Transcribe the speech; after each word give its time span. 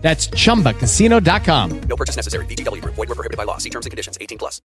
That's 0.00 0.30
chumbacasino.com. 0.30 1.80
No 1.88 1.96
purchase 1.96 2.16
necessary. 2.16 2.46
VGW 2.46 2.80
Group. 2.80 2.94
Void 2.94 3.08
were 3.08 3.14
prohibited 3.14 3.36
by 3.36 3.44
law. 3.44 3.58
See 3.58 3.70
terms 3.70 3.84
and 3.84 3.90
conditions. 3.90 4.16
18 4.20 4.38
plus. 4.38 4.62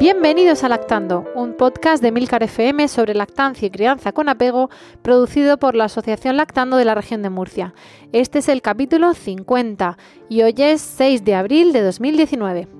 Bienvenidos 0.00 0.62
a 0.62 0.68
Lactando, 0.68 1.24
un 1.34 1.54
podcast 1.54 2.00
de 2.00 2.12
Milcar 2.12 2.44
FM 2.44 2.86
sobre 2.86 3.14
lactancia 3.14 3.66
y 3.66 3.70
crianza 3.70 4.12
con 4.12 4.28
apego, 4.28 4.70
producido 5.02 5.58
por 5.58 5.74
la 5.74 5.86
Asociación 5.86 6.36
Lactando 6.36 6.76
de 6.76 6.84
la 6.84 6.94
región 6.94 7.20
de 7.22 7.30
Murcia. 7.30 7.74
Este 8.12 8.38
es 8.38 8.48
el 8.48 8.62
capítulo 8.62 9.12
50 9.12 9.98
y 10.28 10.42
hoy 10.42 10.54
es 10.56 10.82
6 10.82 11.24
de 11.24 11.34
abril 11.34 11.72
de 11.72 11.82
2019. 11.82 12.77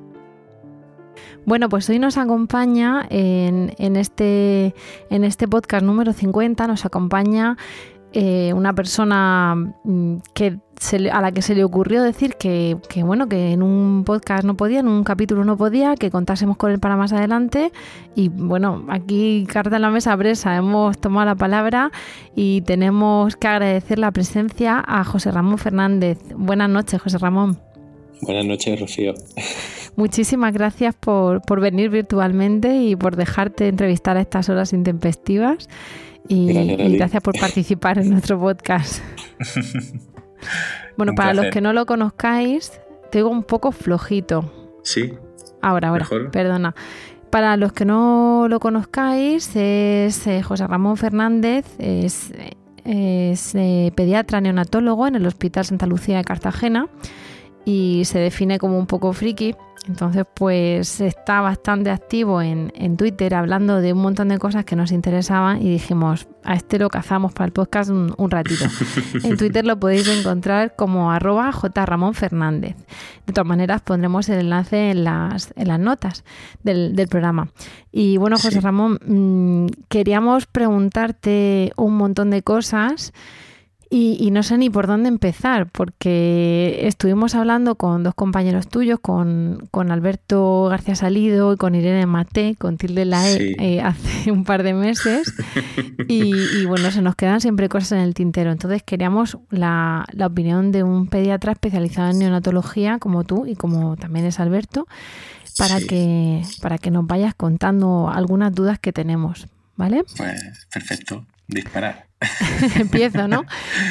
Bueno, 1.48 1.70
pues 1.70 1.88
hoy 1.88 1.98
nos 1.98 2.18
acompaña 2.18 3.06
en, 3.08 3.74
en 3.78 3.96
este, 3.96 4.74
en 5.08 5.24
este 5.24 5.48
podcast 5.48 5.82
número 5.82 6.12
50, 6.12 6.66
nos 6.66 6.84
acompaña 6.84 7.56
eh, 8.12 8.52
una 8.54 8.74
persona 8.74 9.54
mm, 9.82 10.16
que 10.34 10.58
se, 10.78 11.10
a 11.10 11.22
la 11.22 11.32
que 11.32 11.40
se 11.40 11.54
le 11.54 11.64
ocurrió 11.64 12.02
decir 12.02 12.34
que, 12.34 12.76
que, 12.90 13.02
bueno, 13.02 13.30
que 13.30 13.52
en 13.52 13.62
un 13.62 14.04
podcast 14.04 14.44
no 14.44 14.58
podía, 14.58 14.80
en 14.80 14.88
un 14.88 15.04
capítulo 15.04 15.42
no 15.42 15.56
podía, 15.56 15.94
que 15.94 16.10
contásemos 16.10 16.58
con 16.58 16.70
él 16.70 16.80
para 16.80 16.98
más 16.98 17.14
adelante. 17.14 17.72
Y 18.14 18.28
bueno, 18.28 18.84
aquí 18.90 19.46
carta 19.50 19.76
en 19.76 19.82
la 19.82 19.90
mesa 19.90 20.14
presa, 20.18 20.54
hemos 20.54 20.98
tomado 20.98 21.24
la 21.24 21.34
palabra 21.34 21.90
y 22.36 22.60
tenemos 22.60 23.36
que 23.36 23.48
agradecer 23.48 23.98
la 23.98 24.10
presencia 24.10 24.84
a 24.86 25.02
José 25.02 25.30
Ramón 25.30 25.56
Fernández. 25.56 26.18
Buenas 26.36 26.68
noches, 26.68 27.00
José 27.00 27.16
Ramón. 27.16 27.67
Buenas 28.20 28.46
noches, 28.46 28.80
Rocío. 28.80 29.14
Muchísimas 29.96 30.52
gracias 30.52 30.94
por, 30.94 31.42
por, 31.42 31.60
venir 31.60 31.90
virtualmente 31.90 32.82
y 32.82 32.96
por 32.96 33.16
dejarte 33.16 33.68
entrevistar 33.68 34.16
a 34.16 34.20
estas 34.20 34.48
horas 34.48 34.72
intempestivas. 34.72 35.68
Y 36.28 36.52
gracias, 36.52 36.80
y 36.80 36.96
gracias 36.96 37.22
por 37.22 37.38
participar 37.38 37.98
en 37.98 38.10
nuestro 38.10 38.38
podcast. 38.38 39.02
bueno, 40.96 41.14
para 41.14 41.34
los 41.34 41.46
que 41.46 41.60
no 41.60 41.72
lo 41.72 41.86
conozcáis, 41.86 42.80
tengo 43.10 43.30
un 43.30 43.42
poco 43.42 43.72
flojito. 43.72 44.52
Sí. 44.82 45.14
Ahora, 45.62 45.88
ahora, 45.88 46.04
Mejor. 46.04 46.30
perdona. 46.30 46.74
Para 47.30 47.56
los 47.56 47.72
que 47.72 47.84
no 47.84 48.46
lo 48.48 48.60
conozcáis, 48.60 49.54
es 49.54 50.26
eh, 50.26 50.42
José 50.42 50.66
Ramón 50.66 50.96
Fernández, 50.96 51.66
es, 51.78 52.32
es 52.84 53.54
eh, 53.54 53.92
pediatra 53.94 54.40
neonatólogo 54.40 55.06
en 55.06 55.16
el 55.16 55.26
Hospital 55.26 55.64
Santa 55.64 55.86
Lucía 55.86 56.18
de 56.18 56.24
Cartagena 56.24 56.88
y 57.68 58.06
se 58.06 58.18
define 58.18 58.58
como 58.58 58.78
un 58.78 58.86
poco 58.86 59.12
friki. 59.12 59.54
Entonces, 59.86 60.24
pues 60.34 61.02
está 61.02 61.42
bastante 61.42 61.90
activo 61.90 62.40
en, 62.40 62.72
en, 62.74 62.96
Twitter 62.96 63.34
hablando 63.34 63.80
de 63.80 63.92
un 63.92 64.00
montón 64.00 64.28
de 64.28 64.38
cosas 64.38 64.64
que 64.64 64.74
nos 64.74 64.90
interesaban 64.90 65.62
y 65.62 65.70
dijimos, 65.70 66.28
a 66.44 66.54
este 66.54 66.78
lo 66.78 66.88
cazamos 66.88 67.32
para 67.32 67.46
el 67.46 67.52
podcast 67.52 67.90
un, 67.90 68.14
un 68.16 68.30
ratito. 68.30 68.64
en 69.22 69.36
Twitter 69.36 69.66
lo 69.66 69.78
podéis 69.78 70.08
encontrar 70.08 70.76
como 70.76 71.12
arroba 71.12 71.52
jramonfernández. 71.52 72.76
De 73.26 73.32
todas 73.32 73.46
maneras, 73.46 73.82
pondremos 73.82 74.28
el 74.30 74.40
enlace 74.40 74.90
en 74.90 75.04
las, 75.04 75.52
en 75.54 75.68
las 75.68 75.78
notas 75.78 76.24
del, 76.62 76.96
del 76.96 77.08
programa. 77.08 77.50
Y 77.92 78.16
bueno, 78.16 78.36
José. 78.36 78.60
Ramón, 78.60 78.98
mmm, 79.06 79.66
queríamos 79.88 80.46
preguntarte 80.46 81.72
un 81.76 81.96
montón 81.96 82.30
de 82.30 82.42
cosas. 82.42 83.12
Y, 83.90 84.18
y, 84.20 84.30
no 84.30 84.42
sé 84.42 84.58
ni 84.58 84.68
por 84.68 84.86
dónde 84.86 85.08
empezar, 85.08 85.66
porque 85.70 86.80
estuvimos 86.82 87.34
hablando 87.34 87.76
con 87.76 88.02
dos 88.02 88.14
compañeros 88.14 88.68
tuyos, 88.68 89.00
con, 89.00 89.66
con 89.70 89.90
Alberto 89.90 90.66
García 90.66 90.94
Salido 90.94 91.54
y 91.54 91.56
con 91.56 91.74
Irene 91.74 92.04
Mate, 92.04 92.56
con 92.58 92.76
Tilde 92.76 93.06
Lae, 93.06 93.38
sí. 93.38 93.56
eh, 93.58 93.80
hace 93.80 94.30
un 94.30 94.44
par 94.44 94.62
de 94.62 94.74
meses. 94.74 95.32
y, 96.08 96.34
y, 96.34 96.66
bueno, 96.66 96.90
se 96.90 97.00
nos 97.00 97.16
quedan 97.16 97.40
siempre 97.40 97.70
cosas 97.70 97.92
en 97.92 98.00
el 98.00 98.12
tintero. 98.12 98.52
Entonces 98.52 98.82
queríamos 98.82 99.38
la, 99.48 100.04
la 100.12 100.26
opinión 100.26 100.70
de 100.70 100.82
un 100.82 101.06
pediatra 101.06 101.52
especializado 101.52 102.10
en 102.10 102.18
neonatología, 102.18 102.98
como 102.98 103.24
tú 103.24 103.46
y 103.46 103.54
como 103.54 103.96
también 103.96 104.26
es 104.26 104.38
Alberto, 104.38 104.86
para, 105.56 105.78
sí. 105.78 105.86
que, 105.86 106.42
para 106.60 106.76
que 106.76 106.90
nos 106.90 107.06
vayas 107.06 107.34
contando 107.34 108.10
algunas 108.10 108.54
dudas 108.54 108.78
que 108.78 108.92
tenemos. 108.92 109.48
¿Vale? 109.76 110.04
Pues 110.16 110.66
perfecto, 110.72 111.24
disparar. 111.48 112.06
Empiezo, 112.76 113.26
¿no? 113.28 113.44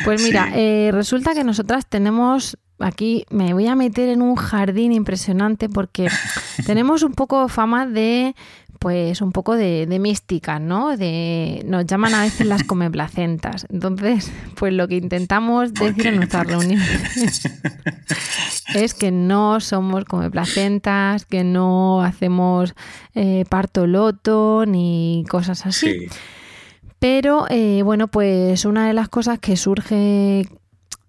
Pues 0.06 0.22
mira, 0.24 0.46
sí. 0.48 0.54
eh, 0.56 0.90
resulta 0.94 1.34
que 1.34 1.44
nosotras 1.44 1.86
tenemos 1.88 2.58
aquí, 2.80 3.26
me 3.30 3.54
voy 3.54 3.68
a 3.68 3.76
meter 3.76 4.10
en 4.10 4.22
un 4.22 4.36
jardín 4.36 4.92
impresionante 4.94 5.70
porque 5.70 6.10
tenemos 6.66 7.04
un 7.04 7.14
poco 7.14 7.48
fama 7.48 7.88
de, 7.88 8.36
pues 8.80 9.22
un 9.22 9.32
poco 9.32 9.56
de, 9.56 9.86
de 9.88 10.00
mística, 10.00 10.60
¿no? 10.60 10.98
De, 10.98 11.64
nos 11.66 11.86
llaman 11.86 12.14
a 12.14 12.22
veces 12.22 12.46
las 12.48 12.64
comeplacentas. 12.64 13.66
Entonces, 13.70 14.32
pues 14.56 14.74
lo 14.74 14.88
que 14.88 14.98
intentamos 14.98 15.74
decir 15.74 16.08
en 16.08 16.18
nuestras 16.18 16.48
reuniones 16.48 17.50
es 18.76 18.94
que 18.94 19.12
no 19.12 19.60
somos 19.60 20.06
comeplacentas, 20.06 21.26
que 21.26 21.44
no 21.44 22.02
hacemos 22.02 22.76
eh, 23.16 23.46
parto 23.50 23.88
loto 23.88 24.66
ni 24.68 25.26
cosas 25.30 25.66
así. 25.66 26.08
Sí. 26.08 26.08
Pero 27.00 27.46
eh, 27.50 27.82
bueno, 27.84 28.08
pues 28.08 28.66
una 28.66 28.88
de 28.88 28.94
las 28.94 29.08
cosas 29.08 29.40
que 29.40 29.56
surge, 29.56 30.48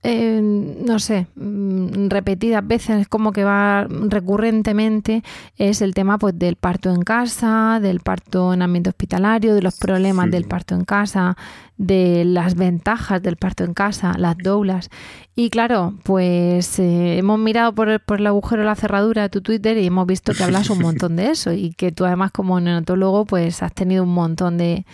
eh, 0.02 0.40
no 0.42 0.98
sé, 0.98 1.26
mm, 1.34 2.08
repetidas 2.08 2.66
veces, 2.66 3.08
como 3.08 3.32
que 3.32 3.42
va 3.42 3.86
recurrentemente, 3.88 5.22
es 5.56 5.80
el 5.80 5.94
tema 5.94 6.18
pues 6.18 6.38
del 6.38 6.56
parto 6.56 6.94
en 6.94 7.02
casa, 7.02 7.80
del 7.80 8.00
parto 8.00 8.52
en 8.52 8.60
ambiente 8.62 8.90
hospitalario, 8.90 9.54
de 9.54 9.62
los 9.62 9.78
problemas 9.78 10.26
sí. 10.26 10.32
del 10.32 10.44
parto 10.44 10.74
en 10.74 10.84
casa, 10.84 11.38
de 11.78 12.24
las 12.26 12.54
ventajas 12.54 13.22
del 13.22 13.36
parto 13.36 13.64
en 13.64 13.72
casa, 13.72 14.14
las 14.18 14.36
doulas. 14.36 14.90
Y 15.34 15.48
claro, 15.48 15.94
pues 16.02 16.78
eh, 16.80 17.16
hemos 17.16 17.38
mirado 17.38 17.74
por 17.74 17.88
el, 17.88 18.00
por 18.00 18.20
el 18.20 18.26
agujero 18.26 18.60
de 18.60 18.66
la 18.66 18.74
cerradura 18.74 19.22
de 19.22 19.28
tu 19.30 19.40
Twitter 19.40 19.78
y 19.78 19.86
hemos 19.86 20.06
visto 20.06 20.34
que 20.34 20.44
hablas 20.44 20.68
un 20.68 20.80
montón 20.82 21.16
de 21.16 21.30
eso 21.30 21.52
y 21.52 21.72
que 21.72 21.92
tú 21.92 22.04
además 22.04 22.30
como 22.32 22.60
neonatólogo 22.60 23.24
pues 23.24 23.62
has 23.62 23.72
tenido 23.72 24.02
un 24.02 24.12
montón 24.12 24.58
de 24.58 24.84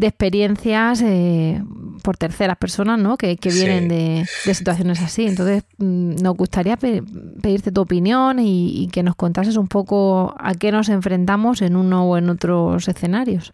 de 0.00 0.06
experiencias 0.06 1.02
eh, 1.02 1.62
por 2.02 2.16
terceras 2.16 2.56
personas, 2.56 2.98
¿no? 2.98 3.18
Que, 3.18 3.36
que 3.36 3.50
vienen 3.50 3.82
sí. 3.82 3.88
de, 3.88 4.26
de, 4.46 4.54
situaciones 4.54 5.00
así. 5.02 5.26
Entonces, 5.26 5.64
mm, 5.76 6.22
nos 6.22 6.36
gustaría 6.36 6.78
pe 6.78 7.02
pedirte 7.42 7.70
tu 7.70 7.82
opinión 7.82 8.38
y, 8.38 8.82
y, 8.82 8.88
que 8.88 9.02
nos 9.02 9.14
contases 9.14 9.58
un 9.58 9.68
poco 9.68 10.34
a 10.38 10.54
qué 10.54 10.72
nos 10.72 10.88
enfrentamos 10.88 11.60
en 11.60 11.76
uno 11.76 12.08
o 12.08 12.16
en 12.16 12.30
otros 12.30 12.88
escenarios. 12.88 13.52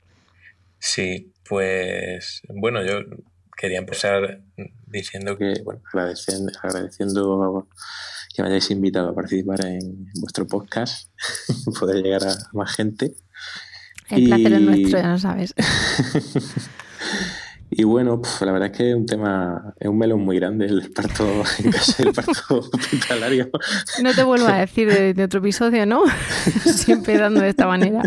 Sí, 0.79 1.33
pues 1.49 2.43
bueno, 2.49 2.85
yo 2.85 3.01
quería 3.57 3.79
empezar 3.79 4.45
diciendo 4.87 5.37
que, 5.37 5.53
bueno, 5.65 5.83
agradeciendo, 5.93 6.53
agradeciendo 6.63 7.69
que 8.33 8.43
me 8.43 8.49
hayáis 8.49 8.71
invitado 8.71 9.09
a 9.09 9.15
participar 9.17 9.67
en 9.67 10.13
vuestro 10.21 10.47
podcast, 10.47 11.11
poder 11.81 12.05
llegar 12.05 12.23
a 12.23 12.37
más 12.53 12.77
gente. 12.77 13.17
El 14.11 14.23
y... 14.23 14.27
placer 14.27 14.53
es 14.53 14.61
nuestro, 14.61 14.99
ya 15.01 15.09
lo 15.09 15.19
sabes. 15.19 15.55
y 17.71 17.85
bueno, 17.85 18.21
pues, 18.21 18.41
la 18.43 18.53
verdad 18.53 18.71
es 18.71 18.77
que 18.77 18.91
es 18.91 18.97
un 18.97 19.07
tema, 19.07 19.75
es 19.79 19.89
un 19.89 19.99
melón 19.99 20.21
muy 20.21 20.37
grande 20.39 20.67
el 20.67 20.93
parto 20.93 21.25
en 21.59 21.73
casa, 21.73 22.03
el 22.03 22.13
parto 22.13 22.33
hospitalario. 22.73 23.51
No 24.03 24.15
te 24.15 24.23
vuelvo 24.23 24.47
a 24.47 24.59
decir 24.59 24.93
de, 24.93 25.15
de 25.15 25.25
otro 25.25 25.41
episodio, 25.41 25.87
¿no? 25.87 26.03
Siempre 26.65 27.19
dando 27.19 27.41
de 27.41 27.49
esta 27.49 27.67
manera. 27.67 28.03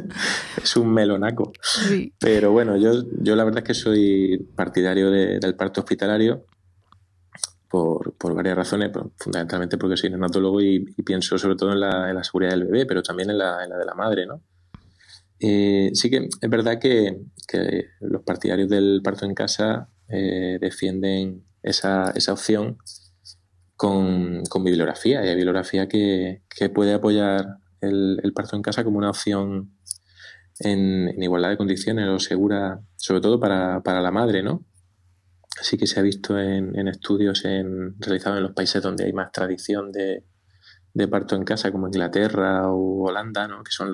Es 0.62 0.75
un 0.78 0.94
melonaco. 0.94 1.51
Sí. 1.62 2.13
Pero 2.19 2.52
bueno, 2.52 2.78
yo, 2.78 3.04
yo 3.22 3.36
la 3.36 3.44
verdad 3.44 3.60
es 3.60 3.66
que 3.66 3.74
soy 3.74 4.48
partidario 4.56 5.12
de, 5.12 5.40
del 5.40 5.56
parto 5.56 5.81
hospitalario. 5.81 6.45
Por, 7.72 8.13
por, 8.13 8.34
varias 8.34 8.56
razones, 8.56 8.90
pero 8.92 9.12
fundamentalmente 9.16 9.78
porque 9.78 9.95
soy 9.95 10.10
neonatólogo 10.10 10.60
y, 10.60 10.92
y, 10.98 11.04
pienso 11.04 11.38
sobre 11.38 11.56
todo 11.56 11.72
en 11.72 11.80
la, 11.80 12.10
en 12.10 12.16
la, 12.16 12.24
seguridad 12.24 12.54
del 12.54 12.63
bebé, 12.63 12.88
pero 12.88 13.04
también 13.04 13.30
en 13.30 13.38
la, 13.38 13.63
en 13.63 13.69
la 13.69 13.78
de 13.78 13.86
la 13.86 13.94
madre, 13.94 14.25
¿no? 14.25 14.42
Eh, 15.39 15.91
sí 15.94 16.09
que 16.09 16.27
es 16.41 16.50
verdad 16.50 16.80
que, 16.80 17.21
los 18.01 18.24
partidarios 18.24 18.69
del 18.69 19.01
parto 19.03 19.25
en 19.25 19.33
casa 19.33 19.89
eh, 20.07 20.57
defienden 20.59 21.45
esa, 21.63 22.12
esa 22.15 22.33
opción 22.33 22.77
con, 23.75 24.44
con, 24.50 24.63
bibliografía. 24.63 25.21
Hay 25.21 25.36
bibliografía 25.36 25.88
que, 25.88 26.44
que 26.50 26.69
puede 26.69 26.94
apoyar 26.94 27.57
el, 27.81 28.31
parto 28.36 28.56
en 28.56 28.62
casa 28.62 28.83
como 28.83 28.97
una 28.97 29.09
opción 29.09 29.71
en, 30.59 31.21
igualdad 31.21 31.50
de 31.50 31.57
condiciones 31.57 32.07
o 32.09 32.19
segura, 32.19 32.81
sobre 32.97 33.21
todo 33.21 33.39
para, 33.39 33.81
para 33.81 34.01
la 34.01 34.12
madre, 34.12 34.44
¿no? 34.44 34.65
Así 35.59 35.77
que 35.77 35.88
se 35.88 36.00
ha 36.00 36.03
visto 36.03 36.39
en, 36.39 36.88
estudios 36.88 37.44
en, 37.44 38.00
realizados 38.00 38.38
en 38.38 38.44
los 38.44 38.53
países 38.53 38.81
donde 38.81 39.06
hay 39.06 39.13
más 39.13 39.31
tradición 39.31 39.92
de, 39.92 40.24
parto 41.09 41.35
en 41.35 41.44
casa, 41.44 41.71
como 41.71 41.88
Inglaterra 41.88 42.69
o 42.69 43.07
Holanda, 43.07 43.47
¿no? 43.47 43.63
que 43.63 43.71
son 43.71 43.92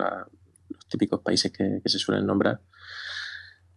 los 0.86 0.90
típicos 0.90 1.22
países 1.22 1.52
que, 1.52 1.82
se 1.86 2.00
suelen 2.00 2.26
nombrar, 2.26 2.62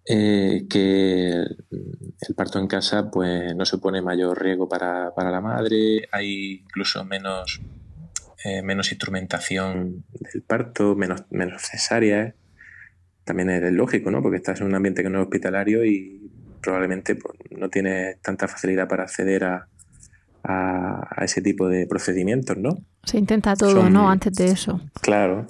eh, 0.05 0.67
que 0.69 1.31
el, 1.31 2.35
parto 2.37 2.59
en 2.59 2.67
casa 2.67 3.11
pues, 3.11 3.55
no 3.55 3.65
supone 3.65 4.03
mayor 4.03 4.41
riesgo 4.43 4.69
para, 4.69 5.13
la 5.17 5.41
madre, 5.41 6.09
hay 6.13 6.63
incluso 6.65 7.05
menos, 7.05 7.61
eh, 8.45 8.63
menos 8.63 8.93
instrumentación 8.93 10.05
del 10.33 10.43
parto, 10.43 10.95
menos, 10.95 11.25
menos 11.31 11.63
cesáreas. 11.63 12.35
También 13.25 13.51
es 13.51 13.73
lógico, 13.73 14.11
¿no? 14.11 14.23
Porque 14.23 14.39
estás 14.39 14.61
en 14.61 14.69
un 14.69 14.75
ambiente 14.75 15.03
que 15.03 15.11
no 15.11 15.19
es 15.19 15.25
hospitalario 15.25 15.85
y 15.85 16.31
probablemente 16.63 17.15
pues, 17.15 17.39
no 17.51 17.69
tienes 17.69 18.21
tanta 18.23 18.49
facilidad 18.49 18.89
para 18.89 19.03
acceder 19.03 19.45
a, 19.45 19.69
a, 20.45 21.25
ese 21.25 21.43
tipo 21.43 21.69
de 21.69 21.87
procedimientos, 21.87 22.57
¿no? 22.57 22.79
Se 23.05 23.19
intenta 23.19 23.55
todo, 23.55 23.91
¿no? 23.91 24.11
Antes 24.11 24.33
de 24.35 24.47
eso. 24.47 24.81
Claro. 25.01 25.47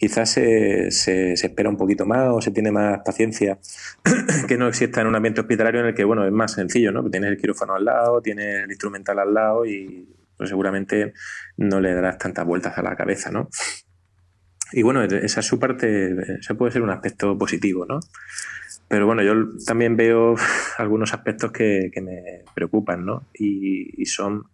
Quizás 0.00 0.30
se, 0.30 0.90
se, 0.90 1.34
espera 1.34 1.68
un 1.68 1.76
poquito 1.76 2.06
más 2.06 2.28
o 2.30 2.40
se 2.40 2.50
tiene 2.50 2.72
más 2.72 3.00
paciencia 3.04 3.58
que 4.48 4.56
no 4.56 4.66
exista 4.66 5.02
en 5.02 5.08
un 5.08 5.14
ambiente 5.14 5.42
hospitalario 5.42 5.82
en 5.82 5.88
el 5.88 5.94
que, 5.94 6.04
bueno, 6.04 6.24
es 6.24 6.32
más 6.32 6.52
sencillo, 6.52 6.90
¿no? 6.90 7.04
Tienes 7.10 7.32
el 7.32 7.36
quirófano 7.36 7.74
al 7.74 7.84
lado, 7.84 8.22
tienes 8.22 8.64
el 8.64 8.70
instrumental 8.70 9.18
al 9.18 9.34
lado 9.34 9.66
y 9.66 10.08
pues, 10.38 10.48
seguramente 10.48 11.12
no 11.58 11.80
le 11.80 11.92
darás 11.92 12.16
tantas 12.16 12.46
vueltas 12.46 12.78
a 12.78 12.82
la 12.82 12.96
cabeza, 12.96 13.30
¿no? 13.30 13.50
Y 14.72 14.80
bueno, 14.80 15.02
esa 15.02 15.40
es 15.40 15.46
su 15.46 15.58
parte, 15.58 16.38
ese 16.38 16.54
puede 16.54 16.72
ser 16.72 16.80
un 16.80 16.88
aspecto 16.88 17.36
positivo, 17.36 17.84
¿no? 17.84 18.00
Pero 18.88 19.04
bueno, 19.04 19.22
yo 19.22 19.34
también 19.66 19.98
veo 19.98 20.36
algunos 20.78 21.12
aspectos 21.12 21.52
que, 21.52 21.90
me 22.00 22.44
preocupan, 22.54 23.04
¿no? 23.04 23.26
Y, 23.34 24.06
son, 24.06 24.44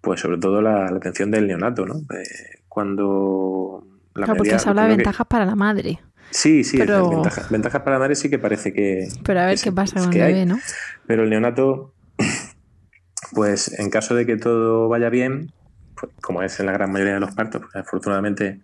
pues 0.00 0.20
sobre 0.20 0.38
todo 0.38 0.62
la, 0.62 0.86
atención 0.86 1.30
del 1.30 1.46
neonato, 1.46 1.84
¿no? 1.84 1.96
Eh, 2.16 2.62
cuando... 2.68 3.86
La 4.16 4.26
claro, 4.26 4.38
porque 4.38 4.58
se 4.58 4.68
habla 4.68 4.82
de 4.82 4.96
ventajas 4.96 5.26
para 5.26 5.44
la 5.44 5.54
madre. 5.54 6.00
Sí, 6.30 6.64
sí, 6.64 6.78
ventajas, 6.78 7.82
para 7.82 7.92
la 7.92 7.98
madre 7.98 8.14
sí 8.16 8.28
que 8.28 8.38
parece 8.38 8.72
que... 8.72 9.08
Pero 9.22 9.40
a 9.40 9.46
ver 9.46 9.58
qué 9.58 9.70
pasa 9.70 10.00
con 10.00 10.12
el 10.12 10.18
bebé, 10.18 10.46
¿no? 10.46 10.58
Pero 11.06 11.22
el 11.22 11.30
neonato, 11.30 11.94
pues 13.32 13.78
en 13.78 13.90
caso 13.90 14.14
de 14.14 14.26
que 14.26 14.36
todo 14.36 14.88
vaya 14.88 15.08
bien, 15.08 15.52
pues, 15.98 16.12
como 16.20 16.42
es 16.42 16.58
en 16.60 16.66
la 16.66 16.72
gran 16.72 16.90
mayoría 16.90 17.14
de 17.14 17.20
los 17.20 17.34
partos, 17.34 17.62
pues, 17.62 17.76
afortunadamente 17.76 18.60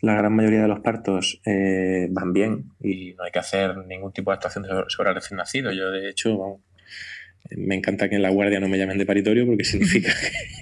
la 0.00 0.14
gran 0.14 0.34
mayoría 0.34 0.62
de 0.62 0.68
los 0.68 0.80
partos 0.80 1.40
eh, 1.44 2.06
van 2.10 2.32
bien 2.32 2.72
y 2.80 3.14
no 3.14 3.24
hay 3.24 3.32
que 3.32 3.38
hacer 3.38 3.76
ningún 3.86 4.12
tipo 4.12 4.30
de 4.30 4.34
actuación 4.34 4.66
sobre 4.88 5.08
el 5.08 5.14
recién 5.14 5.38
nacido. 5.38 5.72
Yo, 5.72 5.90
de 5.90 6.10
hecho, 6.10 6.60
me 7.56 7.74
encanta 7.74 8.08
que 8.08 8.16
en 8.16 8.22
la 8.22 8.30
guardia 8.30 8.60
no 8.60 8.68
me 8.68 8.78
llamen 8.78 8.98
de 8.98 9.06
paritorio 9.06 9.46
porque 9.46 9.64
significa 9.64 10.12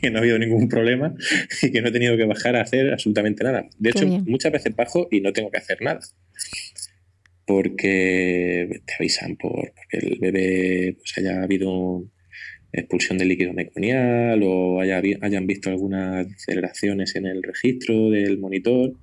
que 0.01 0.11
no 0.11 0.19
ha 0.19 0.21
habido 0.21 0.39
ningún 0.39 0.69
problema 0.69 1.15
y 1.63 1.71
que 1.71 1.81
no 1.81 1.89
he 1.89 1.93
tenido 1.93 2.17
que 2.17 2.25
bajar 2.25 2.57
a 2.57 2.63
hacer 2.63 2.93
absolutamente 2.93 3.45
nada. 3.45 3.67
De 3.79 3.91
hecho, 3.91 4.07
muchas 4.07 4.53
veces 4.53 4.75
bajo 4.75 5.09
y 5.11 5.21
no 5.21 5.33
tengo 5.33 5.51
que 5.51 5.59
hacer 5.59 5.81
nada. 5.83 6.01
Porque 7.47 8.81
te 8.87 8.95
avisan 8.99 9.37
por 9.37 9.73
porque 9.75 9.99
el 9.99 10.19
bebé 10.19 10.97
pues, 10.99 11.19
haya 11.19 11.43
habido 11.43 12.05
expulsión 12.73 13.19
de 13.19 13.27
líquido 13.27 13.53
meconial 13.53 14.41
o 14.43 14.81
haya, 14.81 15.01
hayan 15.21 15.47
visto 15.47 15.71
algunas 15.71 16.27
aceleraciones 16.27 17.15
en 17.17 17.27
el 17.27 17.43
registro 17.43 18.11
del 18.11 18.39
monitor 18.39 18.95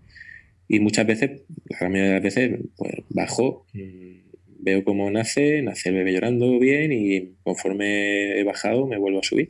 y 0.74 0.80
muchas 0.80 1.06
veces, 1.06 1.42
la 1.66 1.80
gran 1.80 1.92
mayoría 1.92 2.14
de 2.14 2.16
las 2.16 2.24
veces, 2.24 2.60
pues 2.78 2.94
bajo, 3.10 3.66
mm, 3.74 4.31
veo 4.62 4.84
cómo 4.84 5.10
nace, 5.10 5.62
nace 5.62 5.90
el 5.90 5.96
bebé 5.96 6.14
llorando 6.14 6.60
bien 6.60 6.92
y 6.92 7.36
conforme 7.44 8.40
he 8.40 8.44
bajado 8.44 8.88
me 8.88 8.98
vuelvo 8.98 9.20
a 9.20 9.24
subir 9.24 9.50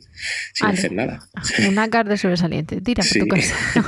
sin 0.54 0.68
hacer 0.68 0.92
nada. 0.92 1.20
Una 1.68 1.88
carne 1.88 2.16
sobresaliente, 2.16 2.80
tira 2.80 3.04
tu 3.04 3.26
casa. 3.26 3.54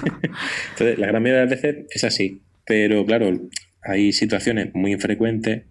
Entonces, 0.73 0.99
la 0.99 1.07
gran 1.07 1.23
mayoría 1.23 1.45
de 1.45 1.47
las 1.47 1.63
veces 1.63 1.87
es 1.91 2.05
así. 2.05 2.43
Pero 2.67 3.05
claro, 3.05 3.31
hay 3.83 4.13
situaciones 4.13 4.75
muy 4.75 4.93
infrecuentes, 4.93 5.65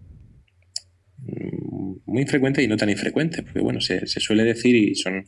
mm, 1.18 1.94
muy 2.06 2.22
infrecuentes 2.22 2.64
y 2.64 2.68
no 2.68 2.76
tan 2.76 2.90
infrecuentes, 2.90 3.42
porque 3.42 3.60
bueno, 3.60 3.80
se, 3.80 4.06
suele 4.06 4.44
decir 4.44 4.76
y 4.76 4.94
son 4.94 5.24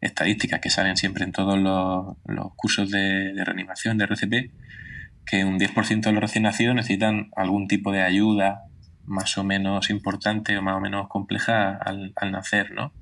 estadísticas 0.00 0.60
que 0.60 0.70
salen 0.70 0.96
siempre 0.96 1.24
en 1.24 1.32
todos 1.32 1.58
los, 1.58 2.52
cursos 2.56 2.90
de, 2.90 3.32
de 3.34 3.44
reanimación 3.44 3.98
de 3.98 4.04
RCP, 4.04 4.50
que 5.26 5.44
un 5.44 5.58
10% 5.58 6.00
de 6.00 6.12
los 6.12 6.20
recién 6.20 6.44
nacidos 6.44 6.74
necesitan 6.74 7.30
algún 7.34 7.66
tipo 7.66 7.92
de 7.92 8.02
ayuda 8.02 8.62
más 9.06 9.38
o 9.38 9.44
menos 9.44 9.90
importante 9.90 10.56
o 10.56 10.62
más 10.62 10.76
o 10.76 10.80
menos 10.80 11.08
compleja 11.08 11.76
al, 11.76 12.12
nacer, 12.30 12.72
¿no? 12.72 12.92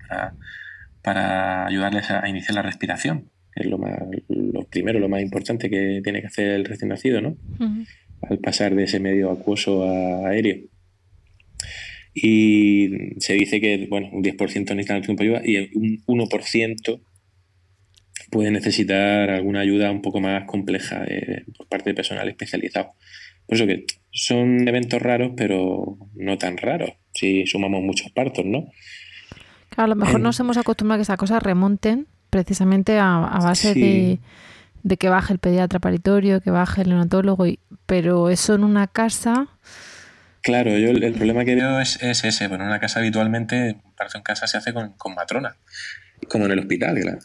Para, 1.03 1.67
ayudarles 1.67 2.11
a, 2.11 2.29
iniciar 2.29 2.55
la 2.55 2.63
respiración, 2.63 3.31
es 3.55 3.67
lo, 3.67 3.79
más, 3.79 3.99
lo 4.29 4.65
primero, 4.65 4.99
lo 4.99 5.09
más 5.09 5.23
importante 5.23 5.71
que 5.71 6.01
tiene 6.03 6.21
que 6.21 6.27
hacer 6.29 6.53
el 6.53 6.65
recién 6.65 6.89
nacido, 6.89 7.21
¿no? 7.21 7.37
Al 8.23 8.39
pasar 8.39 8.75
de 8.75 8.85
ese 8.85 9.01
medio 9.01 9.31
acuoso 9.31 9.85
a 9.85 10.29
aéreo. 10.29 10.65
Y 12.15 13.19
se 13.19 13.35
dice 13.35 13.61
que, 13.61 13.87
bueno, 13.89 14.09
un 14.13 14.23
10% 14.23 14.37
necesitan 14.77 14.97
algún 14.97 15.17
tipo 15.17 15.25
de 15.25 15.29
ayuda 15.29 15.43
y 15.45 15.77
un 15.77 16.29
1% 16.29 17.01
puede 18.31 18.51
necesitar 18.51 19.31
alguna 19.31 19.61
ayuda 19.61 19.91
un 19.91 20.03
poco 20.03 20.21
más 20.21 20.45
compleja 20.45 21.05
eh, 21.07 21.45
por 21.57 21.69
parte 21.69 21.91
de 21.91 21.95
personal 21.95 22.29
especializado. 22.29 22.93
Por 23.47 23.57
eso 23.57 23.67
que 23.67 23.85
son 24.15 24.67
eventos 24.67 25.03
raros, 25.03 25.33
pero 25.37 25.99
no 26.15 26.39
tan 26.39 26.57
raros, 26.57 26.91
si 27.13 27.47
sumamos 27.47 27.83
muchos 27.83 28.11
partos, 28.13 28.45
¿no? 28.45 28.71
Claro, 29.71 29.93
a 29.93 29.95
lo 29.95 29.97
mejor 29.97 30.21
nos 30.21 30.39
hemos 30.39 30.57
acostumbrado 30.57 30.95
a 30.95 30.99
que 30.99 31.03
esas 31.03 31.19
cosas 31.19 31.43
remonten 31.43 32.07
precisamente 32.31 32.99
a, 32.99 33.19
base 33.43 33.75
de, 33.75 34.21
de, 34.85 34.97
que 34.97 35.09
baje 35.09 35.33
el 35.33 35.41
pediatra 35.41 35.81
paritorio, 35.81 36.41
que 36.41 36.51
baje 36.51 36.83
el 36.83 36.91
neonatólogo, 36.91 37.47
y, 37.47 37.59
pero 37.87 38.31
eso 38.31 38.55
en 38.55 38.63
una 38.63 38.87
casa... 38.87 39.49
Claro, 40.43 40.79
yo 40.79 40.91
el, 40.91 41.15
problema 41.15 41.45
que 41.45 41.55
veo 41.55 41.81
es, 41.81 42.01
ese. 42.03 42.49
Bueno, 42.49 42.65
en 42.65 42.71
una 42.71 42.79
casa 42.79 43.01
habitualmente, 43.01 43.81
un 43.83 43.95
parto 43.97 44.19
en 44.19 44.23
casa 44.23 44.47
se 44.47 44.59
hace 44.59 44.73
con, 44.75 44.93
con 44.93 45.15
matrona 45.15 45.57
como 46.29 46.47
en 46.47 46.53
el 46.53 46.59
hospital. 46.61 47.19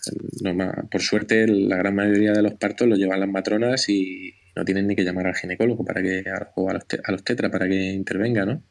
por 0.89 1.01
suerte, 1.01 1.47
la 1.47 1.77
gran 1.77 1.95
mayoría 1.95 2.31
de 2.33 2.41
los 2.41 2.53
partos 2.53 2.87
los 2.87 2.97
llevan 2.97 3.19
las 3.19 3.29
matronas 3.29 3.89
y 3.89 4.33
no 4.55 4.65
tienen 4.65 4.87
ni 4.87 4.95
que 4.95 5.03
llamar 5.03 5.27
al 5.27 5.35
ginecólogo 5.35 5.85
para 5.85 6.01
que, 6.01 6.23
o 6.55 6.69
a 6.69 6.73
los, 6.73 6.83
a 7.03 7.11
los 7.11 7.23
tetras 7.23 7.51
para 7.51 7.67
que 7.67 7.91
intervenga, 7.91 8.45
¿no? 8.45 8.63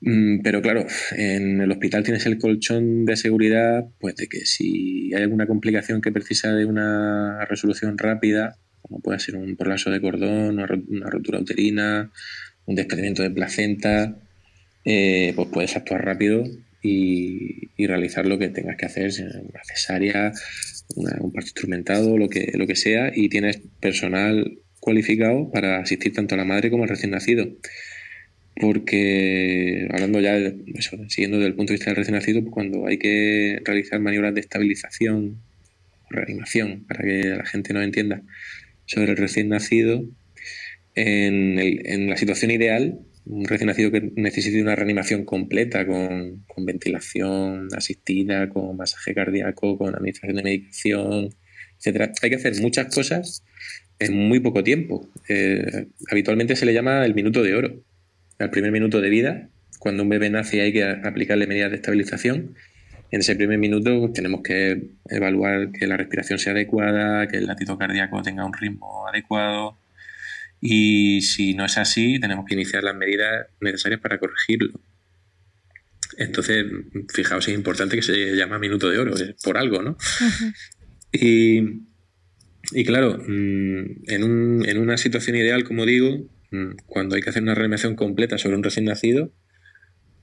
Mm, 0.00 0.42
pero 0.42 0.62
claro, 0.62 0.86
en 1.16 1.60
el 1.60 1.70
hospital 1.72 2.04
tienes 2.04 2.24
el 2.26 2.38
colchón 2.38 3.04
de 3.04 3.16
seguridad, 3.16 3.84
pues 3.98 4.14
de 4.16 4.28
que 4.28 4.40
si 4.40 5.12
hay 5.14 5.22
alguna 5.22 5.46
complicación 5.46 6.00
que 6.00 6.12
precisa 6.12 6.54
de 6.54 6.64
una 6.64 7.44
resolución 7.46 7.98
rápida, 7.98 8.58
como 8.82 9.00
puede 9.00 9.18
ser 9.18 9.36
un 9.36 9.56
prolazo 9.56 9.90
de 9.90 10.00
cordón, 10.00 10.60
una 10.60 11.10
rotura 11.10 11.40
uterina, 11.40 12.10
un 12.66 12.74
desprendimiento 12.76 13.22
de 13.22 13.30
placenta, 13.30 14.16
eh, 14.84 15.32
pues 15.34 15.48
puedes 15.52 15.76
actuar 15.76 16.04
rápido 16.04 16.44
y, 16.82 17.86
realizar 17.86 18.26
lo 18.26 18.38
que 18.38 18.48
tengas 18.48 18.76
que 18.76 18.86
hacer, 18.86 19.10
una 19.20 19.64
cesárea, 19.64 20.32
un 20.96 21.32
parto 21.32 21.48
instrumentado, 21.48 22.18
lo 22.18 22.28
que, 22.28 22.52
lo 22.54 22.66
que 22.66 22.76
sea, 22.76 23.12
y 23.14 23.28
tienes 23.28 23.60
personal 23.80 24.58
cualificado 24.80 25.50
para 25.50 25.78
asistir 25.80 26.12
tanto 26.12 26.34
a 26.34 26.38
la 26.38 26.44
madre 26.44 26.70
como 26.70 26.82
al 26.82 26.88
recién 26.88 27.12
nacido. 27.12 27.48
Porque, 28.60 29.86
hablando 29.90 30.20
ya, 30.20 30.36
siguiendo 31.08 31.38
desde 31.38 31.48
el 31.48 31.54
punto 31.54 31.72
de 31.72 31.76
vista 31.76 31.90
del 31.90 31.96
recién 31.96 32.16
nacido, 32.16 32.40
pues 32.42 32.52
cuando 32.52 32.86
hay 32.86 32.98
que 32.98 33.60
realizar 33.64 34.00
maniobras 34.00 34.34
de 34.34 34.40
estabilización, 34.40 35.40
reanimación, 36.10 36.84
para 36.86 37.04
que 37.04 37.22
la 37.28 37.46
gente 37.46 37.72
no 37.72 37.82
entienda, 37.82 38.22
sobre 38.86 39.12
el 39.12 39.16
recién 39.16 39.48
nacido, 39.48 40.04
en, 40.94 41.58
en 41.60 42.10
la 42.10 42.16
situación 42.16 42.50
ideal, 42.50 42.98
un 43.28 43.44
recién 43.44 43.66
nacido 43.66 43.90
que 43.90 44.12
necesite 44.16 44.60
una 44.62 44.74
reanimación 44.74 45.24
completa 45.24 45.86
con, 45.86 46.44
ventilación 46.56 47.68
asistida, 47.76 48.48
con 48.48 48.76
masaje 48.76 49.14
cardíaco, 49.14 49.76
con 49.76 49.94
administración 49.94 50.36
de 50.36 50.42
medicación, 50.42 51.34
etcétera. 51.78 52.12
Hay 52.22 52.30
que 52.30 52.36
hacer 52.36 52.60
muchas 52.60 52.94
cosas 52.94 53.44
en 53.98 54.16
muy 54.16 54.40
poco 54.40 54.64
tiempo. 54.64 55.08
Eh, 55.28 55.88
habitualmente 56.10 56.56
se 56.56 56.66
le 56.66 56.72
llama 56.72 57.04
el 57.04 57.14
minuto 57.14 57.42
de 57.42 57.54
oro. 57.54 57.82
El 58.38 58.50
primer 58.50 58.72
minuto 58.72 59.00
de 59.00 59.10
vida, 59.10 59.48
cuando 59.78 60.04
un 60.04 60.08
bebé 60.08 60.30
nace 60.30 60.60
hay 60.60 60.72
que 60.72 60.84
aplicarle 60.84 61.46
medidas 61.46 61.70
de 61.70 61.76
estabilización. 61.76 62.54
En 63.10 63.20
ese 63.20 63.36
primer 63.36 63.58
minuto 63.58 64.10
tenemos 64.12 64.42
que 64.42 64.90
evaluar 65.08 65.72
que 65.72 65.86
la 65.86 65.96
respiración 65.96 66.38
sea 66.38 66.52
adecuada, 66.52 67.26
que 67.26 67.38
el 67.38 67.46
latido 67.46 67.76
cardíaco 67.76 68.22
tenga 68.22 68.44
un 68.44 68.52
ritmo 68.52 69.06
adecuado, 69.08 69.76
y 70.60 71.20
si 71.22 71.54
no 71.54 71.64
es 71.64 71.78
así, 71.78 72.18
tenemos 72.18 72.44
que 72.46 72.54
iniciar 72.54 72.82
las 72.82 72.96
medidas 72.96 73.46
necesarias 73.60 74.00
para 74.00 74.18
corregirlo. 74.18 74.80
Entonces, 76.16 76.66
fijaos, 77.12 77.46
es 77.46 77.54
importante 77.54 77.96
que 77.96 78.02
se 78.02 78.34
llama 78.34 78.58
minuto 78.58 78.90
de 78.90 78.98
oro, 78.98 79.14
por 79.44 79.56
algo, 79.56 79.82
¿no? 79.82 79.96
y, 81.12 81.84
claro, 82.84 83.18
mm, 83.18 84.02
en, 84.08 84.24
un, 84.24 84.64
en, 84.66 84.78
una 84.78 84.96
situación 84.96 85.36
ideal, 85.36 85.62
como 85.62 85.86
digo, 85.86 86.28
mm, 86.50 86.70
cuando 86.86 87.14
hay 87.14 87.22
que 87.22 87.30
hacer 87.30 87.42
una 87.42 87.54
reanimación 87.54 87.94
completa 87.94 88.36
sobre 88.36 88.56
un 88.56 88.64
recién 88.64 88.86
nacido, 88.86 89.32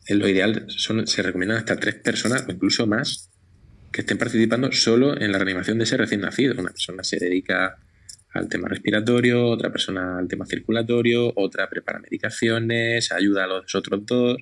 en 0.07 0.19
lo 0.19 0.27
ideal 0.27 0.65
son, 0.67 1.07
se 1.07 1.21
recomiendan 1.23 1.57
hasta 1.57 1.77
tres 1.77 1.95
personas 1.95 2.45
o 2.47 2.51
incluso 2.51 2.85
más 2.87 3.31
que 3.91 4.01
estén 4.01 4.17
participando 4.17 4.71
solo 4.73 5.19
en 5.19 5.31
la 5.31 5.37
reanimación 5.37 5.77
de 5.77 5.85
ese 5.85 5.97
recién 5.97 6.21
nacido. 6.21 6.53
Una 6.57 6.71
persona 6.71 7.03
se 7.03 7.17
dedica 7.17 7.77
al 8.35 8.49
tema 8.49 8.67
respiratorio, 8.67 9.47
otra 9.47 9.71
persona 9.71 10.19
al 10.19 10.27
tema 10.27 10.45
circulatorio, 10.45 11.31
otra 11.35 11.69
prepara 11.69 11.99
medicaciones, 11.99 13.11
ayuda 13.13 13.45
a 13.45 13.47
los 13.47 13.73
otros 13.73 14.05
dos. 14.05 14.37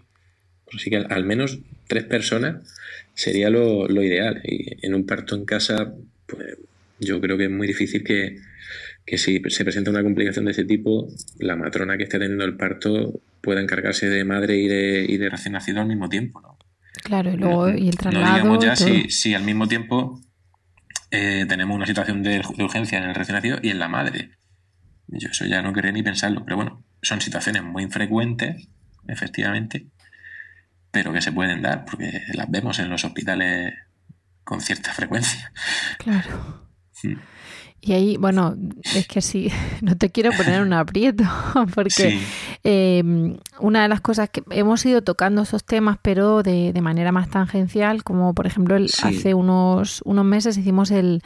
Así 0.75 0.89
que 0.89 0.97
al, 0.97 1.23
menos 1.25 1.59
tres 1.87 2.03
personas 2.05 2.67
sería 3.13 3.51
lo, 3.51 3.85
ideal. 4.01 4.41
Y 4.43 4.85
en 4.85 4.95
un 4.95 5.05
parto 5.05 5.35
en 5.35 5.45
casa, 5.45 5.93
pues 6.25 6.57
yo 6.99 7.21
creo 7.21 7.37
que 7.37 7.45
es 7.45 7.51
muy 7.51 7.67
difícil 7.67 8.03
que, 8.03 8.39
si 9.15 9.39
se 9.47 9.63
presenta 9.63 9.91
una 9.91 10.01
complicación 10.01 10.45
de 10.45 10.51
ese 10.51 10.65
tipo, 10.65 11.07
la 11.37 11.55
matrona 11.55 11.95
que 11.95 12.03
esté 12.03 12.17
teniendo 12.17 12.45
el 12.45 12.57
parto 12.57 13.21
pueda 13.41 13.61
encargarse 13.61 14.09
de 14.09 14.23
madre 14.25 14.57
y 14.57 14.67
de, 14.67 15.05
y 15.07 15.17
de 15.17 15.29
recién 15.29 15.53
nacido 15.53 15.81
al 15.81 15.87
mismo 15.87 16.09
tiempo, 16.09 16.41
¿no? 16.41 16.57
Claro, 17.03 17.31
y 17.31 17.37
luego 17.37 17.69
y 17.69 17.89
el 17.89 17.97
traslado. 17.97 18.25
No 18.25 18.35
digamos 18.35 18.65
ya 18.65 18.75
si, 18.75 19.09
si, 19.09 19.35
al 19.35 19.43
mismo 19.43 19.67
tiempo 19.67 20.19
eh, 21.15 21.45
tenemos 21.47 21.75
una 21.75 21.85
situación 21.85 22.23
de, 22.23 22.41
urgencia 22.57 22.97
en 22.97 23.03
el 23.03 23.13
recién 23.13 23.35
nacido 23.35 23.59
y 23.61 23.69
en 23.69 23.77
la 23.77 23.87
madre. 23.87 24.31
Yo 25.05 25.29
eso 25.29 25.45
ya 25.45 25.61
no 25.61 25.71
quería 25.71 25.91
ni 25.91 26.01
pensarlo, 26.01 26.43
pero 26.43 26.55
bueno, 26.55 26.83
son 27.03 27.21
situaciones 27.21 27.61
muy 27.61 27.83
infrecuentes, 27.83 28.67
efectivamente, 29.07 29.85
pero 30.89 31.13
que 31.13 31.21
se 31.21 31.31
pueden 31.31 31.61
dar 31.61 31.85
porque 31.85 32.23
las 32.33 32.49
vemos 32.49 32.79
en 32.79 32.89
los 32.89 33.05
hospitales 33.05 33.75
con 34.43 34.59
cierta 34.59 34.91
frecuencia. 34.91 35.53
Claro. 35.99 36.67
Y 37.85 37.91
ahí, 37.91 38.15
bueno, 38.15 38.55
es 38.95 39.07
que 39.07 39.21
sí, 39.21 39.51
no 39.81 39.97
te 39.97 40.09
quiero 40.09 40.31
poner 40.31 40.61
un 40.61 40.71
aprieto, 40.71 41.25
porque 41.75 42.17
em, 42.63 43.37
una 43.59 43.83
de 43.83 43.89
las 43.89 43.99
cosas 43.99 44.29
que 44.29 44.41
hemos 44.51 44.85
ido 44.85 45.01
tocando 45.01 45.41
esos 45.41 45.65
temas, 45.65 45.97
pero 46.01 46.43
de, 46.43 46.71
de 46.71 46.81
manera 46.81 47.11
más 47.11 47.29
tangencial, 47.29 48.05
como 48.05 48.33
por 48.33 48.47
ejemplo 48.47 48.77
hace 49.03 49.33
unos, 49.33 50.01
unos 50.05 50.23
meses 50.23 50.57
hicimos 50.57 50.91
el, 50.91 51.21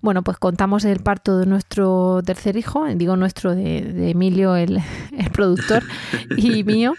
bueno, 0.00 0.22
pues 0.22 0.38
contamos 0.38 0.84
el 0.84 1.00
parto 1.00 1.36
de 1.36 1.46
nuestro 1.46 2.20
tercer 2.24 2.56
hijo, 2.56 2.86
digo 2.94 3.16
nuestro 3.16 3.56
de, 3.56 4.10
Emilio, 4.10 4.54
el, 4.54 4.80
el 5.18 5.30
productor, 5.30 5.82
y 6.36 6.62
mío. 6.62 6.94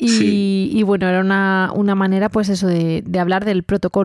Y, 0.00 0.70
y, 0.72 0.84
bueno, 0.84 1.08
era 1.08 1.20
una, 1.22 1.72
una 1.74 1.96
manera, 1.96 2.28
pues 2.28 2.48
eso, 2.50 2.68
de, 2.68 3.02
de 3.04 3.18
hablar 3.18 3.44
del 3.44 3.64
protocolo. 3.64 4.04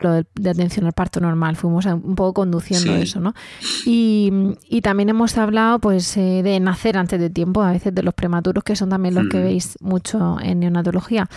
Lo 0.00 0.12
de, 0.12 0.26
de 0.34 0.50
atención 0.50 0.86
al 0.86 0.92
parto 0.92 1.20
normal. 1.20 1.56
Fuimos 1.56 1.84
un 1.86 2.14
poco 2.14 2.34
conduciendo 2.34 2.94
sí. 2.94 3.02
eso, 3.02 3.20
¿no? 3.20 3.34
Y, 3.84 4.30
y, 4.68 4.80
también 4.80 5.08
hemos 5.08 5.36
hablado, 5.36 5.80
pues, 5.80 6.16
eh, 6.16 6.42
de 6.44 6.60
nacer 6.60 6.96
antes 6.96 7.18
de 7.18 7.30
tiempo, 7.30 7.62
a 7.62 7.72
veces 7.72 7.92
de 7.92 8.04
los 8.04 8.14
prematuros, 8.14 8.62
que 8.62 8.76
son 8.76 8.90
también 8.90 9.16
los 9.16 9.24
mm. 9.24 9.28
que 9.28 9.40
veis 9.40 9.76
mucho 9.80 10.38
en 10.40 10.60
neonatología. 10.60 11.28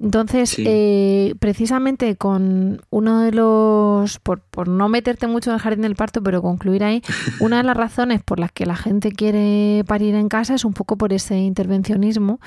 Entonces, 0.00 0.50
sí. 0.50 0.64
eh, 0.66 1.34
precisamente 1.38 2.16
con 2.16 2.82
uno 2.90 3.20
de 3.20 3.30
los, 3.30 4.18
por, 4.18 4.40
por 4.40 4.66
no 4.66 4.88
meterte 4.88 5.28
mucho 5.28 5.50
en 5.50 5.54
el 5.54 5.60
jardín 5.60 5.82
del 5.82 5.94
parto, 5.94 6.20
pero 6.20 6.42
concluir 6.42 6.82
ahí, 6.82 7.02
una 7.40 7.58
de 7.58 7.62
las 7.62 7.76
razones 7.76 8.22
por 8.24 8.40
las 8.40 8.50
que 8.50 8.66
la 8.66 8.76
gente 8.76 9.12
quiere 9.12 9.84
parir 9.86 10.16
en 10.16 10.28
casa 10.28 10.54
es 10.54 10.64
un 10.64 10.72
poco 10.72 10.96
por 10.96 11.12
ese 11.12 11.38
intervencionismo 11.38 12.40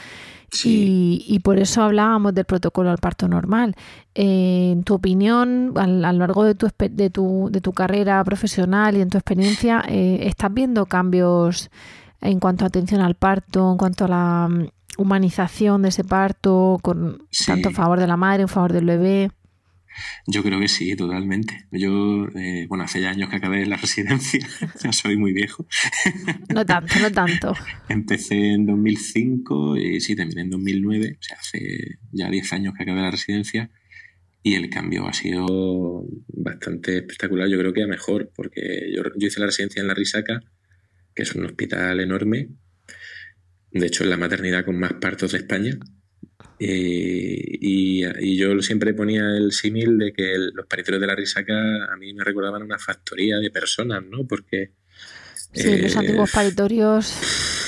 sí. 0.51 1.23
y, 1.27 1.35
y, 1.35 1.39
por 1.39 1.59
eso 1.59 1.81
hablábamos 1.81 2.33
del 2.33 2.45
protocolo 2.45 2.89
al 2.89 2.97
parto 2.97 3.27
normal. 3.27 3.75
Eh, 4.15 4.71
en 4.73 4.83
tu 4.83 4.93
opinión, 4.93 5.73
a, 5.75 5.83
a, 5.83 5.87
lo 5.87 6.19
largo 6.19 6.43
de 6.43 6.55
tu, 6.55 6.67
de, 6.77 7.09
tu, 7.09 7.49
de 7.51 7.61
tu 7.61 7.73
carrera 7.73 8.23
profesional 8.23 8.97
y 8.97 9.01
en 9.01 9.09
tu 9.09 9.17
experiencia, 9.17 9.83
eh, 9.87 10.19
¿estás 10.23 10.53
viendo 10.53 10.85
cambios 10.85 11.69
en 12.21 12.39
cuanto 12.39 12.65
a 12.65 12.67
atención 12.67 13.01
al 13.01 13.15
parto, 13.15 13.71
en 13.71 13.77
cuanto 13.77 14.05
a 14.05 14.07
la 14.07 14.47
mm, 14.49 14.67
humanización 14.97 15.81
de 15.81 15.89
ese 15.89 16.03
parto, 16.03 16.77
con 16.81 17.23
sí. 17.31 17.45
tanto 17.45 17.69
a 17.69 17.71
favor 17.71 17.99
de 17.99 18.07
la 18.07 18.17
madre, 18.17 18.43
en 18.43 18.47
favor 18.47 18.73
del 18.73 18.85
bebé? 18.85 19.31
Yo 20.27 20.43
creo 20.43 20.59
que 20.59 20.67
sí, 20.67 20.95
totalmente. 20.95 21.65
Yo, 21.71 22.27
eh, 22.35 22.65
bueno, 22.67 22.83
hace 22.83 23.01
ya 23.01 23.09
años 23.09 23.29
que 23.29 23.37
acabé 23.37 23.65
la 23.65 23.77
residencia, 23.81 24.47
ya 24.83 24.91
soy 24.91 25.17
muy 25.17 25.33
viejo. 25.33 25.67
No 26.53 26.65
tanto, 26.65 26.99
no 26.99 27.11
tanto. 27.11 27.53
Empecé 27.89 28.53
en 28.53 28.65
2005 28.65 29.77
y 29.77 29.99
sí, 30.01 30.15
terminé 30.15 30.41
en 30.41 30.49
2009, 30.49 31.17
o 31.19 31.23
sea, 31.23 31.37
hace 31.37 31.99
ya 32.11 32.29
10 32.29 32.53
años 32.53 32.73
que 32.75 32.83
acabé 32.83 33.01
la 33.01 33.11
residencia 33.11 33.69
y 34.43 34.55
el 34.55 34.69
cambio 34.69 35.07
ha 35.07 35.13
sido 35.13 36.05
bastante 36.27 36.97
espectacular, 36.97 37.47
yo 37.47 37.59
creo 37.59 37.73
que 37.73 37.83
a 37.83 37.87
mejor, 37.87 38.31
porque 38.35 38.91
yo, 38.95 39.03
yo 39.15 39.27
hice 39.27 39.39
la 39.39 39.45
residencia 39.47 39.81
en 39.81 39.87
La 39.87 39.93
Risaca, 39.93 40.41
que 41.13 41.23
es 41.23 41.35
un 41.35 41.45
hospital 41.45 41.99
enorme, 41.99 42.49
de 43.71 43.85
hecho 43.85 44.03
es 44.03 44.09
la 44.09 44.17
maternidad 44.17 44.65
con 44.65 44.79
más 44.79 44.93
partos 44.93 45.33
de 45.33 45.39
España, 45.39 45.77
eh, 46.59 47.57
y, 47.59 48.05
y, 48.05 48.37
yo 48.37 48.59
siempre 48.61 48.93
ponía 48.93 49.23
el 49.37 49.51
símil 49.51 49.97
de 49.97 50.13
que 50.13 50.33
el, 50.33 50.51
los 50.53 50.65
paritorios 50.67 51.01
de 51.01 51.07
la 51.07 51.15
risaca 51.15 51.53
a 51.91 51.97
mí 51.97 52.13
me 52.13 52.23
recordaban 52.23 52.63
una 52.63 52.77
factoría 52.77 53.37
de 53.37 53.49
personas, 53.51 54.03
¿no? 54.03 54.25
Porque... 54.27 54.73
Sí, 55.53 55.67
eh, 55.67 55.81
los 55.81 55.97
antiguos 55.97 56.31
paritorios 56.31 57.13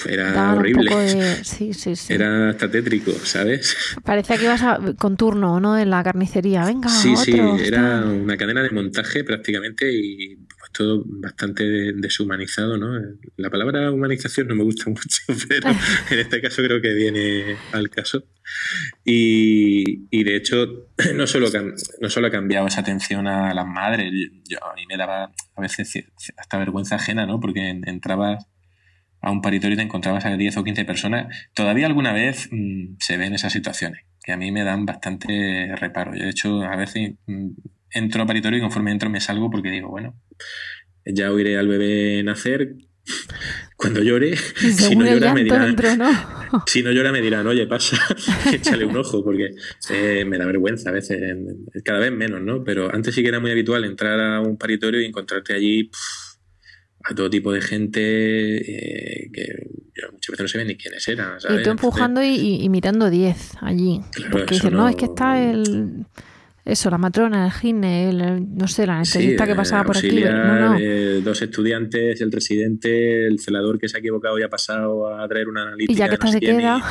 era 0.08 0.54
horrible. 0.54 0.96
De... 0.96 1.34
Sí, 1.44 1.74
sí, 1.74 1.96
sí. 1.96 2.14
Era 2.14 2.50
hasta 2.50 2.70
tétrico, 2.70 3.12
¿sabes? 3.12 3.76
Parecía 4.04 4.38
que 4.38 4.46
ibas 4.46 4.62
a, 4.64 4.80
con 4.98 5.18
turno, 5.18 5.60
¿no? 5.60 5.78
En 5.78 5.90
la 5.90 6.04
carnicería. 6.04 6.66
Venga, 6.66 6.90
Sí, 6.90 7.12
otro, 7.12 7.24
sí, 7.24 7.32
era 7.66 8.00
está. 8.00 8.06
una 8.06 8.38
cadena 8.38 8.64
de 8.64 8.70
montaje 8.72 9.24
prácticamente 9.24 9.92
y 9.94 10.36
pues 10.36 10.72
todo 10.72 11.04
bastante 11.06 11.64
deshumanizado, 11.94 12.78
¿no? 12.78 13.00
La 13.38 13.50
palabra 13.50 13.92
humanización 13.92 14.48
no 14.48 14.56
me 14.56 14.64
gusta 14.64 14.86
mucho, 14.90 15.22
pero 15.48 15.70
en 16.12 16.20
este 16.20 16.42
caso 16.42 16.64
creo 16.64 16.82
que 16.82 16.94
viene 16.94 17.58
al 17.72 17.90
caso. 17.90 18.24
Y, 19.06 20.08
y, 20.10 20.24
de 20.24 20.36
hecho, 20.36 20.88
no 21.16 21.28
solo, 21.28 21.48
no 22.02 22.10
solo 22.10 22.28
ha 22.28 22.32
cambiado 22.32 22.68
esa 22.68 22.82
atención 22.82 23.28
a 23.28 23.54
las 23.54 23.66
madres, 23.66 24.12
yo, 24.50 24.64
a 24.64 24.74
mí 24.76 24.86
me 24.88 24.98
daba 24.98 25.34
a 25.56 25.62
veces 25.62 26.06
hasta 26.38 26.58
vergüenza 26.58 26.96
ajena, 26.96 27.26
¿no? 27.26 27.40
Porque 27.40 27.70
entrabas 27.70 28.46
a 29.22 29.32
un 29.32 29.42
paritorio 29.42 29.76
y 29.76 29.78
te 29.78 29.84
encontrabas 29.84 30.26
a 30.26 30.36
10 30.36 30.58
o 30.58 30.64
15 30.64 30.86
personas. 30.86 31.36
Todavía 31.54 31.88
alguna 31.88 32.14
vez 32.14 32.50
mmm, 32.52 32.96
se 33.00 33.18
ven 33.18 33.34
esas 33.34 33.54
situaciones, 33.54 34.06
que 34.24 34.34
a 34.34 34.38
mí 34.38 34.52
me 34.52 34.64
dan 34.64 34.86
bastante 34.86 35.74
reparo. 35.78 36.14
Yo, 36.14 36.24
de 36.24 36.30
hecho, 36.30 36.62
a 36.64 36.76
veces 36.76 37.14
mmm, 37.26 37.52
entro 37.92 38.24
a 38.24 38.26
paritorio 38.26 38.60
y 38.60 38.62
conforme 38.62 38.92
entro 38.92 39.10
me 39.10 39.22
salgo 39.22 39.50
porque 39.50 39.70
digo, 39.70 39.90
bueno, 39.90 40.16
ya 41.06 41.32
oiré 41.32 41.58
al 41.58 41.68
bebé 41.68 42.24
nacer, 42.24 42.76
cuando 43.76 44.02
llore, 44.02 44.38
si 44.38 44.96
no 44.96 45.06
llora 45.06 45.34
me 45.34 45.44
dirán, 45.44 45.76
dentro, 45.76 45.98
¿no? 45.98 46.64
si 46.68 46.84
no 46.84 46.92
llora 46.92 47.12
me 47.12 47.22
dirán, 47.22 47.46
oye, 47.48 47.68
pasa, 47.68 47.98
échale 48.54 48.86
un 48.86 48.96
ojo, 48.96 49.24
porque 49.24 49.56
eh, 49.90 50.26
me 50.26 50.38
da 50.38 50.46
vergüenza 50.46 50.90
a 50.90 50.94
veces, 50.94 51.20
cada 51.84 52.00
vez 52.00 52.12
menos, 52.12 52.42
¿no? 52.42 52.64
Pero 52.64 52.94
antes 52.94 53.14
sí 53.14 53.22
que 53.22 53.30
era 53.30 53.40
muy 53.40 53.52
habitual 53.52 53.84
entrar 53.84 54.20
a 54.20 54.40
un 54.42 54.58
paritorio 54.58 55.02
y 55.02 55.06
encontrarte 55.06 55.54
allí 55.54 55.86
pff, 55.86 56.34
a 57.04 57.14
todo 57.14 57.30
tipo 57.30 57.52
de 57.52 57.62
gente 57.62 58.00
eh, 58.02 59.30
que 59.34 59.68
muchas 60.12 60.32
veces 60.32 60.44
no 60.44 60.48
se 60.48 60.58
ven 60.58 60.68
ni 60.68 60.78
quiénes 60.78 61.06
eran. 61.08 61.42
¿sabes? 61.42 61.60
Y 61.60 61.64
tú 61.64 61.70
empujando 61.70 62.24
y, 62.24 62.64
y, 62.64 62.70
mirando 62.70 63.10
10 63.10 63.58
allí. 63.62 64.02
Claro, 64.14 64.32
porque 64.32 64.56
dices, 64.56 64.72
no... 64.72 64.78
no, 64.78 64.90
es 64.90 64.96
que 64.96 65.06
está 65.06 65.44
el 65.44 66.06
eso, 66.66 66.90
la 66.90 66.98
matrona, 66.98 67.46
el 67.46 67.52
gine, 67.52 68.10
el, 68.10 68.56
no 68.56 68.68
sé, 68.70 68.88
la 68.88 68.96
anestesista 68.96 69.44
sí, 69.44 69.50
que 69.50 69.56
pasaba 69.56 69.84
por 69.84 69.98
aquí. 69.98 70.24
No, 70.24 70.60
no. 70.60 70.78
Eh, 70.80 71.22
dos 71.22 71.42
estudiantes, 71.42 72.22
el 72.22 72.32
residente, 72.32 73.28
el 73.28 73.40
celador 73.40 73.78
que 73.78 73.90
se 73.90 73.98
ha 73.98 74.00
equivocado 74.00 74.40
y 74.40 74.44
ha 74.44 74.50
pasado 74.50 75.14
a 75.14 75.28
traer 75.28 75.50
una 75.50 75.64
analítica. 75.64 75.92
Y 75.92 75.96
ya 75.96 76.08
que 76.08 76.14
está 76.14 76.28
no 76.28 76.32
se 76.32 76.40
queda. 76.40 76.82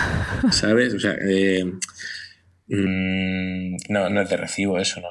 Y, 0.45 0.53
¿Sabes? 0.53 0.93
O 0.95 1.01
sea, 1.01 1.17
eh, 1.27 1.65
mmm, 2.67 3.77
no, 3.89 4.11
no 4.11 4.21
es 4.21 4.29
de 4.29 4.37
recibo 4.37 4.79
eso, 4.79 5.01
no, 5.01 5.09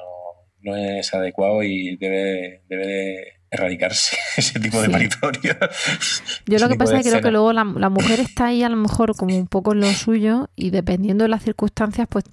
no 0.60 0.76
es 0.76 1.12
adecuado 1.12 1.64
y 1.64 1.96
debe, 1.96 2.62
debe 2.68 2.86
de 2.86 3.41
erradicarse 3.52 4.16
ese 4.36 4.58
tipo 4.58 4.78
sí. 4.78 4.86
de 4.86 4.90
paritorio. 4.90 5.56
Yo 6.46 6.58
lo 6.58 6.68
que 6.68 6.76
pasa 6.76 6.96
es 6.96 7.04
que 7.04 7.10
creo 7.10 7.22
que 7.22 7.30
luego 7.30 7.52
la, 7.52 7.64
la, 7.64 7.90
mujer 7.90 8.18
está 8.18 8.46
ahí 8.46 8.62
a 8.62 8.68
lo 8.70 8.76
mejor 8.76 9.14
como 9.14 9.36
un 9.36 9.46
poco 9.46 9.72
en 9.72 9.80
lo 9.80 9.92
suyo 9.92 10.48
y 10.56 10.70
dependiendo 10.70 11.24
de 11.24 11.28
las 11.28 11.42
circunstancias 11.42 12.08
pues 12.08 12.24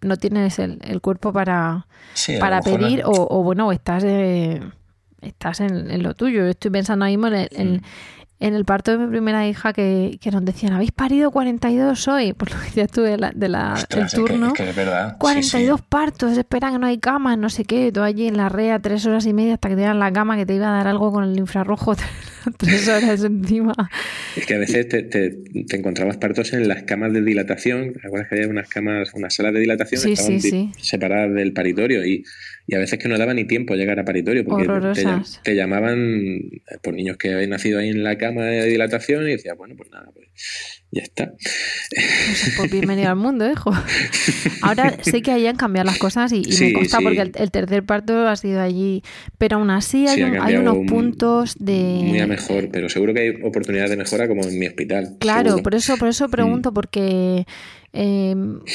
no 0.00 0.16
tienes 0.16 0.58
el, 0.60 0.78
el 0.82 1.00
cuerpo 1.00 1.32
para, 1.32 1.86
sí, 2.14 2.36
para 2.38 2.62
pedir 2.62 3.00
no. 3.02 3.08
o, 3.08 3.40
o, 3.40 3.42
bueno, 3.42 3.72
estás, 3.72 4.04
eh, 4.04 4.62
estás 5.20 5.60
en, 5.60 5.90
en, 5.90 6.02
lo 6.02 6.14
tuyo. 6.14 6.44
Yo 6.44 6.50
estoy 6.50 6.70
pensando 6.70 7.04
ahí 7.04 7.16
mismo 7.16 7.34
en, 7.34 7.48
en, 7.50 7.82
en 8.40 8.54
el 8.54 8.64
parto 8.64 8.92
de 8.92 8.98
mi 8.98 9.06
primera 9.10 9.48
hija 9.48 9.72
que, 9.72 10.18
que 10.20 10.30
nos 10.30 10.44
decían, 10.44 10.72
¿habéis 10.72 10.92
parido 10.92 11.30
42 11.30 12.06
hoy? 12.08 12.32
Por 12.38 12.50
lo 12.52 12.56
que 12.60 12.70
ya 12.70 12.84
estuve 12.84 13.10
de 13.10 13.18
la, 13.18 13.32
de 13.34 13.48
la, 13.48 13.72
Ostras, 13.74 13.98
el 14.00 14.06
es 14.06 14.12
que- 14.12 14.16
turno. 14.32 14.46
es 14.48 14.52
que 14.52 14.70
es 14.70 14.76
verdad. 14.76 15.10
Sí, 15.12 15.16
42 15.18 15.80
sí. 15.80 15.86
partos, 15.88 16.38
esperan 16.38 16.72
que 16.74 16.78
no 16.78 16.86
hay 16.86 16.98
cama, 16.98 17.36
no 17.36 17.50
sé 17.50 17.64
qué, 17.64 17.90
todo 17.92 18.04
allí 18.04 18.26
en 18.28 18.36
la 18.36 18.48
rea, 18.48 18.78
tres 18.78 19.04
horas 19.06 19.26
y 19.26 19.32
media 19.32 19.54
hasta 19.54 19.68
que 19.68 19.76
te 19.76 19.82
dan 19.82 19.98
la 19.98 20.12
cama 20.12 20.36
que 20.36 20.46
te 20.46 20.54
iba 20.54 20.68
a 20.68 20.76
dar 20.76 20.86
algo 20.88 21.10
con 21.12 21.24
el 21.24 21.36
infrarrojo, 21.38 21.94
tres 22.58 22.88
horas 22.88 23.24
encima. 23.24 23.74
Es 24.36 24.46
que 24.46 24.54
a 24.54 24.58
veces 24.58 24.88
te, 24.88 25.02
te- 25.02 25.30
te 25.66 25.76
encontrabas 25.76 26.16
partos 26.18 26.52
en 26.52 26.68
las 26.68 26.84
camas 26.84 27.12
de 27.12 27.22
dilatación. 27.22 27.92
¿Te 27.92 28.06
acuerdas 28.06 28.28
que 28.28 28.36
había 28.36 28.48
unas 28.48 28.68
camas, 28.68 29.12
unas 29.14 29.34
salas 29.34 29.52
de 29.52 29.60
dilatación 29.60 30.00
Sí, 30.00 30.12
estaban 30.12 30.40
sí, 30.40 30.50
sí. 30.50 30.72
separadas 30.78 31.34
del 31.34 31.52
paritorio? 31.52 32.04
Y, 32.06 32.24
y 32.68 32.74
a 32.74 32.78
veces 32.78 32.98
que 32.98 33.08
no 33.08 33.16
daba 33.16 33.32
ni 33.32 33.46
tiempo 33.46 33.72
a 33.72 33.76
llegar 33.76 33.98
a 33.98 34.04
paritorio 34.04 34.44
porque 34.44 34.68
te, 35.42 35.56
llamaban 35.56 36.42
por 36.82 36.92
niños 36.92 37.16
que 37.16 37.32
habían 37.32 37.48
nacido 37.48 37.78
ahí 37.78 37.88
en 37.88 38.04
la 38.04 38.18
cama 38.18 38.44
de 38.44 38.66
dilatación 38.66 39.26
y 39.26 39.32
decías, 39.32 39.56
bueno, 39.56 39.74
pues 39.74 39.90
nada, 39.90 40.10
pues 40.12 40.28
ya 40.90 41.02
está. 41.02 41.32
Pues, 41.90 42.54
pues 42.56 42.70
bienvenido 42.70 43.10
al 43.10 43.16
mundo, 43.16 43.50
hijo. 43.50 43.70
Ahora 44.62 44.96
sé 45.02 45.20
que 45.22 45.30
ahí 45.32 45.46
han 45.46 45.56
cambiado 45.56 45.86
las 45.86 45.98
cosas 45.98 46.32
y, 46.32 46.38
y 46.40 46.52
Sí, 46.52 46.64
me 46.66 46.72
consta 46.72 46.98
sí. 46.98 47.04
porque 47.04 47.20
el, 47.20 47.32
el 47.34 47.50
tercer 47.50 47.84
parto 47.84 48.26
ha 48.26 48.36
sido 48.36 48.60
allí, 48.60 49.02
pero 49.36 49.56
aún 49.58 49.70
así 49.70 50.06
hay, 50.08 50.16
Sí, 50.16 50.22
un- 50.22 50.40
hay 50.40 50.56
unos 50.56 50.76
un- 50.78 50.86
puntos 50.86 51.56
de... 51.58 52.00
Muy 52.04 52.20
a 52.20 52.26
mejor, 52.26 52.68
pero 52.72 52.88
seguro 52.88 53.12
que 53.14 53.20
hay 53.20 53.28
oportunidades 53.42 53.90
de 53.90 53.96
mejora 53.96 54.28
como 54.28 54.42
en 54.44 54.58
mi 54.58 54.66
hospital. 54.66 55.16
Claro, 55.20 55.50
seguro. 55.50 55.62
por 55.62 55.74
eso, 55.74 55.96
por 55.98 56.08
eso 56.08 56.28
pregunto, 56.28 56.72
porque 56.72 57.46
eh, 57.92 58.34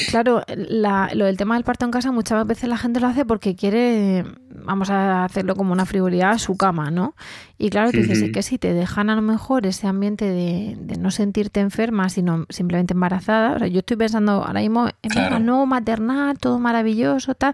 claro, 0.09 0.43
la- 0.55 1.11
lo 1.13 1.25
del 1.25 1.37
tema 1.37 1.55
del 1.55 1.63
parto 1.63 1.85
en 1.85 1.91
casa 1.91 2.11
muchas 2.11 2.45
veces 2.47 2.69
la 2.69 2.77
gente 2.77 2.99
lo 2.99 3.07
hace 3.07 3.25
porque 3.25 3.55
quiere, 3.55 4.23
vamos 4.65 4.89
a 4.89 5.23
hacerlo 5.25 5.55
como 5.55 5.71
una 5.73 5.85
frivolidad, 5.85 6.31
a 6.31 6.39
su 6.39 6.57
cama, 6.57 6.89
¿no? 6.91 7.15
Y 7.57 7.69
claro, 7.69 7.91
tú 7.91 7.97
dices, 7.97 8.21
es 8.21 8.31
que 8.31 8.41
si 8.41 8.57
te 8.57 8.73
dejan 8.73 9.09
a 9.09 9.15
lo 9.15 9.21
mejor 9.21 9.65
ese 9.67 9.87
ambiente 9.87 10.25
de, 10.25 10.75
de 10.79 10.97
no 10.97 11.11
sentirte 11.11 11.59
enferma, 11.59 12.09
sino 12.09 12.45
simplemente 12.49 12.93
embarazada, 12.93 13.55
o 13.55 13.59
sea, 13.59 13.67
yo 13.67 13.79
estoy 13.79 13.95
pensando 13.95 14.43
ahora 14.43 14.59
mismo 14.59 14.87
en 15.03 15.11
Claro. 15.11 15.39
nuevo 15.39 15.65
maternal, 15.65 16.37
todo 16.39 16.57
maravilloso, 16.59 17.35
tal. 17.35 17.53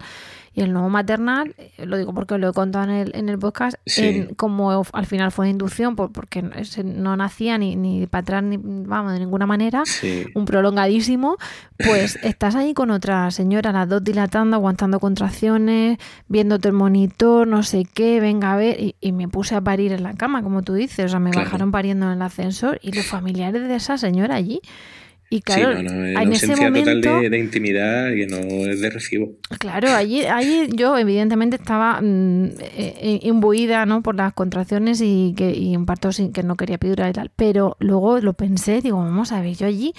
Y 0.53 0.61
el 0.61 0.73
nuevo 0.73 0.89
maternal, 0.89 1.53
eh, 1.57 1.85
lo 1.85 1.97
digo 1.97 2.13
porque 2.13 2.37
lo 2.37 2.49
he 2.49 2.53
contado 2.53 2.85
en 2.85 2.89
el, 2.91 3.11
en 3.15 3.29
el 3.29 3.37
podcast, 3.39 3.77
Sí. 3.85 4.05
en- 4.05 4.35
como 4.35 4.83
al 4.93 5.05
final 5.05 5.31
fue 5.31 5.49
inducción, 5.49 5.95
por- 5.95 6.11
porque 6.11 6.41
no 6.83 7.15
nacía 7.15 7.57
ni, 7.57 7.75
ni 7.75 8.07
para 8.07 8.21
atrás, 8.21 8.43
ni 8.43 8.57
vamos, 8.57 9.13
de 9.13 9.19
ninguna 9.19 9.45
manera, 9.45 9.83
Sí. 9.85 10.25
un 10.35 10.45
prolongadísimo, 10.45 11.37
pues 11.77 12.17
estás 12.23 12.55
ahí 12.55 12.73
con 12.73 12.91
otra 12.91 13.29
señora, 13.31 13.71
las 13.71 13.87
dos 13.87 14.03
dilatando, 14.03 14.55
aguantando 14.55 14.99
contracciones, 14.99 15.97
viéndote 16.27 16.67
el 16.69 16.73
monitor, 16.73 17.47
no 17.47 17.63
sé 17.63 17.83
qué, 17.93 18.19
venga 18.19 18.53
a 18.53 18.57
ver, 18.57 18.79
y, 18.79 18.95
y 18.99 19.11
me 19.11 19.27
puse 19.27 19.55
a 19.55 19.61
parir 19.61 19.91
en 19.91 20.03
la 20.03 20.13
cama, 20.13 20.41
como 20.43 20.61
tú 20.63 20.73
dices, 20.73 21.05
o 21.05 21.09
sea, 21.09 21.19
me 21.19 21.31
Claro. 21.31 21.45
bajaron 21.45 21.71
pariendo 21.71 22.05
en 22.07 22.13
el 22.13 22.21
ascensor 22.21 22.79
y 22.81 22.91
los 22.91 23.05
familiares 23.05 23.67
de 23.67 23.75
esa 23.75 23.97
señora 23.97 24.35
allí. 24.35 24.61
Y 25.31 25.37
Sí, 25.37 25.41
claro, 25.43 25.75
no, 25.83 25.91
no, 25.91 26.05
en 26.05 26.17
una 26.17 26.35
ese 26.35 26.47
ausencia 26.47 26.67
total 26.69 26.79
momento... 26.79 27.19
de, 27.19 27.29
de 27.29 27.37
intimidad 27.37 28.09
que 28.15 28.25
no 28.25 28.37
es 28.37 28.81
de 28.81 28.89
recibo. 28.89 29.31
Claro, 29.59 29.89
allí, 29.91 30.25
allí 30.25 30.69
yo 30.73 30.97
evidentemente 30.97 31.55
estaba 31.55 32.01
mm, 32.01 32.45
eh, 32.45 32.95
eh, 32.99 33.19
imbuida 33.23 33.85
¿no? 33.85 34.01
por 34.01 34.15
las 34.15 34.33
contracciones 34.33 35.01
y, 35.01 35.35
que, 35.37 35.51
y 35.55 35.75
un 35.77 35.85
parto 35.85 36.11
sin 36.11 36.33
que 36.33 36.41
no 36.41 36.55
quería 36.55 36.77
epidural 36.77 37.11
y 37.11 37.13
tal. 37.13 37.31
Pero 37.35 37.77
luego 37.79 38.19
lo 38.19 38.33
pensé, 38.33 38.81
digo, 38.81 38.97
vamos 38.97 39.31
a 39.31 39.41
ver, 39.41 39.55
yo 39.55 39.67
allí 39.67 39.93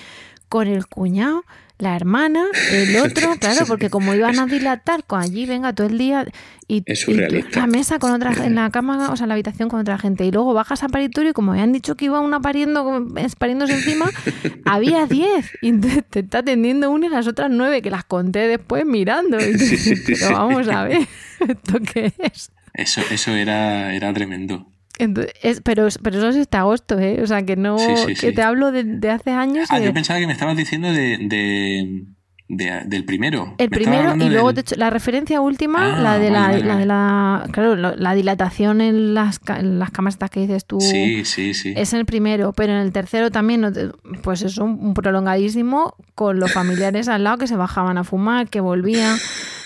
con 0.49 0.67
el 0.67 0.89
cuñado, 0.89 1.45
la 1.81 1.97
hermana, 1.97 2.47
el 2.71 2.97
otro, 3.05 3.37
claro, 3.39 3.67
porque 3.67 3.91
como 3.91 4.15
iban 4.15 4.39
a 4.39 4.47
dilatar, 4.47 5.05
con 5.05 5.21
allí 5.21 5.47
venga 5.47 5.73
todo 5.73 5.87
el 5.87 5.99
día 5.99 6.27
y, 6.69 6.83
Es 6.87 7.09
y 7.09 7.13
en 7.13 7.45
la 7.53 7.67
mesa 7.67 7.99
con 7.99 8.13
otra 8.13 8.33
en 8.45 8.55
la 8.55 8.71
cama, 8.71 9.11
o 9.11 9.17
sea, 9.17 9.25
en 9.25 9.29
la 9.29 9.35
habitación 9.35 9.69
con 9.69 9.81
otra 9.81 9.99
gente, 9.99 10.25
y 10.25 10.31
luego 10.31 10.55
bajas 10.55 10.83
a 10.85 10.89
paritorio 10.89 11.31
y 11.31 11.33
como 11.33 11.53
habían 11.53 11.73
dicho 11.73 11.97
que 11.97 12.05
iba 12.05 12.21
una 12.21 12.41
pariendo, 12.41 13.09
pariéndose 13.39 13.75
encima, 13.75 14.09
había 14.65 15.07
10 15.07 15.51
y 15.63 15.73
te 15.73 16.21
está 16.21 16.39
atendiendo 16.39 16.91
una 16.91 17.07
y 17.07 17.09
las 17.09 17.27
otras 17.27 17.51
nueve 17.51 17.83
que 17.83 17.91
las 17.91 18.05
conté 18.05 18.47
después 18.47 18.85
mirando. 18.87 19.39
Y 19.39 19.53
tú 19.53 19.59
Sí, 19.65 19.77
dices, 19.77 20.05
sí, 20.05 20.15
Pero 20.15 20.29
sí. 20.29 20.33
vamos 20.33 20.69
a 20.69 20.85
ver, 20.85 20.99
¿esto 21.41 21.81
qué 21.93 22.13
es? 22.19 22.51
Eso, 22.75 23.01
eso 23.11 23.33
era, 23.33 23.95
era 23.95 24.13
tremendo. 24.13 24.71
Entonces, 25.03 25.33
es- 25.43 25.61
pero, 25.63 25.89
pero 26.03 26.19
eso 26.19 26.29
es 26.29 26.37
hasta 26.37 26.61
agosto, 26.61 26.99
¿eh? 26.99 27.21
O 27.23 27.27
sea, 27.27 27.43
que 27.45 27.57
no, 27.57 27.79
Sí, 27.79 27.93
sí, 28.07 28.15
que 28.15 28.33
te 28.33 28.43
hablo 28.43 28.71
de, 28.73 28.85
de 28.85 29.11
hace 29.11 29.31
años. 29.31 29.69
Ah, 29.71 29.79
de- 29.81 29.87
yo 29.87 29.93
pensaba 29.95 30.19
que 30.21 30.27
me 30.27 30.33
estabas 30.33 30.57
diciendo 30.57 30.89
de, 30.93 31.19
de, 31.21 32.05
de- 32.49 32.83
del 32.87 33.05
primero. 33.05 33.55
El 33.59 33.71
Me 33.71 33.77
primero 33.77 34.15
y 34.17 34.29
luego 34.29 34.49
del- 34.49 34.57
de 34.57 34.61
hecho, 34.63 34.75
la 34.77 34.91
referencia 34.91 35.41
última, 35.41 35.97
Ah, 35.97 36.01
la 36.01 36.19
de 36.19 36.31
la, 36.31 36.41
vale, 36.41 36.53
vale, 36.55 36.65
la 36.65 36.77
de 36.77 36.87
vale. 36.87 36.87
la 36.87 37.49
claro, 37.53 37.77
la 37.77 38.15
dilatación 38.15 38.81
en 38.81 39.15
las, 39.15 39.41
en 39.57 39.79
las 39.79 39.91
camas 39.93 40.15
estas 40.15 40.31
que 40.31 40.41
dices 40.41 40.65
tú. 40.67 40.81
Sí, 40.81 41.25
sí, 41.25 41.55
sí. 41.55 41.73
Es 41.77 41.93
el 41.93 42.07
primero, 42.07 42.53
pero 42.53 42.73
en 42.73 42.79
el 42.81 42.91
tercero 42.93 43.31
también, 43.31 43.73
te- 43.73 43.91
pues 44.23 44.43
eso, 44.43 44.65
un 44.65 44.95
prolongadísimo 44.95 45.95
con 46.17 46.41
los 46.41 46.53
familiares 46.53 47.09
al 47.09 47.23
lado 47.25 47.39
que 47.39 47.47
se 47.47 47.57
bajaban 47.57 47.99
a 47.99 48.05
fumar, 48.05 48.49
que 48.49 48.61
volvían. 48.61 49.17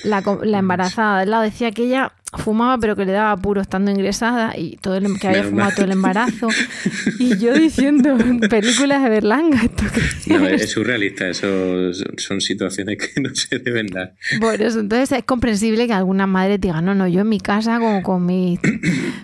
La, 0.05 0.23
la 0.43 0.59
embarazada 0.59 1.21
al 1.21 1.31
lado 1.31 1.43
decía 1.45 1.71
que 1.71 1.85
ella 1.85 2.13
fumaba, 2.39 2.79
pero 2.79 2.97
que 2.97 3.05
le 3.05 3.13
daba 3.13 3.33
apuro 3.33 3.61
estando 3.61 3.91
ingresada 3.91 4.55
y 4.57 4.77
todo 4.77 4.97
el, 4.97 5.19
que 5.19 5.29
había 5.29 5.45
fumado 5.45 5.73
todo 5.73 5.85
el 5.85 5.93
embarazo. 5.93 6.49
Y 7.19 7.37
yo 7.39 7.55
diciendo, 7.55 8.17
películas 8.49 9.03
de 9.03 9.09
Berlanga, 9.11 9.63
¿esto 9.63 9.85
qué 9.95 10.35
No, 10.39 10.47
es? 10.49 10.71
surrealista. 10.71 11.29
Eso 11.29 11.93
son 12.19 12.41
situaciones 12.41 12.99
que 12.99 13.21
no 13.21 13.35
se 13.35 13.59
deben 13.59 13.87
dar. 13.87 14.15
Por 14.41 14.61
eso, 14.61 14.81
entonces 14.81 15.13
es 15.19 15.25
comprensible 15.25 15.87
que 15.87 15.93
algunas 15.93 16.29
madres 16.29 16.61
digan, 16.61 16.85
no, 16.85 16.95
no, 16.95 17.07
yo 17.09 17.21
en 17.21 17.29
mi 17.29 17.41
casa 17.41 17.79
como 17.79 18.03
con 18.03 18.27
mi, 18.27 18.59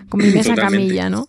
con 0.09 0.19
mi 0.21 0.29
mesa 0.31 0.55
Totalmente. 0.55 0.87
camilla, 0.87 1.09
¿no? 1.09 1.27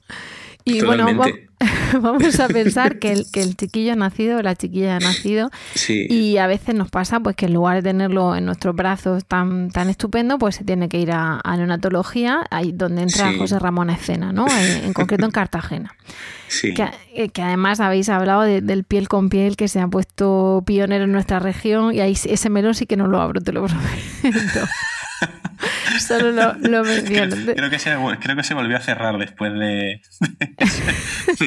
Y 0.65 0.81
bueno, 0.83 1.07
Totalmente. 1.07 1.49
vamos 2.01 2.39
a 2.41 2.49
pensar 2.49 2.99
que 2.99 3.13
el, 3.13 3.27
que 3.33 3.43
el 3.43 3.57
chiquillo 3.57 3.93
ha 3.93 3.97
nacido, 3.97 4.43
la 4.43 4.55
chiquilla 4.57 4.97
ha 4.97 4.99
nacido, 5.01 5.51
Sí. 5.75 6.07
y 6.09 6.37
a 6.39 6.47
veces 6.47 6.75
nos 6.75 6.91
pasa 6.91 7.21
pues 7.21 7.37
que 7.37 7.47
en 7.47 7.55
lugar 7.55 7.77
de 7.77 7.83
tenerlo 7.83 8.35
en 8.37 8.45
nuestros 8.45 8.75
brazos 8.75 9.25
tan, 9.25 9.71
tan 9.71 9.89
estupendo, 9.89 10.39
pues 10.39 10.57
se 10.57 10.65
tiene 10.65 10.89
que 10.89 10.99
ir 10.99 11.13
a, 11.13 11.41
a 11.43 11.57
neonatología, 11.57 12.45
ahí 12.51 12.73
donde 12.73 13.03
entra 13.03 13.31
Sí. 13.33 13.39
José 13.39 13.59
Ramón 13.59 13.91
a 13.91 13.95
escena, 13.95 14.33
¿no? 14.33 14.47
En, 14.49 14.85
en 14.87 14.93
concreto 14.93 15.25
en 15.25 15.31
Cartagena. 15.33 15.95
sí. 16.49 16.75
Que, 16.75 16.89
eh, 17.15 17.29
que 17.29 17.43
además 17.43 17.81
habéis 17.81 18.09
hablado 18.09 18.43
de- 18.43 18.61
del 18.61 18.85
piel 18.85 19.09
con 19.09 19.29
piel 19.29 19.57
que 19.57 19.69
se 19.69 19.81
ha 19.81 19.89
puesto 19.89 20.63
pionero 20.67 21.05
en 21.05 21.13
nuestra 21.13 21.39
región 21.39 21.95
y 21.95 22.01
ahí 22.01 22.13
ese 22.13 22.51
melón 22.51 22.75
sí 22.75 22.87
que 22.87 22.97
no 22.97 23.07
lo 23.07 23.21
abro, 23.21 23.41
te 23.41 23.53
lo 23.53 23.65
prometo. 23.65 23.89
Solo 26.01 26.33
lo, 26.33 26.55
lo 26.55 26.83
menciono. 26.85 27.37
Creo 27.55 27.71
que, 27.71 27.79
se, 27.79 27.95
creo 28.21 28.37
que 28.37 28.43
se 28.43 28.55
volvió 28.55 28.77
a 28.77 28.81
cerrar 28.81 29.19
después 29.19 29.53
de, 29.53 29.59
de 29.59 30.01
ese 30.59 30.83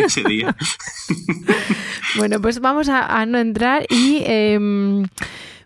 día. 0.28 0.56
Bueno, 2.18 2.40
pues 2.42 2.60
vamos 2.60 2.88
a, 2.90 3.06
a 3.22 3.26
no 3.26 3.38
entrar 3.38 3.86
y 3.90 4.22
em, 4.26 5.06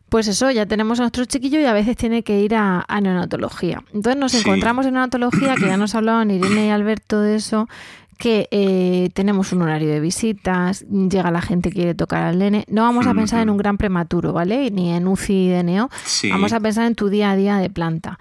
pues 0.10 0.28
eso, 0.28 0.50
ya 0.50 0.66
tenemos 0.66 1.00
a 1.00 1.04
nuestro 1.04 1.26
chiquillo 1.26 1.60
y 1.60 1.66
a 1.66 1.74
veces 1.74 1.96
tiene 1.96 2.24
que 2.24 2.40
ir 2.42 2.56
a, 2.56 2.84
a 2.88 3.02
neonatología. 3.02 3.84
Entonces 3.94 4.20
nos 4.20 4.32
Sí. 4.32 4.40
encontramos 4.40 4.86
en 4.88 4.94
neonatología, 4.94 5.56
que 5.56 5.68
ya 5.68 5.78
nos 5.78 5.94
hablaban 5.96 6.32
Irene 6.32 6.68
y 6.68 6.70
Alberto 6.70 7.22
de 7.22 7.36
eso, 7.36 7.70
que 8.18 8.48
eh, 8.52 9.12
tenemos 9.14 9.54
un 9.54 9.62
horario 9.62 9.90
de 9.90 10.00
visitas, 10.00 10.84
llega 10.90 11.30
la 11.32 11.42
gente 11.42 11.70
que 11.70 11.76
quiere 11.76 11.94
tocar 11.96 12.24
al 12.24 12.40
nene. 12.40 12.66
No 12.68 12.82
vamos 12.82 13.06
a 13.08 13.14
pensar 13.14 13.42
en 13.42 13.50
un 13.52 13.58
gran 13.58 13.78
prematuro, 13.78 14.34
¿vale? 14.34 14.72
Ni 14.72 14.92
en 14.92 15.08
UCI 15.08 15.50
de 15.50 15.64
neo. 15.64 15.90
Sí. 16.04 16.30
Vamos 16.32 16.52
a 16.54 16.60
pensar 16.60 16.86
en 16.88 16.96
tu 16.96 17.10
día 17.10 17.32
a 17.32 17.36
día 17.36 17.58
de 17.58 17.70
planta. 17.70 18.18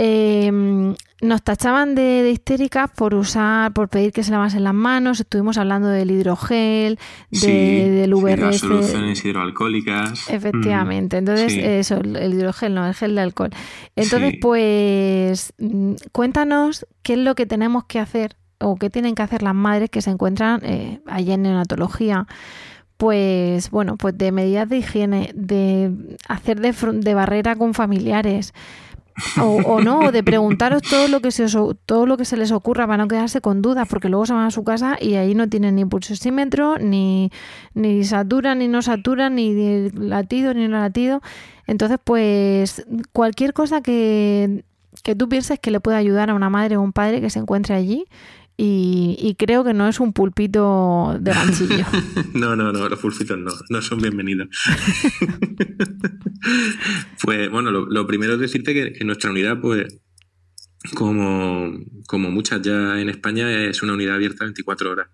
Eh, 0.00 0.94
nos 1.20 1.42
tachaban 1.42 1.96
de, 1.96 2.22
de 2.22 2.30
histéricas 2.30 2.88
por 2.94 3.12
usar, 3.14 3.72
por 3.72 3.88
pedir 3.88 4.12
que 4.12 4.22
se 4.22 4.30
lavasen 4.30 4.62
las 4.62 4.72
manos. 4.74 5.18
Estuvimos 5.18 5.58
hablando 5.58 5.88
del 5.88 6.12
hidrogel, 6.12 7.00
de, 7.32 7.38
Sí, 7.38 7.48
del 7.48 8.14
sí, 8.14 8.36
las 8.36 8.58
soluciones 8.58 9.24
hidroalcohólicas. 9.24 10.30
Efectivamente. 10.30 11.16
Entonces, 11.16 11.52
Sí. 11.52 11.60
eso, 11.60 11.96
el 11.96 12.14
el 12.14 12.34
hidrogel, 12.34 12.74
no, 12.74 12.86
el 12.86 12.94
gel 12.94 13.16
de 13.16 13.20
alcohol. 13.22 13.50
Entonces, 13.96 14.34
pues, 14.40 15.52
mm, 15.58 15.94
cuéntanos 16.12 16.86
qué 17.02 17.14
es 17.14 17.18
lo 17.18 17.34
que 17.34 17.46
tenemos 17.46 17.84
que 17.86 17.98
hacer 17.98 18.36
o 18.60 18.76
qué 18.76 18.88
tienen 18.90 19.16
que 19.16 19.22
hacer 19.22 19.42
las 19.42 19.54
madres 19.56 19.90
que 19.90 20.02
se 20.02 20.10
encuentran 20.10 20.60
eh, 20.64 21.00
allá 21.06 21.34
en 21.34 21.42
neonatología. 21.42 22.26
Pues, 22.96 23.70
bueno, 23.70 23.96
pues 23.96 24.16
de 24.18 24.30
medidas 24.32 24.68
de 24.68 24.78
higiene, 24.78 25.30
de 25.34 25.92
hacer 26.28 26.60
de, 26.60 26.72
de 26.72 27.14
barrera 27.14 27.56
con 27.56 27.74
familiares. 27.74 28.54
O, 29.40 29.56
o 29.64 29.80
no, 29.80 30.00
o 30.00 30.12
de 30.12 30.22
preguntaros 30.22 30.82
todo 30.82 31.08
lo 31.08 31.20
que 31.20 31.30
se 31.30 31.44
os, 31.44 31.56
todo 31.86 32.06
lo 32.06 32.16
que 32.16 32.24
se 32.24 32.36
les 32.36 32.52
ocurra 32.52 32.86
para 32.86 33.02
no 33.02 33.08
quedarse 33.08 33.40
con 33.40 33.62
dudas, 33.62 33.88
porque 33.88 34.08
luego 34.08 34.26
se 34.26 34.32
van 34.32 34.46
a 34.46 34.50
su 34.50 34.64
casa 34.64 34.96
y 35.00 35.14
ahí 35.14 35.34
no 35.34 35.48
tienen 35.48 35.74
ni 35.76 35.84
pulsosímetro, 35.84 36.78
ni, 36.78 37.30
ni 37.74 38.04
saturan, 38.04 38.58
ni 38.58 38.68
no 38.68 38.82
saturan, 38.82 39.34
ni 39.34 39.90
latido, 39.90 40.54
ni 40.54 40.68
no 40.68 40.78
latido. 40.78 41.20
Entonces, 41.66 41.98
pues 42.02 42.86
cualquier 43.12 43.52
cosa 43.52 43.80
que, 43.80 44.64
que 45.02 45.14
tú 45.14 45.28
pienses 45.28 45.58
que 45.58 45.70
le 45.70 45.80
pueda 45.80 45.98
ayudar 45.98 46.30
a 46.30 46.34
una 46.34 46.50
madre 46.50 46.76
o 46.76 46.82
un 46.82 46.92
padre 46.92 47.20
que 47.20 47.30
se 47.30 47.38
encuentre 47.38 47.74
allí. 47.74 48.06
Y, 48.60 49.16
y 49.20 49.36
creo 49.36 49.62
que 49.62 49.72
no 49.72 49.86
es 49.86 50.00
un 50.00 50.12
pulpito 50.12 51.16
de 51.20 51.32
ganchillo. 51.32 51.86
No, 52.34 52.56
no, 52.56 52.72
no, 52.72 52.88
los 52.88 52.98
pulpitos 52.98 53.38
no, 53.38 53.52
no 53.70 53.80
son 53.82 54.00
bienvenidos. 54.00 54.48
pues 57.22 57.50
bueno, 57.50 57.70
lo, 57.70 57.86
lo 57.86 58.06
primero 58.06 58.34
es 58.34 58.40
decirte 58.40 58.74
que, 58.74 58.92
que 58.92 59.04
nuestra 59.04 59.30
unidad, 59.30 59.60
pues, 59.60 59.86
como, 60.94 61.72
como 62.06 62.30
muchas 62.30 62.60
ya 62.62 63.00
en 63.00 63.08
España, 63.08 63.48
es 63.64 63.82
una 63.82 63.92
unidad 63.94 64.16
abierta 64.16 64.44
24 64.44 64.90
horas. 64.90 65.08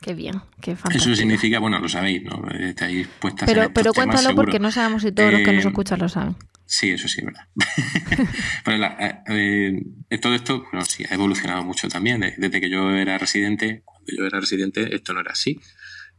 Qué 0.00 0.14
bien, 0.14 0.40
qué 0.60 0.74
fantástico. 0.76 1.12
Eso 1.12 1.20
significa, 1.20 1.60
bueno, 1.60 1.78
lo 1.78 1.88
sabéis, 1.88 2.22
¿no? 2.24 2.48
Estáis 2.50 3.08
puestas 3.20 3.48
pero, 3.48 3.62
en 3.62 3.68
estos 3.68 3.74
pero 3.82 3.92
temas, 3.92 4.04
cuéntalo 4.06 4.28
seguro. 4.28 4.44
porque 4.44 4.58
no 4.58 4.70
sabemos 4.72 5.02
si 5.02 5.12
todos 5.12 5.32
los 5.32 5.42
que 5.42 5.52
nos 5.52 5.64
Eh, 5.64 5.68
escuchan 5.68 5.98
lo 6.00 6.08
saben. 6.08 6.36
Sí, 6.74 6.88
eso 6.88 7.06
sí, 7.06 7.22
verdad. 7.22 7.46
Eh, 9.28 9.82
eh, 10.10 10.18
todo 10.18 10.34
esto, 10.34 10.64
bueno, 10.72 10.84
sí, 10.86 11.04
ha 11.08 11.14
evolucionado 11.14 11.62
mucho 11.64 11.88
también. 11.88 12.20
De- 12.20 12.34
Desde 12.38 12.60
que 12.60 12.70
yo 12.70 12.90
era 12.90 13.18
residente, 13.18 13.82
cuando 13.84 14.06
yo 14.16 14.24
era 14.26 14.40
residente, 14.40 14.94
esto 14.94 15.12
no 15.12 15.20
era 15.20 15.32
así. 15.32 15.58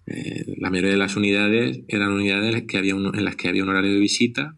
Eh, 0.05 0.45
la 0.57 0.69
mayoría 0.69 0.91
de 0.91 0.97
las 0.97 1.15
unidades 1.15 1.79
eran 1.87 2.11
unidades 2.11 2.63
que 2.67 2.77
había 2.77 2.95
un- 2.95 3.15
en 3.17 3.25
las 3.25 3.35
que 3.35 3.47
había 3.49 3.63
un 3.63 3.69
horario 3.69 3.93
de 3.93 3.99
visita 3.99 4.55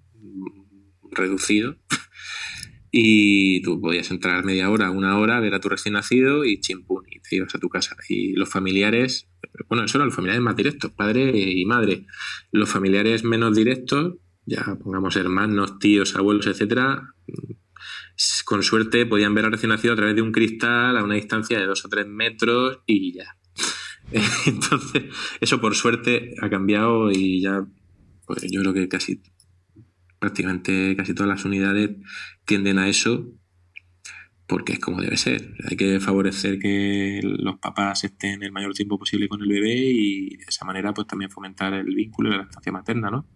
reducido 1.11 1.77
y 2.91 3.61
tú 3.61 3.79
podías 3.81 4.09
entrar 4.11 4.43
media 4.45 4.69
hora, 4.69 4.91
una 4.91 5.17
hora, 5.17 5.39
ver 5.39 5.53
a 5.53 5.59
tu 5.59 5.69
recién 5.69 5.93
nacido 5.93 6.45
y 6.45 6.59
chimpún, 6.59 7.03
y 7.09 7.19
te 7.19 7.37
ibas 7.37 7.53
a 7.55 7.59
tu 7.59 7.69
casa. 7.69 7.95
Y 8.09 8.33
los 8.33 8.49
familiares, 8.49 9.29
bueno, 9.69 9.85
eso 9.85 9.97
eran 9.97 10.07
los 10.07 10.15
familiares 10.15 10.43
más 10.43 10.55
directos, 10.55 10.91
padre 10.91 11.31
y 11.35 11.65
madre. 11.65 12.05
Los 12.51 12.69
familiares 12.69 13.23
menos 13.23 13.55
directos, 13.55 14.15
ya 14.45 14.77
pongamos 14.81 15.15
hermanos, 15.15 15.79
tíos, 15.79 16.15
abuelos, 16.15 16.47
etcétera, 16.47 17.15
con 18.45 18.63
suerte 18.63 19.05
podían 19.05 19.33
ver 19.33 19.45
al 19.45 19.51
recién 19.51 19.69
nacido 19.69 19.93
a 19.93 19.97
través 19.97 20.15
de 20.15 20.21
un 20.21 20.31
cristal 20.31 20.97
a 20.97 21.03
una 21.03 21.15
distancia 21.15 21.59
de 21.59 21.65
dos 21.65 21.83
o 21.85 21.89
tres 21.89 22.07
metros 22.07 22.79
y 22.85 23.13
ya. 23.13 23.37
Entonces, 24.45 25.05
eso 25.41 25.59
por 25.59 25.75
suerte 25.75 26.35
ha 26.41 26.49
cambiado 26.49 27.11
y 27.11 27.41
ya, 27.41 27.65
pues 28.25 28.43
yo 28.49 28.61
creo 28.61 28.73
que 28.73 28.87
casi 28.87 29.21
prácticamente 30.19 30.95
casi 30.95 31.13
todas 31.13 31.29
las 31.29 31.45
unidades 31.45 31.91
tienden 32.45 32.79
a 32.79 32.87
eso 32.87 33.31
porque 34.47 34.73
es 34.73 34.79
como 34.79 35.01
debe 35.01 35.17
ser. 35.17 35.55
Hay 35.69 35.75
que 35.75 35.99
favorecer 35.99 36.59
que 36.59 37.19
los 37.23 37.57
papás 37.57 38.03
estén 38.03 38.43
el 38.43 38.51
mayor 38.51 38.73
tiempo 38.73 38.99
posible 38.99 39.27
con 39.27 39.41
el 39.41 39.49
bebé 39.49 39.75
y 39.75 40.37
de 40.37 40.45
esa 40.47 40.65
manera 40.65 40.93
pues 40.93 41.07
también 41.07 41.31
fomentar 41.31 41.73
el 41.73 41.93
vínculo 41.95 42.29
de 42.29 42.37
la 42.37 42.43
estancia 42.43 42.71
materna, 42.71 43.09
¿no? 43.09 43.27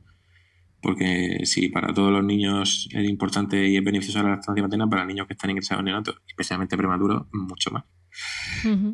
Porque 0.81 1.39
si 1.45 1.69
para 1.69 1.93
todos 1.93 2.11
los 2.11 2.23
niños 2.23 2.87
es 2.91 3.09
importante 3.09 3.67
y 3.67 3.77
es 3.77 3.83
beneficiosa 3.83 4.23
la 4.23 4.29
lactancia 4.31 4.63
materna, 4.63 4.87
para 4.89 5.05
niños 5.05 5.27
que 5.27 5.33
están 5.33 5.49
ingresados 5.49 5.79
en 5.81 5.85
neonatos, 5.85 6.21
especialmente 6.27 6.77
prematuros, 6.77 7.27
mucho 7.33 7.71
más. 7.71 7.83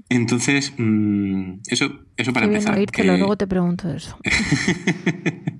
Entonces, 0.10 0.74
mm, 0.78 1.60
eso, 1.68 2.06
eso 2.18 2.34
para 2.34 2.48
bien 2.48 2.60
empezar. 2.62 2.86
que- 2.88 3.04
luego 3.04 3.38
te 3.38 3.48
pregunto 3.48 3.92
eso. 3.92 4.18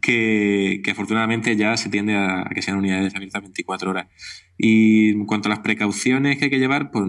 que, 0.00 0.80
que 0.84 0.90
afortunadamente 0.90 1.56
ya 1.56 1.76
se 1.76 1.88
tiende 1.88 2.14
a, 2.16 2.42
a 2.42 2.50
que 2.50 2.62
sean 2.62 2.78
unidades 2.78 3.14
abiertas 3.14 3.42
24 3.42 3.90
horas. 3.90 4.06
Y 4.58 5.10
en 5.10 5.26
cuanto 5.26 5.48
a 5.48 5.50
las 5.50 5.60
precauciones 5.60 6.38
que 6.38 6.44
hay 6.46 6.50
que 6.50 6.58
llevar, 6.58 6.90
pues 6.90 7.04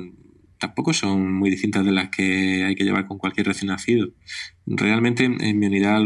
tampoco 0.62 0.93
son 0.93 1.34
muy 1.34 1.50
distintas 1.50 1.84
de 1.84 1.91
las 1.91 2.10
que 2.10 2.63
hay 2.63 2.76
que 2.76 2.84
llevar 2.84 3.08
con 3.08 3.17
cualquier 3.17 3.47
recién 3.47 3.69
nacido. 3.69 4.10
Realmente 4.67 5.26
en 5.26 5.60
mi 5.60 5.65
unidad 5.65 6.02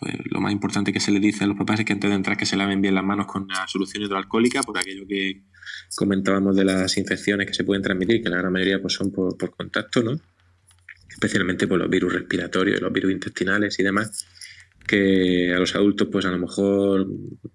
pues, 0.00 0.14
lo 0.24 0.40
más 0.40 0.52
importante 0.52 0.90
que 0.92 1.00
se 1.00 1.12
le 1.12 1.20
dice 1.20 1.44
a 1.44 1.46
los 1.46 1.58
papás 1.58 1.80
es 1.80 1.84
que 1.84 1.92
antes 1.92 2.08
de 2.08 2.16
entrar 2.16 2.38
que 2.38 2.46
se 2.46 2.56
laven 2.56 2.80
bien 2.80 2.94
las 2.94 3.04
manos 3.04 3.26
con 3.26 3.42
una 3.42 3.68
solución 3.68 4.02
hidroalcohólica 4.02 4.62
por 4.62 4.78
aquello 4.78 5.06
que 5.06 5.42
comentábamos 5.94 6.56
de 6.56 6.64
las 6.64 6.96
infecciones 6.96 7.46
que 7.46 7.52
se 7.52 7.62
pueden 7.62 7.82
transmitir, 7.82 8.22
que 8.22 8.30
la 8.30 8.38
gran 8.38 8.52
mayoría 8.52 8.80
pues, 8.80 8.94
son 8.94 9.12
por, 9.12 9.36
por 9.36 9.54
contacto, 9.54 10.02
¿no? 10.02 10.18
especialmente 11.10 11.68
por 11.68 11.78
los 11.78 11.90
virus 11.90 12.14
respiratorios, 12.14 12.80
los 12.80 12.92
virus 12.92 13.12
intestinales 13.12 13.78
y 13.78 13.82
demás, 13.82 14.26
que 14.90 15.52
a 15.54 15.58
los 15.60 15.76
adultos 15.76 16.08
pues 16.10 16.26
a 16.26 16.32
lo 16.32 16.38
mejor 16.38 17.06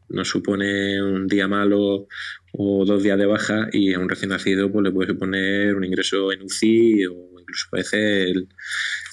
nos 0.07 0.29
supone 0.29 1.01
un 1.03 1.27
día 1.27 1.49
malo 1.49 2.07
o 2.53 2.85
dos 2.85 3.03
días 3.03 3.17
de 3.19 3.25
baja 3.25 3.67
y 3.73 3.93
a 3.93 3.99
un 3.99 4.07
recién 4.07 4.29
nacido 4.29 4.71
pues 4.71 4.85
le 4.85 4.91
puede 4.91 5.09
suponer 5.09 5.75
un 5.75 5.83
ingreso 5.83 6.31
en 6.31 6.43
UCI 6.43 7.07
o 7.07 7.41
incluso 7.41 7.67
puede 7.69 7.83
ser 7.83 8.35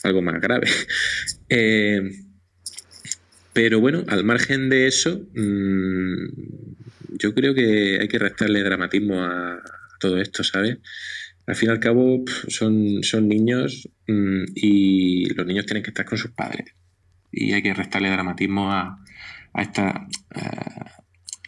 algo 0.05 0.23
más 0.23 0.41
grave. 0.41 0.69
Eh, 1.55 2.01
pero 3.53 3.79
bueno, 3.81 4.05
al 4.09 4.25
margen 4.25 4.71
de 4.71 4.87
eso, 4.87 5.21
mm, 5.35 6.29
yo 7.19 7.35
creo 7.35 7.53
que 7.53 7.99
hay 8.01 8.09
que 8.09 8.19
restarle 8.19 8.63
dramatismo 8.63 9.21
a, 9.23 9.63
todo 10.01 10.19
esto, 10.19 10.43
¿sabes? 10.43 10.79
Al 11.47 11.57
fin 11.57 11.69
y 11.69 11.73
al 11.73 11.81
cabo 11.81 12.25
son, 12.49 13.03
son 13.03 13.29
niños 13.29 13.87
mm, 14.07 14.45
y 14.55 15.35
los 15.35 15.45
niños 15.45 15.67
tienen 15.67 15.83
que 15.83 15.91
estar 15.91 16.07
con 16.07 16.17
sus 16.17 16.31
padres. 16.31 16.73
Y 17.33 17.53
hay 17.53 17.63
que 17.63 17.75
restarle 17.75 18.11
dramatismo 18.11 18.71
a, 18.71 18.99
a 19.55 19.63
esta... 19.63 20.07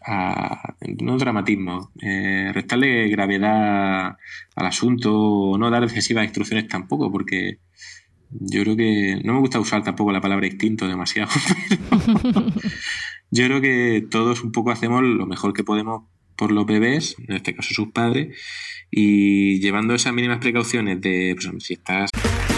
a- 0.07 0.75
no 0.99 1.16
dramatismo, 1.16 1.92
eh, 2.03 2.51
restarle 2.53 3.09
gravedad 3.09 4.16
al 4.55 4.66
asunto, 4.66 5.57
no 5.59 5.70
dar 5.70 5.83
excesivas 5.85 6.25
instrucciones 6.25 6.68
tampoco, 6.68 7.11
porque 7.11 7.59
yo 8.31 8.62
creo 8.62 8.77
que 8.77 9.20
no 9.25 9.35
me 9.35 9.40
gusta 9.40 9.61
usar 9.61 9.83
tampoco 9.83 10.12
la 10.12 10.20
palabra 10.20 10.47
instinto 10.47 10.87
demasiado. 10.87 11.31
pero 11.90 12.53
yo 13.31 13.44
creo 13.47 13.61
que 13.61 14.07
todos 14.11 14.42
un 14.42 14.53
poco 14.53 14.70
hacemos 14.70 15.03
lo 15.03 15.27
mejor 15.27 15.53
que 15.55 15.64
podemos 15.64 16.03
por 16.37 16.51
los 16.51 16.66
bebés, 16.66 17.16
en 17.29 17.37
este 17.37 17.55
caso 17.55 17.73
sus 17.73 17.92
padres, 17.92 18.37
y 18.90 19.61
llevando 19.61 19.94
esas 19.94 20.12
mínimas 20.12 20.38
precauciones 20.38 21.01
de 21.01 21.35
pues, 21.40 21.64
si 21.64 21.75
estás 21.75 22.11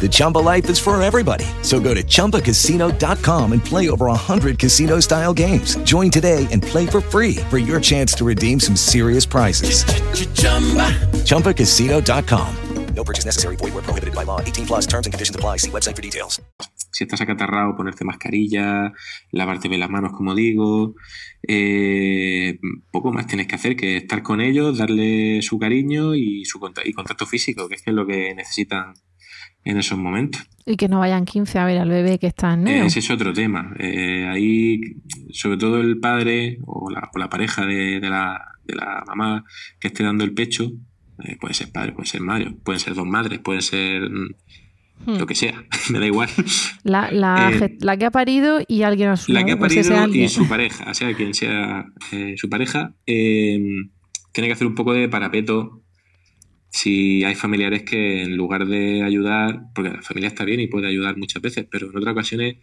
The 0.00 0.08
Chumba 0.10 0.38
life 0.38 0.68
is 0.68 0.78
for 0.78 1.00
everybody. 1.02 1.46
So 1.62 1.80
go 1.80 1.94
to 1.94 2.02
ChumbaCasino.com 2.02 3.52
and 3.52 3.64
play 3.64 3.88
over 3.88 4.06
100 4.06 4.58
casino 4.58 5.00
style 5.00 5.32
games. 5.32 5.76
Join 5.84 6.10
today 6.10 6.46
and 6.50 6.62
play 6.62 6.86
for 6.86 7.00
free 7.00 7.36
for 7.48 7.56
your 7.56 7.80
chance 7.80 8.12
to 8.14 8.24
redeem 8.26 8.60
some 8.60 8.76
serious 8.76 9.24
prizes. 9.24 9.84
ChumbaCasino.com. 11.24 12.56
No 12.94 13.04
purchase 13.04 13.24
necessary. 13.24 13.56
Void 13.56 13.74
where 13.74 13.82
prohibited 13.82 14.14
by 14.14 14.22
law. 14.22 14.40
18 14.40 14.66
plus 14.66 14.86
terms 14.86 15.06
and 15.06 15.12
conditions 15.12 15.34
apply. 15.34 15.56
See 15.56 15.70
website 15.70 15.96
for 15.96 16.02
details. 16.02 16.40
si 16.94 17.02
estás 17.02 17.20
acatarrado, 17.20 17.74
ponerte 17.76 18.04
mascarilla, 18.04 18.92
lavarte 19.32 19.68
bien 19.68 19.80
las 19.80 19.90
manos, 19.90 20.12
como 20.12 20.34
digo. 20.34 20.94
Eh, 21.42 22.60
poco 22.92 23.12
más 23.12 23.26
tienes 23.26 23.48
que 23.48 23.56
hacer 23.56 23.74
que 23.74 23.96
estar 23.96 24.22
con 24.22 24.40
ellos, 24.40 24.78
darle 24.78 25.42
su 25.42 25.58
cariño 25.58 26.14
y 26.14 26.44
su 26.44 26.60
y 26.84 26.92
contacto 26.92 27.26
físico, 27.26 27.68
que 27.68 27.74
es 27.74 27.82
que 27.82 27.90
es 27.90 27.96
lo 27.96 28.06
que 28.06 28.32
necesitan 28.34 28.94
en 29.64 29.78
esos 29.78 29.98
momentos. 29.98 30.42
Y 30.66 30.76
que 30.76 30.88
no 30.88 31.00
vayan 31.00 31.24
15 31.24 31.58
a 31.58 31.64
ver 31.66 31.78
al 31.78 31.88
bebé 31.88 32.18
que 32.18 32.26
está 32.26 32.54
en 32.54 32.66
Eh, 32.66 32.86
ese 32.86 33.00
es 33.00 33.10
otro 33.10 33.32
tema. 33.32 33.74
Eh, 33.78 34.26
ahí, 34.26 34.80
sobre 35.30 35.58
todo 35.58 35.80
el 35.80 35.98
padre 35.98 36.58
o 36.66 36.90
la, 36.90 37.10
o 37.14 37.18
la 37.18 37.28
pareja 37.28 37.66
de, 37.66 38.00
de 38.00 38.10
la, 38.10 38.40
de 38.64 38.74
la 38.74 39.04
mamá 39.06 39.44
que 39.78 39.88
esté 39.88 40.04
dando 40.04 40.24
el 40.24 40.32
pecho, 40.32 40.72
eh, 41.24 41.36
puede 41.40 41.54
ser 41.54 41.70
padre, 41.70 41.92
puede 41.92 42.06
ser 42.08 42.22
madre, 42.22 42.50
pueden 42.64 42.80
ser 42.80 42.94
dos 42.94 43.06
madres, 43.06 43.40
pueden 43.40 43.62
ser 43.62 44.08
mm, 44.10 44.34
Hmm. 45.06 45.18
lo 45.18 45.26
que 45.26 45.34
sea, 45.34 45.64
me 45.90 45.98
da 45.98 46.06
igual. 46.06 46.28
La, 46.82 47.10
la, 47.10 47.50
Eh, 47.52 47.76
la 47.80 47.96
que 47.96 48.06
ha 48.06 48.10
parido 48.10 48.60
y 48.66 48.82
alguien 48.82 49.10
a 49.10 49.16
su 49.16 49.32
La 49.32 49.44
que 49.44 49.52
ha 49.52 49.58
pues 49.58 49.74
parido 49.74 50.14
y 50.14 50.28
su 50.28 50.48
pareja, 50.48 50.90
o 50.90 50.94
sea, 50.94 51.12
quien 51.14 51.34
sea 51.34 51.86
su 52.36 52.48
pareja, 52.48 52.94
tiene 53.04 54.48
que 54.48 54.52
hacer 54.52 54.66
un 54.66 54.74
poco 54.74 54.94
de 54.94 55.08
parapeto 55.08 55.82
si 56.76 57.22
hay 57.22 57.36
familiares 57.36 57.84
que 57.84 58.24
en 58.24 58.36
lugar 58.36 58.66
de 58.66 59.04
ayudar, 59.04 59.66
porque 59.76 59.90
la 59.90 60.02
familia 60.02 60.26
está 60.28 60.44
bien 60.44 60.58
y 60.58 60.66
puede 60.66 60.88
ayudar 60.88 61.16
muchas 61.16 61.40
veces, 61.40 61.66
pero 61.70 61.88
en 61.88 61.96
otras 61.96 62.12
ocasiones 62.12 62.56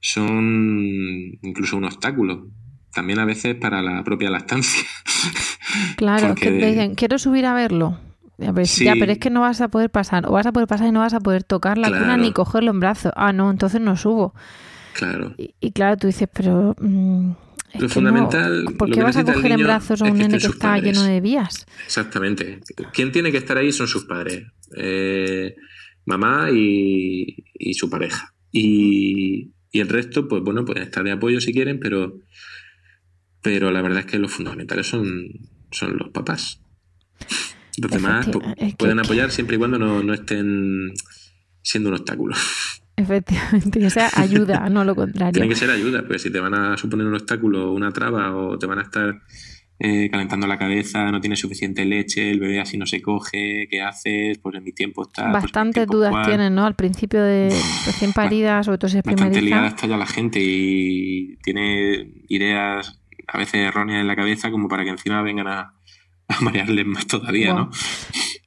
son 0.00 1.38
incluso 1.42 1.76
un 1.76 1.84
obstáculo. 1.84 2.48
También 2.92 3.20
a 3.20 3.24
veces 3.24 3.54
para 3.54 3.82
la 3.82 4.02
propia 4.04 4.30
lactancia. 4.30 4.82
Claro, 5.96 6.28
porque 6.28 6.46
que 6.50 6.58
te 6.58 6.66
dicen, 6.66 6.94
quiero 6.96 7.16
subir 7.18 7.46
a 7.46 7.54
verlo. 7.54 8.00
Ya, 8.38 8.52
pero, 8.52 8.66
Sí. 8.66 8.84
ya, 8.86 8.94
pero 8.98 9.12
es 9.12 9.18
que 9.18 9.30
no 9.30 9.42
vas 9.42 9.60
a 9.60 9.68
poder 9.68 9.88
pasar. 9.90 10.26
O 10.26 10.32
vas 10.32 10.46
a 10.46 10.50
poder 10.52 10.66
pasar 10.66 10.88
y 10.88 10.90
no 10.92 10.98
vas 10.98 11.14
a 11.14 11.20
poder 11.20 11.44
tocar 11.44 11.78
la 11.78 11.88
cuna 11.88 12.00
Claro. 12.00 12.22
ni 12.22 12.32
cogerlo 12.32 12.72
en 12.72 12.80
brazos. 12.80 13.12
Ah, 13.14 13.32
no, 13.32 13.52
entonces 13.52 13.80
no 13.80 13.96
subo. 13.96 14.34
Claro. 14.94 15.32
Y, 15.38 15.54
y 15.60 15.70
claro, 15.70 15.96
tú 15.96 16.08
dices, 16.08 16.28
pero... 16.32 16.74
mm, 16.80 17.30
es 17.72 17.80
Lo 17.80 17.88
fundamental, 17.88 18.64
no, 18.64 18.70
¿Por 18.72 18.88
lo 18.88 18.94
qué 18.94 19.02
vas 19.02 19.16
a 19.16 19.24
coger 19.24 19.52
en 19.52 19.62
brazos 19.62 20.02
a 20.02 20.04
un 20.06 20.18
nene 20.18 20.38
que 20.38 20.46
está 20.46 20.74
padres. 20.74 20.84
lleno 20.84 21.04
de 21.04 21.20
vías? 21.20 21.66
Exactamente. 21.84 22.60
Quien 22.92 23.12
tiene 23.12 23.30
que 23.30 23.38
estar 23.38 23.56
ahí 23.56 23.72
son 23.72 23.88
sus 23.88 24.04
padres. 24.04 24.46
Eh, 24.76 25.54
mamá 26.06 26.50
y, 26.52 27.44
y 27.54 27.74
su 27.74 27.88
pareja. 27.88 28.34
Y, 28.52 29.52
y 29.72 29.80
el 29.80 29.88
resto, 29.88 30.26
pues 30.26 30.42
bueno, 30.42 30.64
pueden 30.64 30.82
estar 30.82 31.04
de 31.04 31.12
apoyo 31.12 31.40
si 31.40 31.52
quieren, 31.52 31.78
pero, 31.78 32.18
pero 33.42 33.70
la 33.70 33.82
verdad 33.82 34.00
es 34.00 34.06
que 34.06 34.18
los 34.18 34.32
fundamentales 34.32 34.86
son, 34.86 35.28
son 35.70 35.96
los 35.96 36.10
papás. 36.10 36.60
Los 37.78 37.90
demás 37.90 38.28
pues, 38.32 38.74
pueden 38.76 38.98
apoyar 38.98 39.30
siempre 39.30 39.56
y 39.56 39.58
cuando 39.58 39.78
no, 39.78 40.02
no 40.02 40.12
estén 40.12 40.92
siendo 41.62 41.90
un 41.90 41.96
obstáculo. 41.96 42.34
Efectivamente, 43.00 43.80
que 43.80 43.90
sea 43.90 44.10
ayuda, 44.16 44.68
no 44.70 44.84
lo 44.84 44.94
contrario. 44.94 45.32
Tiene 45.32 45.48
que 45.48 45.56
ser 45.56 45.70
ayuda, 45.70 46.00
porque 46.02 46.18
si 46.18 46.30
te 46.30 46.40
van 46.40 46.54
a 46.54 46.76
suponer 46.76 47.06
un 47.06 47.14
obstáculo, 47.14 47.72
una 47.72 47.90
traba, 47.92 48.36
o 48.36 48.58
te 48.58 48.66
van 48.66 48.78
a 48.78 48.82
estar 48.82 49.20
eh, 49.78 50.10
calentando 50.10 50.46
la 50.46 50.58
cabeza, 50.58 51.10
no 51.10 51.20
tienes 51.20 51.38
suficiente 51.38 51.84
leche, 51.86 52.30
el 52.30 52.38
bebé 52.38 52.60
así 52.60 52.76
no 52.76 52.86
se 52.86 53.00
coge, 53.00 53.66
¿qué 53.70 53.80
haces? 53.80 54.38
Pues 54.38 54.54
en 54.54 54.64
mi 54.64 54.72
tiempo 54.72 55.02
está... 55.02 55.30
Pues 55.30 55.44
Bastantes 55.44 55.86
dudas 55.86 56.26
tienen, 56.26 56.54
¿no? 56.54 56.66
Al 56.66 56.74
principio 56.74 57.22
de 57.22 57.48
recién 57.86 58.12
parida, 58.12 58.62
sobre 58.62 58.78
todo 58.78 58.90
si 58.90 58.98
es 58.98 59.02
Bastante 59.02 59.40
liada 59.40 59.68
está 59.68 59.86
ya 59.86 59.96
la 59.96 60.06
gente 60.06 60.38
y 60.42 61.36
tiene 61.36 62.12
ideas 62.28 63.00
a 63.26 63.38
veces 63.38 63.54
erróneas 63.54 64.00
en 64.00 64.08
la 64.08 64.16
cabeza 64.16 64.50
como 64.50 64.68
para 64.68 64.84
que 64.84 64.90
encima 64.90 65.22
vengan 65.22 65.46
a, 65.46 65.74
a 66.28 66.40
marearles 66.40 66.84
más 66.84 67.06
todavía, 67.06 67.54
¿no? 67.54 67.70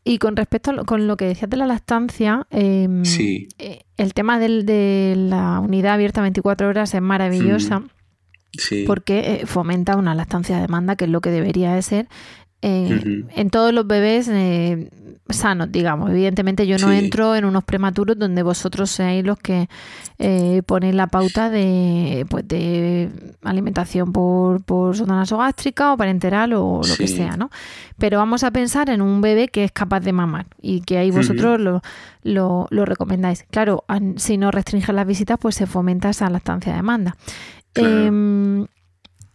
Y 0.05 0.17
con 0.17 0.35
respecto 0.35 0.71
a 0.71 0.73
lo, 0.73 0.85
con 0.85 1.07
lo 1.07 1.15
que 1.15 1.25
decías 1.25 1.49
de 1.49 1.57
la 1.57 1.65
lactancia, 1.65 2.45
em, 2.49 3.03
eh, 3.57 3.85
el 3.97 4.13
tema 4.13 4.37
del, 4.37 4.65
de 4.65 5.13
la 5.17 5.59
unidad 5.59 5.93
abierta 5.93 6.21
24 6.21 6.67
horas 6.67 6.93
es 6.93 7.01
maravillosa. 7.01 7.79
Mm. 7.79 7.89
Porque 8.85 9.19
eh, 9.19 9.45
fomenta 9.47 9.95
una 9.95 10.13
lactancia 10.13 10.57
de 10.57 10.61
demanda, 10.63 10.95
que 10.95 11.05
es 11.05 11.09
lo 11.09 11.21
que 11.21 11.31
debería 11.31 11.73
de 11.73 11.81
ser. 11.81 12.07
Eh, 12.65 13.26
en 13.36 13.49
todos 13.49 13.73
los 13.73 13.86
bebés 13.86 14.30
eh, 14.30 14.89
sanos, 15.28 15.69
digamos. 15.69 16.10
Evidentemente 16.10 16.65
yo 16.65 16.78
no 16.78 16.93
entro 16.93 17.36
en 17.36 17.43
unos 17.43 17.65
prematuros 17.65 18.17
donde 18.17 18.41
vosotros 18.41 18.89
seáis 18.89 19.26
los 19.26 19.38
que 19.38 19.67
ponéis 20.65 20.95
la 20.95 21.08
pauta 21.08 21.49
de, 21.49 22.26
pues, 22.30 22.47
de 22.47 23.10
alimentación 23.43 24.13
por, 24.13 24.63
por 24.63 24.95
sonda 24.95 25.15
nasogástrica 25.15 25.91
o 25.91 25.97
parenteral 25.97 26.54
o 26.54 26.82
lo 26.88 26.95
que 26.95 27.08
sea, 27.08 27.36
¿no? 27.36 27.49
Pero 27.97 28.17
vamos 28.17 28.45
a 28.45 28.52
pensar 28.52 28.89
en 28.89 29.02
un 29.02 29.19
bebé 29.19 29.49
que 29.49 29.65
es 29.65 29.71
capaz 29.71 29.99
de 29.99 30.13
mamar 30.13 30.45
y 30.62 30.82
que 30.82 30.97
ahí 30.97 31.12
vosotros 31.12 31.60
lo, 31.60 31.82
lo, 32.23 32.67
lo, 32.69 32.86
recomendáis. 32.86 33.43
Claro, 33.52 33.84
si 34.15 34.38
no 34.38 34.52
restringen 34.52 34.95
las 34.95 35.06
visitas, 35.06 35.38
pues 35.38 35.56
se 35.56 35.67
fomenta 35.67 36.10
esa 36.10 36.30
lactancia 36.30 36.71
de 36.71 36.78
demanda. 36.78 37.17
Em, 37.76 38.67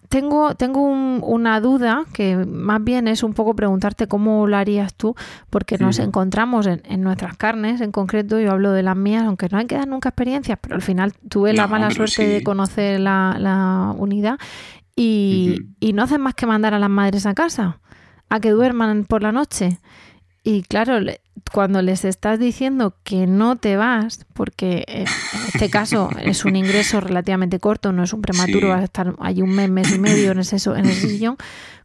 tengo, 0.08 0.54
tengo 0.54 0.80
una 0.82 1.60
duda 1.60 2.04
que 2.12 2.36
más 2.36 2.82
bien 2.82 3.08
es 3.08 3.22
un 3.22 3.34
poco 3.34 3.54
preguntarte 3.54 4.06
cómo 4.06 4.46
lo 4.46 4.56
harías 4.56 4.94
tú, 4.94 5.14
porque 5.50 5.76
nos 5.76 5.98
encontramos 5.98 6.66
en, 6.66 7.02
nuestras 7.02 7.36
carnes, 7.36 7.80
en 7.80 7.92
concreto, 7.92 8.40
yo 8.40 8.52
hablo 8.52 8.72
de 8.72 8.82
las 8.82 8.96
mías, 8.96 9.24
aunque 9.24 9.48
no 9.50 9.58
hay 9.58 9.66
que 9.66 9.76
dar 9.76 9.86
nunca 9.86 10.08
experiencias, 10.08 10.58
pero 10.60 10.76
al 10.76 10.82
final 10.82 11.12
tuve 11.28 11.52
la 11.52 11.66
mala 11.66 11.90
suerte 11.90 12.26
de 12.26 12.42
conocer 12.42 13.00
la, 13.00 13.94
unidad 13.98 14.38
y, 14.96 15.56
y 15.78 15.92
no 15.92 16.02
hacen 16.02 16.20
más 16.20 16.34
que 16.34 16.46
mandar 16.46 16.74
a 16.74 16.78
las 16.78 16.90
madres 16.90 17.26
a 17.26 17.34
casa, 17.34 17.80
a 18.30 18.40
que 18.40 18.50
duerman 18.50 19.04
por 19.04 19.22
la 19.22 19.32
noche. 19.32 19.78
Y 20.48 20.62
claro, 20.62 20.98
cuando 21.52 21.82
les 21.82 22.06
estás 22.06 22.38
diciendo 22.38 22.96
que 23.04 23.26
no 23.26 23.56
te 23.56 23.76
vas, 23.76 24.24
porque 24.32 24.82
en 24.88 25.06
este 25.52 25.68
caso 25.68 26.08
es 26.22 26.46
un 26.46 26.56
ingreso 26.56 27.02
relativamente 27.02 27.58
corto, 27.58 27.92
no 27.92 28.02
es 28.02 28.14
un 28.14 28.22
prematuro, 28.22 28.70
vas 28.70 28.80
a 28.80 28.84
estar 28.84 29.14
ahí 29.18 29.42
un 29.42 29.50
mes, 29.50 29.68
mes 29.68 29.94
y 29.94 29.98
medio 29.98 30.32
en 30.32 30.38
ese, 30.38 30.56
en 30.70 30.86
ese 30.86 31.06
sillón, 31.06 31.36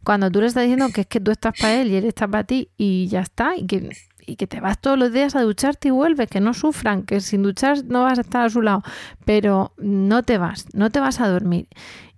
cuando 0.02 0.30
tú 0.30 0.40
le 0.40 0.46
estás 0.46 0.62
diciendo 0.62 0.88
que 0.94 1.02
es 1.02 1.06
que 1.06 1.20
tú 1.20 1.30
estás 1.30 1.52
para 1.60 1.74
él 1.74 1.90
y 1.90 1.96
él 1.96 2.06
está 2.06 2.26
para 2.26 2.44
ti 2.44 2.70
y 2.78 3.06
ya 3.08 3.20
está, 3.20 3.54
y 3.54 3.66
que, 3.66 3.90
y 4.26 4.36
que 4.36 4.46
te 4.46 4.60
vas 4.60 4.80
todos 4.80 4.98
los 4.98 5.12
días 5.12 5.36
a 5.36 5.42
ducharte 5.42 5.88
y 5.88 5.90
vuelves, 5.90 6.30
que 6.30 6.40
no 6.40 6.54
sufran, 6.54 7.02
que 7.02 7.20
sin 7.20 7.42
duchar 7.42 7.84
no 7.84 8.04
vas 8.04 8.16
a 8.16 8.22
estar 8.22 8.46
a 8.46 8.48
su 8.48 8.62
lado, 8.62 8.82
pero 9.26 9.74
no 9.76 10.22
te 10.22 10.38
vas, 10.38 10.68
no 10.72 10.88
te 10.88 11.00
vas 11.00 11.20
a 11.20 11.28
dormir 11.28 11.68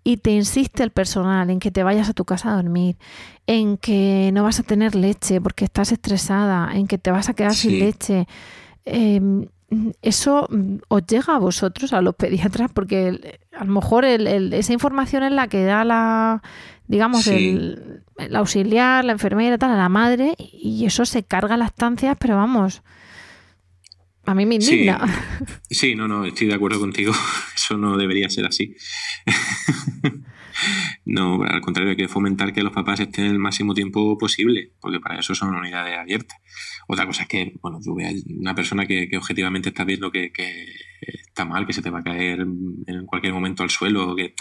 y 0.07 0.19
te 0.19 0.31
insiste 0.31 0.85
el 0.85 0.93
personal 0.93 1.51
en 1.51 1.59
que 1.59 1.73
te 1.73 1.83
vayas 1.83 2.09
a 2.09 2.13
tu 2.13 2.25
casa 2.25 2.53
a 2.53 2.55
dormir, 2.55 2.97
en 3.49 3.77
que 3.77 4.31
no 4.33 4.45
vas 4.45 4.61
a 4.61 4.63
tener 4.63 4.95
leche 4.95 5.41
porque 5.41 5.65
estás 5.65 5.91
estresada, 5.91 6.71
en 6.75 6.87
que 6.87 6.97
te 6.97 7.11
vas 7.11 7.29
a 7.29 7.35
quedar 7.35 7.53
sin 7.53 7.81
leche, 7.81 8.29
em, 8.85 9.47
eso 10.03 10.47
mm, 10.49 10.77
os 10.87 11.07
llega 11.09 11.35
a 11.35 11.41
vosotros, 11.41 11.93
a 11.93 12.03
los 12.03 12.15
pediatras, 12.15 12.71
porque 12.73 13.41
a 13.53 13.65
lo 13.65 13.73
mejor 13.73 14.05
esa 14.05 14.73
información 14.73 15.25
es 15.25 15.33
la 15.33 15.49
que 15.49 15.65
da 15.65 15.85
la, 15.85 16.41
digamos, 16.87 17.27
el, 17.27 18.05
auxiliar, 18.33 19.05
la 19.05 19.11
enfermera, 19.11 19.59
tal, 19.59 19.73
a 19.73 19.77
la 19.77 19.89
madre, 19.89 20.37
y 20.39 20.87
eso 20.87 21.05
se 21.05 21.25
carga 21.25 21.57
las 21.57 21.71
estancias, 21.71 22.17
pero 22.17 22.37
vamos, 22.37 22.85
a 24.27 24.35
mí 24.35 24.45
me 24.45 24.57
indigna. 24.57 25.01
Sí, 25.71 25.95
no, 25.95 26.09
no, 26.09 26.25
estoy 26.25 26.49
de 26.49 26.55
acuerdo 26.55 26.81
contigo. 26.81 27.13
Eso 27.55 27.77
no 27.77 27.97
debería 27.97 28.29
ser 28.29 28.47
así. 28.47 28.75
no, 31.05 31.43
al 31.43 31.61
contrario, 31.61 31.91
hay 31.91 31.97
que 31.97 32.09
fomentar 32.09 32.53
que 32.53 32.63
los 32.63 32.73
papás 32.73 33.01
estén 33.01 33.27
el 33.27 33.39
máximo 33.39 33.75
tiempo 33.75 34.19
posible, 34.19 34.73
porque 34.81 35.01
para 35.01 35.19
eso 35.19 35.35
son 35.35 35.55
unidades 35.55 35.97
abiertas. 35.99 36.39
Otra 36.89 37.07
cosa 37.07 37.23
es 37.23 37.29
que, 37.29 37.55
bueno, 37.63 37.79
tú 37.83 37.95
veas 37.95 38.15
una 38.29 38.55
persona 38.55 38.87
que, 38.87 39.09
objetivamente 39.17 39.69
está 39.69 39.85
viendo 39.85 40.11
que, 40.11 40.33
está 41.01 41.45
mal, 41.45 41.67
que 41.67 41.73
se 41.73 41.83
te 41.83 41.91
va 41.91 42.01
a 42.01 42.05
caer 42.05 42.41
en 42.41 43.07
cualquier 43.07 43.33
momento 43.33 43.63
al 43.63 43.71
suelo, 43.71 44.15
que, 44.17 44.35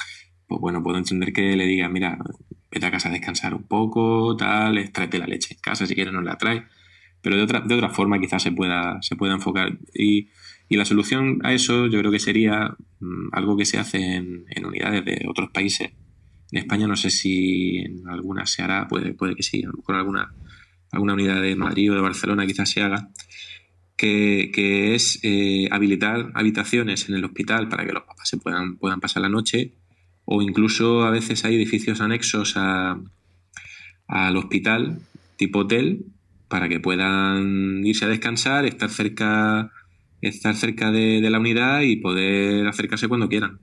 pues 0.47 0.61
bueno, 0.61 0.83
puedo 0.83 0.97
entender 0.97 1.33
que 1.33 1.55
le 1.55 1.65
diga, 1.65 1.89
mira, 1.89 2.17
vete 2.71 2.85
a 2.85 2.91
casa 2.91 3.09
a 3.09 3.11
descansar 3.11 3.53
un 3.53 3.67
poco, 3.67 4.35
tal, 4.37 4.91
tráete 4.91 5.19
la 5.19 5.27
leche 5.27 5.55
en 5.55 5.59
casa, 5.59 5.85
si 5.85 5.95
quieres 5.95 6.13
no 6.13 6.21
la 6.21 6.37
traes 6.37 6.63
pero 7.25 7.37
de 7.37 7.41
otra, 7.41 7.61
de 7.61 7.73
otra 7.73 7.89
forma 7.89 8.19
quizás 8.19 8.43
se 8.43 8.51
pueda, 8.51 9.01
se 9.01 9.15
pueda 9.15 9.33
enfocar. 9.33 9.79
Y, 9.95 10.29
y 10.69 10.77
la 10.77 10.85
solución 10.85 11.39
a 11.41 11.53
eso 11.53 11.87
yo 11.87 11.97
creo 11.97 12.11
que 12.11 12.19
sería 12.19 12.77
mm, 12.99 13.29
algo 13.31 13.57
que 13.57 13.65
se 13.65 13.79
hace 13.79 13.97
en, 13.97 14.45
unidades 14.63 15.03
de 15.03 15.25
otros 15.27 15.49
países. 15.49 15.89
En 16.51 16.59
España 16.59 16.85
no 16.85 16.95
sé 16.95 17.09
si 17.09 17.77
en 17.79 18.07
algunas 18.07 18.51
se 18.51 18.61
hará, 18.61 18.87
puede, 18.87 19.15
puede 19.15 19.33
que 19.33 19.41
sí, 19.41 19.63
a 19.63 19.69
lo 19.69 19.73
mejor 19.73 19.95
alguna, 19.95 20.35
alguna 20.91 21.15
unidad 21.15 21.41
de 21.41 21.55
Madrid 21.55 21.91
o 21.91 21.95
de 21.95 22.01
Barcelona 22.01 22.45
quizás 22.45 22.69
se 22.69 22.83
haga, 22.83 23.09
que, 23.97 24.51
que 24.53 24.93
es 24.93 25.19
eh, 25.23 25.67
habilitar 25.71 26.31
habitaciones 26.35 27.09
en 27.09 27.15
el 27.15 27.25
hospital 27.25 27.69
para 27.69 27.87
que 27.87 27.93
los 27.93 28.03
papás 28.03 28.29
se 28.29 28.37
puedan, 28.37 28.77
puedan 28.77 28.99
pasar 28.99 29.23
la 29.23 29.29
noche 29.29 29.73
o 30.25 30.43
incluso 30.43 31.01
a 31.01 31.09
veces 31.09 31.43
hay 31.43 31.55
edificios 31.55 32.01
anexos 32.01 32.53
a, 32.55 33.01
al 34.05 34.37
hospital, 34.37 34.99
tipo 35.37 35.61
hotel, 35.61 36.05
para 36.47 36.69
que 36.69 36.79
puedan 36.79 37.85
irse 37.85 38.05
a 38.05 38.07
descansar, 38.07 38.65
estar 38.65 38.89
cerca, 38.89 39.71
estar 40.21 40.55
cerca 40.55 40.91
de, 40.91 41.21
la 41.21 41.39
unidad 41.39 41.81
y 41.81 41.97
poder 41.97 42.67
acercarse 42.67 43.07
cuando 43.07 43.29
quieran. 43.29 43.59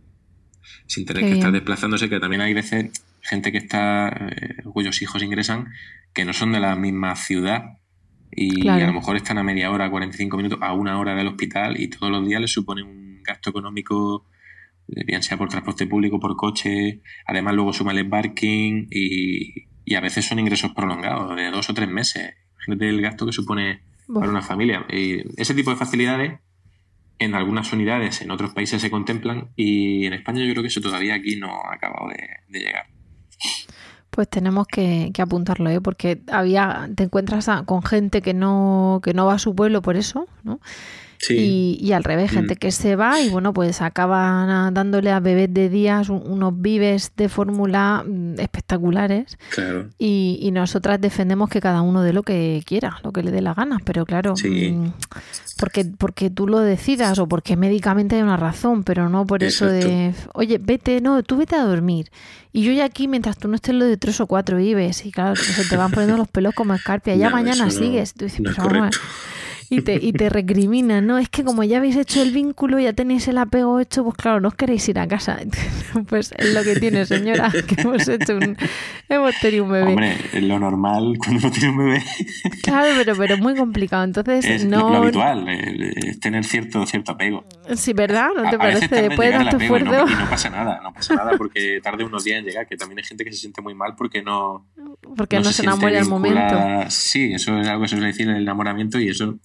Sin 0.87 1.07
tener 1.07 1.25
que 1.25 1.33
estar 1.33 1.53
desplazándose, 1.53 2.09
que 2.09 2.21
también 2.21 2.43
hay 2.43 2.55
veces 2.55 2.91
gente 3.21 3.53
que 3.53 3.59
está, 3.59 4.09
eh, 4.09 4.63
cuyos 4.73 5.01
hijos 5.01 5.23
ingresan, 5.23 5.69
que 6.13 6.25
no 6.25 6.33
son 6.33 6.53
de 6.53 6.61
la 6.61 6.75
misma 6.77 7.15
ciudad 7.15 7.79
y 8.35 8.67
a 8.67 8.87
lo 8.87 8.95
mejor 8.95 9.17
están 9.17 9.39
a 9.39 9.43
media 9.43 9.71
hora, 9.71 9.91
45 9.91 10.37
minutos, 10.37 10.59
a 10.63 10.73
una 10.73 10.99
hora 10.99 11.15
del 11.15 11.29
hospital 11.29 11.79
y 11.79 11.89
todos 11.89 12.11
los 12.11 12.27
días 12.27 12.41
les 12.41 12.51
supone 12.51 12.83
un 12.83 13.23
gasto 13.23 13.51
económico, 13.51 14.27
eh, 14.89 15.05
bien 15.05 15.23
sea 15.23 15.37
por 15.37 15.51
transporte 15.51 15.87
público, 15.87 16.19
por 16.19 16.35
coche, 16.37 17.03
además 17.27 17.55
luego 17.55 17.73
suma 17.73 17.93
el 17.93 18.09
parking 18.09 18.87
y, 18.91 19.67
y 19.85 19.95
a 19.95 20.01
veces 20.01 20.25
son 20.25 20.39
ingresos 20.39 20.73
prolongados, 20.73 21.37
de 21.37 21.51
dos 21.51 21.69
o 21.69 21.75
tres 21.75 21.89
meses 21.89 22.35
el 22.67 23.01
gasto 23.01 23.27
que 23.27 23.33
supone 23.33 23.83
para 24.13 24.31
una 24.31 24.43
familia. 24.43 24.85
Y 24.91 25.23
ese 25.41 25.55
tipo 25.55 25.71
de 25.71 25.77
facilidades 25.77 26.41
en 27.19 27.35
algunas 27.35 27.73
unidades 27.73 28.21
en 28.21 28.31
otros 28.31 28.53
países 28.53 28.83
se 28.83 28.91
contemplan 28.91 29.51
y 29.57 30.07
en 30.07 30.13
España 30.13 30.45
yo 30.45 30.53
creo 30.53 30.63
que 30.63 30.69
eso 30.69 30.81
todavía 30.81 31.15
aquí 31.15 31.37
no 31.37 31.63
ha 31.65 31.75
acabado 31.75 32.09
de, 32.09 32.59
llegar. 32.59 32.87
Pues 34.11 34.29
tenemos 34.29 34.67
que, 34.67 35.11
apuntarlo, 35.19 35.71
¿eh? 35.71 35.81
porque 35.81 36.21
había, 36.31 36.91
te 36.95 37.05
encuentras 37.05 37.49
con 37.65 37.83
gente 37.83 38.21
que 38.23 38.35
no, 38.35 39.01
que 39.03 39.15
no 39.15 39.27
va 39.27 39.35
a 39.35 39.39
su 39.39 39.55
pueblo 39.55 39.83
por 39.83 39.97
eso, 39.97 40.27
¿no? 40.43 40.61
Y, 41.31 41.93
al 41.93 42.03
revés, 42.03 42.31
gente 42.31 42.55
mm. 42.55 42.59
que 42.59 42.73
se 42.73 42.97
va 42.97 43.21
y 43.21 43.29
bueno, 43.29 43.53
pues 43.53 43.81
acaban 43.81 44.75
dándole 44.75 45.11
a 45.11 45.21
bebés 45.21 45.53
de 45.53 45.69
días 45.69 46.09
unos 46.09 46.61
vives 46.61 47.13
de 47.17 47.29
fórmula 47.29 48.05
mm, 48.07 48.41
espectaculares. 48.41 49.39
Claro. 49.51 49.89
Y, 49.99 50.51
nosotras 50.53 51.01
defendemos 51.01 51.49
que 51.49 51.61
cada 51.61 51.81
uno 51.81 52.03
dé 52.03 52.13
lo 52.13 52.25
que 52.25 52.63
quiera, 52.67 52.99
lo 53.03 53.13
que 53.13 53.23
le 53.23 53.31
dé 53.31 53.41
la 53.41 53.55
gana, 53.55 53.79
pero 53.85 54.05
claro, 54.05 54.35
mm, 54.35 54.89
porque, 55.59 55.87
porque 55.97 56.29
tú 56.29 56.47
lo 56.47 56.59
decidas 56.59 57.19
o 57.19 57.27
porque 57.27 57.57
médicamente 57.57 58.17
hay 58.17 58.23
una 58.23 58.37
razón, 58.37 58.85
pero 58.85 59.09
no 59.09 59.27
por 59.27 59.43
eso 59.43 59.67
de, 59.67 60.13
oye, 60.35 60.59
vete, 60.59 61.01
no, 61.01 61.23
tú 61.23 61.37
vete 61.37 61.57
a 61.57 61.65
dormir. 61.65 62.11
Y 62.53 62.65
yo 62.65 62.73
ya 62.73 62.85
aquí, 62.85 63.09
mientras 63.09 63.39
tú 63.39 63.49
no 63.49 63.55
estés 63.55 63.75
lo 63.75 63.87
de 63.87 63.97
tres 63.97 64.21
o 64.21 64.27
cuatro 64.27 64.59
vives, 64.59 65.07
y 65.07 65.11
claro, 65.11 65.37
se 65.37 65.65
te 65.65 65.77
van 65.77 65.91
poniendo 65.91 66.19
los 66.19 66.29
pelos 66.29 66.55
como 66.55 66.75
escarpia, 66.75 67.15
ya 67.15 67.31
mañana 67.31 67.71
sigues. 67.71 68.13
Tú 68.13 68.27
dices, 68.27 68.43
pero 68.45 68.91
y 69.73 69.81
te, 69.81 69.95
y 69.95 70.13
te 70.13 70.29
recriminan, 70.29 71.07
¿no? 71.07 71.17
Es 71.17 71.31
que 71.31 71.45
como 71.45 71.65
ya 71.65 71.79
habéis 71.79 71.97
hecho 71.97 72.21
el 72.21 72.31
vínculo, 72.31 72.79
ya 72.79 72.93
tenéis 72.93 73.27
el 73.29 73.39
apego 73.39 73.81
hecho, 73.81 74.05
pues 74.05 74.17
claro, 74.17 74.39
no 74.39 74.49
os 74.49 74.55
queréis 74.55 74.87
ir 74.91 74.99
a 74.99 75.09
casa. 75.09 75.39
pues 76.09 76.35
es 76.37 76.53
lo 76.53 76.63
que 76.63 76.79
tiene, 76.79 77.07
señora, 77.07 77.51
que 77.67 77.81
hemos 77.81 78.07
hecho 78.07 78.37
un... 78.37 78.55
Hemos 79.09 79.35
tenido 79.41 79.65
un 79.65 79.73
bebé. 79.73 79.89
Hombre, 79.89 80.17
es 80.31 80.43
lo 80.43 80.59
normal 80.59 81.15
cuando 81.17 81.47
uno 81.47 81.51
tiene 81.51 81.71
un 81.71 81.79
bebé. 81.79 82.03
Claro, 82.63 82.93
pero, 82.99 83.17
pero 83.17 83.39
muy 83.39 83.57
complicado. 83.57 84.05
Entonces, 84.05 84.45
es 84.45 84.67
no... 84.67 84.91
lo, 84.91 84.97
habitual, 84.99 85.49
es 85.49 86.21
tener 86.21 86.45
cierto, 86.45 86.85
cierto 86.85 87.13
apego. 87.13 87.47
Sí, 87.75 87.95
¿verdad? 87.95 88.29
¿No 88.37 88.51
te 88.51 88.59
parece? 88.59 88.89
Después 89.09 89.33
de 89.33 89.39
tanto 89.39 89.57
esfuerzo... 89.57 90.05
Y 90.07 90.15
no, 90.15 90.29
pasa 90.29 90.51
nada, 90.51 90.81
no 90.83 90.93
pasa 90.93 91.15
nada 91.15 91.33
porque 91.39 91.81
tarde 91.83 92.05
unos 92.05 92.25
días 92.25 92.41
en 92.41 92.45
llegar, 92.45 92.67
que 92.67 92.77
también 92.77 92.99
hay 92.99 93.05
gente 93.05 93.25
que 93.25 93.33
se 93.33 93.39
siente 93.39 93.63
muy 93.63 93.75
mal 93.75 93.95
porque 93.97 94.23
no... 94.23 94.67
Porque 95.17 95.41
no, 95.41 95.45
se, 95.51 95.63
enamora 95.63 95.99
al 95.99 96.09
momento. 96.09 96.91
Sí, 96.91 97.33
eso 97.33 97.59
es 97.59 97.67
algo 97.69 97.83
que 97.83 97.89
se 97.89 97.97
suele 97.97 98.09
decir 98.09 98.29
en 98.29 98.37
el 98.37 98.43
enamoramiento 98.43 99.01
y 99.01 99.09
eso 99.09 99.39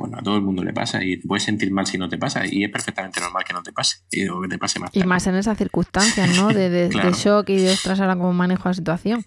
bueno, 0.00 0.16
a 0.18 0.22
todo 0.22 0.36
el 0.36 0.42
mundo 0.42 0.64
le 0.64 0.72
pasa 0.72 1.04
y 1.04 1.18
te 1.18 1.28
puedes 1.28 1.44
sentir 1.44 1.70
mal 1.70 1.86
si 1.86 1.98
no 1.98 2.08
te 2.08 2.16
pasa 2.16 2.42
y 2.46 2.64
es 2.64 2.70
perfectamente 2.70 3.20
normal 3.20 3.44
que 3.46 3.52
no 3.52 3.62
te 3.62 3.70
pase 3.70 3.98
y 4.10 4.26
que 4.26 4.48
te 4.48 4.58
pase 4.58 4.80
más. 4.80 4.90
Y 4.94 5.04
más 5.04 5.26
en 5.26 5.34
esas 5.34 5.58
circunstancias, 5.58 6.36
¿no? 6.36 6.48
De, 6.48 6.70
de, 6.70 6.88
shock 7.12 7.50
y 7.50 7.56
de 7.56 7.70
ostras, 7.70 8.00
ahora 8.00 8.16
cómo 8.16 8.32
manejo 8.32 8.70
la 8.70 8.74
situación. 8.74 9.22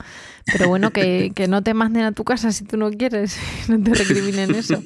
Pero 0.52 0.68
bueno, 0.68 0.90
que, 0.90 1.32
que, 1.36 1.48
no 1.48 1.62
te 1.62 1.76
manden 1.76 2.04
a 2.04 2.12
tu 2.12 2.24
casa 2.24 2.52
si 2.52 2.66
tú 2.66 2.76
no 2.76 2.90
quieres, 2.90 3.38
no 3.68 3.82
te 3.82 3.94
recriminen 3.94 4.56
eso. 4.56 4.82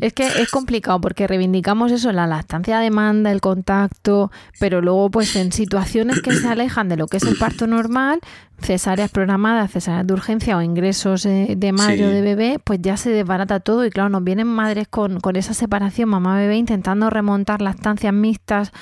Es 0.00 0.12
que 0.12 0.26
es 0.26 0.50
complicado 0.50 1.00
porque 1.00 1.26
reivindicamos 1.26 1.90
eso, 1.90 2.12
la 2.12 2.28
lactancia 2.28 2.78
demanda, 2.78 3.32
el 3.32 3.40
contacto, 3.40 4.30
pero 4.60 4.80
luego 4.80 5.10
pues 5.10 5.34
en 5.34 5.50
situaciones 5.50 6.22
que 6.22 6.32
se 6.32 6.46
alejan 6.46 6.88
de 6.88 6.96
lo 6.96 7.08
que 7.08 7.16
es 7.16 7.24
el 7.24 7.36
parto 7.36 7.66
normal, 7.66 8.20
cesáreas 8.60 9.10
programadas, 9.10 9.70
cesáreas 9.70 10.06
de 10.06 10.12
urgencia 10.12 10.56
o 10.56 10.62
ingresos 10.62 11.26
eh, 11.26 11.54
de 11.56 11.72
madre 11.72 12.06
o 12.06 12.10
de 12.10 12.20
bebé, 12.20 12.58
pues 12.62 12.80
ya 12.82 12.96
se 12.96 13.10
desbarata 13.10 13.60
todo 13.60 13.84
y 13.84 13.90
claro, 13.90 14.08
nos 14.08 14.24
vienen 14.24 14.46
madres 14.46 14.88
con, 14.88 15.20
con 15.20 15.36
esa 15.36 15.54
separación 15.54 16.08
mamá-bebé 16.08 16.56
intentando 16.56 17.10
remontar 17.10 17.62
las 17.62 17.76
estancias 17.76 18.12
mixtas, 18.12 18.72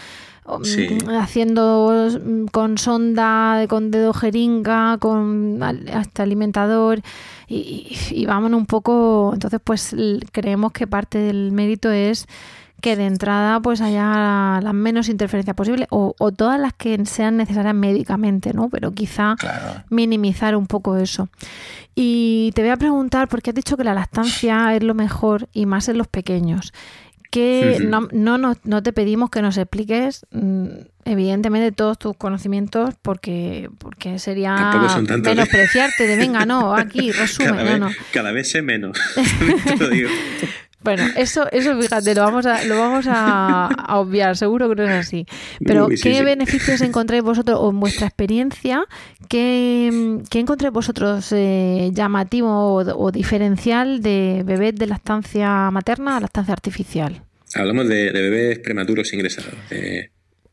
mm, 0.46 1.10
haciendo 1.10 2.10
mm, 2.10 2.46
con 2.46 2.78
sonda, 2.78 3.66
con 3.68 3.90
dedo 3.90 4.12
jeringa, 4.12 4.98
con 4.98 5.62
hasta 5.62 6.22
alimentador 6.22 7.00
y, 7.46 7.96
y, 8.10 8.26
vámonos 8.26 8.60
un 8.60 8.66
poco, 8.66 9.30
entonces 9.32 9.60
pues 9.62 9.94
creemos 10.32 10.72
que 10.72 10.86
parte 10.86 11.18
del 11.18 11.52
mérito 11.52 11.90
es 11.90 12.26
que 12.80 12.96
de 12.96 13.06
entrada 13.06 13.60
pues 13.60 13.80
haya 13.80 14.60
las 14.62 14.74
menos 14.74 15.08
interferencias 15.08 15.56
posibles 15.56 15.88
o, 15.90 16.14
todas 16.32 16.60
las 16.60 16.72
que 16.74 17.04
sean 17.06 17.36
necesarias 17.36 17.74
médicamente, 17.74 18.52
¿no? 18.52 18.68
Pero 18.68 18.92
quizá 18.92 19.34
minimizar 19.90 20.54
un 20.54 20.66
poco 20.66 20.96
eso. 20.96 21.28
Y 21.94 22.52
te 22.54 22.62
voy 22.62 22.70
a 22.70 22.76
preguntar, 22.76 23.28
porque 23.28 23.50
has 23.50 23.56
dicho 23.56 23.76
que 23.76 23.84
la 23.84 23.94
lactancia 23.94 24.74
es 24.76 24.82
lo 24.82 24.94
mejor 24.94 25.48
y 25.52 25.66
más 25.66 25.88
en 25.88 25.98
los 25.98 26.06
pequeños 26.06 26.72
que 27.30 27.78
no, 27.80 28.08
no, 28.12 28.56
no, 28.64 28.82
te 28.82 28.92
pedimos 28.92 29.28
que 29.28 29.42
nos 29.42 29.58
expliques 29.58 30.24
mm, 30.30 30.66
evidentemente 31.04 31.72
todos 31.72 31.98
tus 31.98 32.16
conocimientos 32.16 32.94
porque 33.02 33.68
porque 33.78 34.18
sería 34.18 34.72
¿eh? 34.74 35.18
menospreciarte 35.18 36.06
de 36.06 36.16
venga 36.16 36.46
no 36.46 36.74
aquí 36.74 37.12
resumen 37.12 37.54
cada, 37.54 37.78
no, 37.78 37.86
vez, 37.88 37.96
cada 38.12 38.32
vez 38.32 38.50
sé 38.50 38.62
menos 38.62 38.98
te 39.64 39.76
lo 39.76 39.90
digo. 39.90 40.08
Bueno, 40.80 41.04
eso, 41.16 41.50
eso 41.50 41.80
fíjate, 41.80 42.14
lo 42.14 42.22
vamos 42.22 42.46
a, 42.46 42.62
lo 42.64 42.78
vamos 42.78 43.06
a, 43.08 43.68
obviar, 43.96 44.36
seguro 44.36 44.68
que 44.68 44.76
no 44.76 44.84
es 44.84 45.06
así. 45.06 45.26
Pero, 45.64 45.88
¿qué 45.88 46.22
beneficios 46.22 46.80
encontráis 46.82 47.22
vosotros, 47.22 47.58
o 47.60 47.70
en 47.70 47.80
vuestra 47.80 48.06
experiencia, 48.06 48.84
qué, 49.28 50.20
qué 50.30 50.38
encontráis 50.38 50.72
vosotros 50.72 51.32
eh, 51.32 51.90
llamativo 51.92 52.74
o, 52.76 53.10
diferencial 53.10 54.02
de 54.02 54.42
bebés 54.44 54.76
de 54.76 54.86
lactancia 54.86 55.70
materna 55.72 56.16
a 56.16 56.20
lactancia 56.20 56.52
artificial? 56.52 57.22
Hablamos 57.54 57.88
de, 57.88 58.12
bebés 58.12 58.60
prematuros 58.60 59.12
ingresados. 59.12 59.54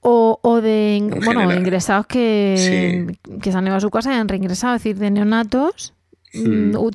O, 0.02 0.40
o, 0.42 0.62
de 0.62 1.08
bueno, 1.24 1.52
ingresados 1.54 2.08
que, 2.08 3.16
que 3.42 3.52
se 3.52 3.58
han 3.58 3.68
ido 3.68 3.76
a 3.76 3.80
su 3.80 3.90
casa 3.90 4.12
y 4.12 4.18
han 4.18 4.28
reingresado, 4.28 4.76
es 4.76 4.84
decir, 4.84 4.98
de 4.98 5.12
neonatos 5.12 5.95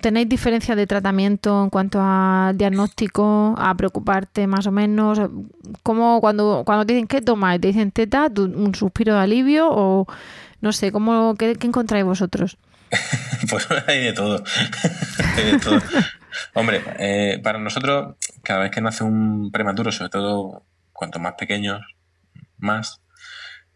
¿Tenéis 0.00 0.29
diferencia 0.29 0.76
de 0.76 0.87
tratamiento 0.87 1.64
en 1.64 1.70
cuanto 1.70 1.98
a 2.00 2.53
diagnóstico, 2.55 3.55
a 3.59 3.74
preocuparte 3.74 4.46
más 4.46 4.66
o 4.66 4.72
menos? 4.72 5.20
¿Cómo 5.83 6.20
cuando, 6.20 6.62
cuando 6.64 6.87
te 6.87 6.94
dicen 6.94 7.07
qué 7.07 7.20
tomáis? 7.20 7.61
¿Te 7.61 7.68
dicen 7.68 7.90
teta, 7.90 8.31
un 8.37 8.74
suspiro 8.74 9.14
de 9.14 9.20
alivio 9.20 9.68
o 9.70 10.07
no 10.61 10.72
sé, 10.72 10.92
¿cómo, 10.92 11.35
qué, 11.37 11.57
encontráis 11.62 12.05
vosotros? 12.05 12.59
pues 13.50 13.66
hay 13.87 14.05
de 14.05 14.12
todo. 14.12 14.42
hay 15.37 15.53
de 15.53 15.59
todo. 15.59 15.81
Hombre, 16.55 16.83
eh, 16.98 17.40
para 17.42 17.59
nosotros, 17.59 18.16
cada 18.42 18.61
vez 18.61 18.70
que 18.70 18.81
nace 18.81 19.05
un 19.05 19.50
prematuro, 19.50 19.90
sobre 19.90 20.11
todo 20.11 20.64
cuanto 20.92 21.18
más 21.18 21.35
pequeños, 21.38 21.81
más, 22.59 23.00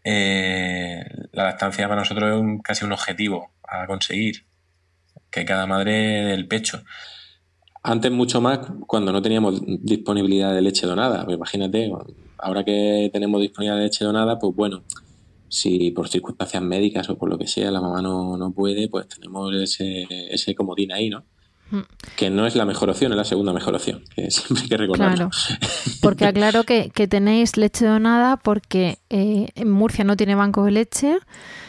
eh, 0.03 1.03
la 1.31 1.45
lactancia 1.45 1.87
para 1.87 2.01
nosotros 2.01 2.29
es 2.29 2.39
un, 2.39 2.59
casi 2.59 2.85
un 2.85 2.91
objetivo 2.91 3.51
a 3.67 3.87
conseguir 3.87 4.45
que 5.31 5.45
cada 5.45 5.65
madre 5.65 5.93
del 6.25 6.47
pecho. 6.47 6.83
Antes 7.83 8.11
mucho 8.11 8.41
más 8.41 8.59
cuando 8.87 9.11
no 9.11 9.21
teníamos 9.21 9.61
disponibilidad 9.65 10.53
de 10.53 10.61
leche 10.61 10.87
donada. 10.87 11.23
Pues 11.25 11.37
imagínate, 11.37 11.91
ahora 12.39 12.63
que 12.63 13.09
tenemos 13.13 13.41
disponibilidad 13.41 13.77
de 13.77 13.83
leche 13.83 14.05
donada, 14.05 14.39
pues 14.39 14.55
bueno, 14.55 14.83
si 15.49 15.91
por 15.91 16.09
circunstancias 16.09 16.63
médicas 16.63 17.09
o 17.09 17.17
por 17.17 17.29
lo 17.29 17.37
que 17.37 17.47
sea 17.47 17.71
la 17.71 17.81
mamá 17.81 18.01
no, 18.01 18.37
no 18.37 18.51
puede, 18.51 18.89
pues 18.89 19.07
tenemos 19.07 19.53
ese, 19.55 20.07
ese 20.09 20.55
comodín 20.55 20.91
ahí, 20.91 21.09
¿no? 21.09 21.25
Mm. 21.71 21.81
Que 22.15 22.29
no 22.29 22.45
es 22.45 22.55
la 22.55 22.65
mejor 22.65 22.89
opción, 22.89 23.11
es 23.11 23.17
la 23.17 23.23
segunda 23.23 23.53
mejor 23.53 23.75
opción, 23.75 24.03
que 24.15 24.29
siempre 24.31 24.63
hay 24.63 24.69
que 24.69 24.77
recordarlo. 24.77 25.29
Claro, 25.29 25.59
porque 26.01 26.25
aclaro 26.25 26.63
que, 26.63 26.89
que 26.93 27.07
tenéis 27.07 27.57
leche 27.57 27.85
donada 27.85 28.37
porque 28.37 28.99
eh, 29.17 29.47
en 29.55 29.71
Murcia 29.71 30.03
no 30.03 30.17
tiene 30.17 30.35
banco 30.35 30.65
de 30.65 30.71
leche. 30.71 31.19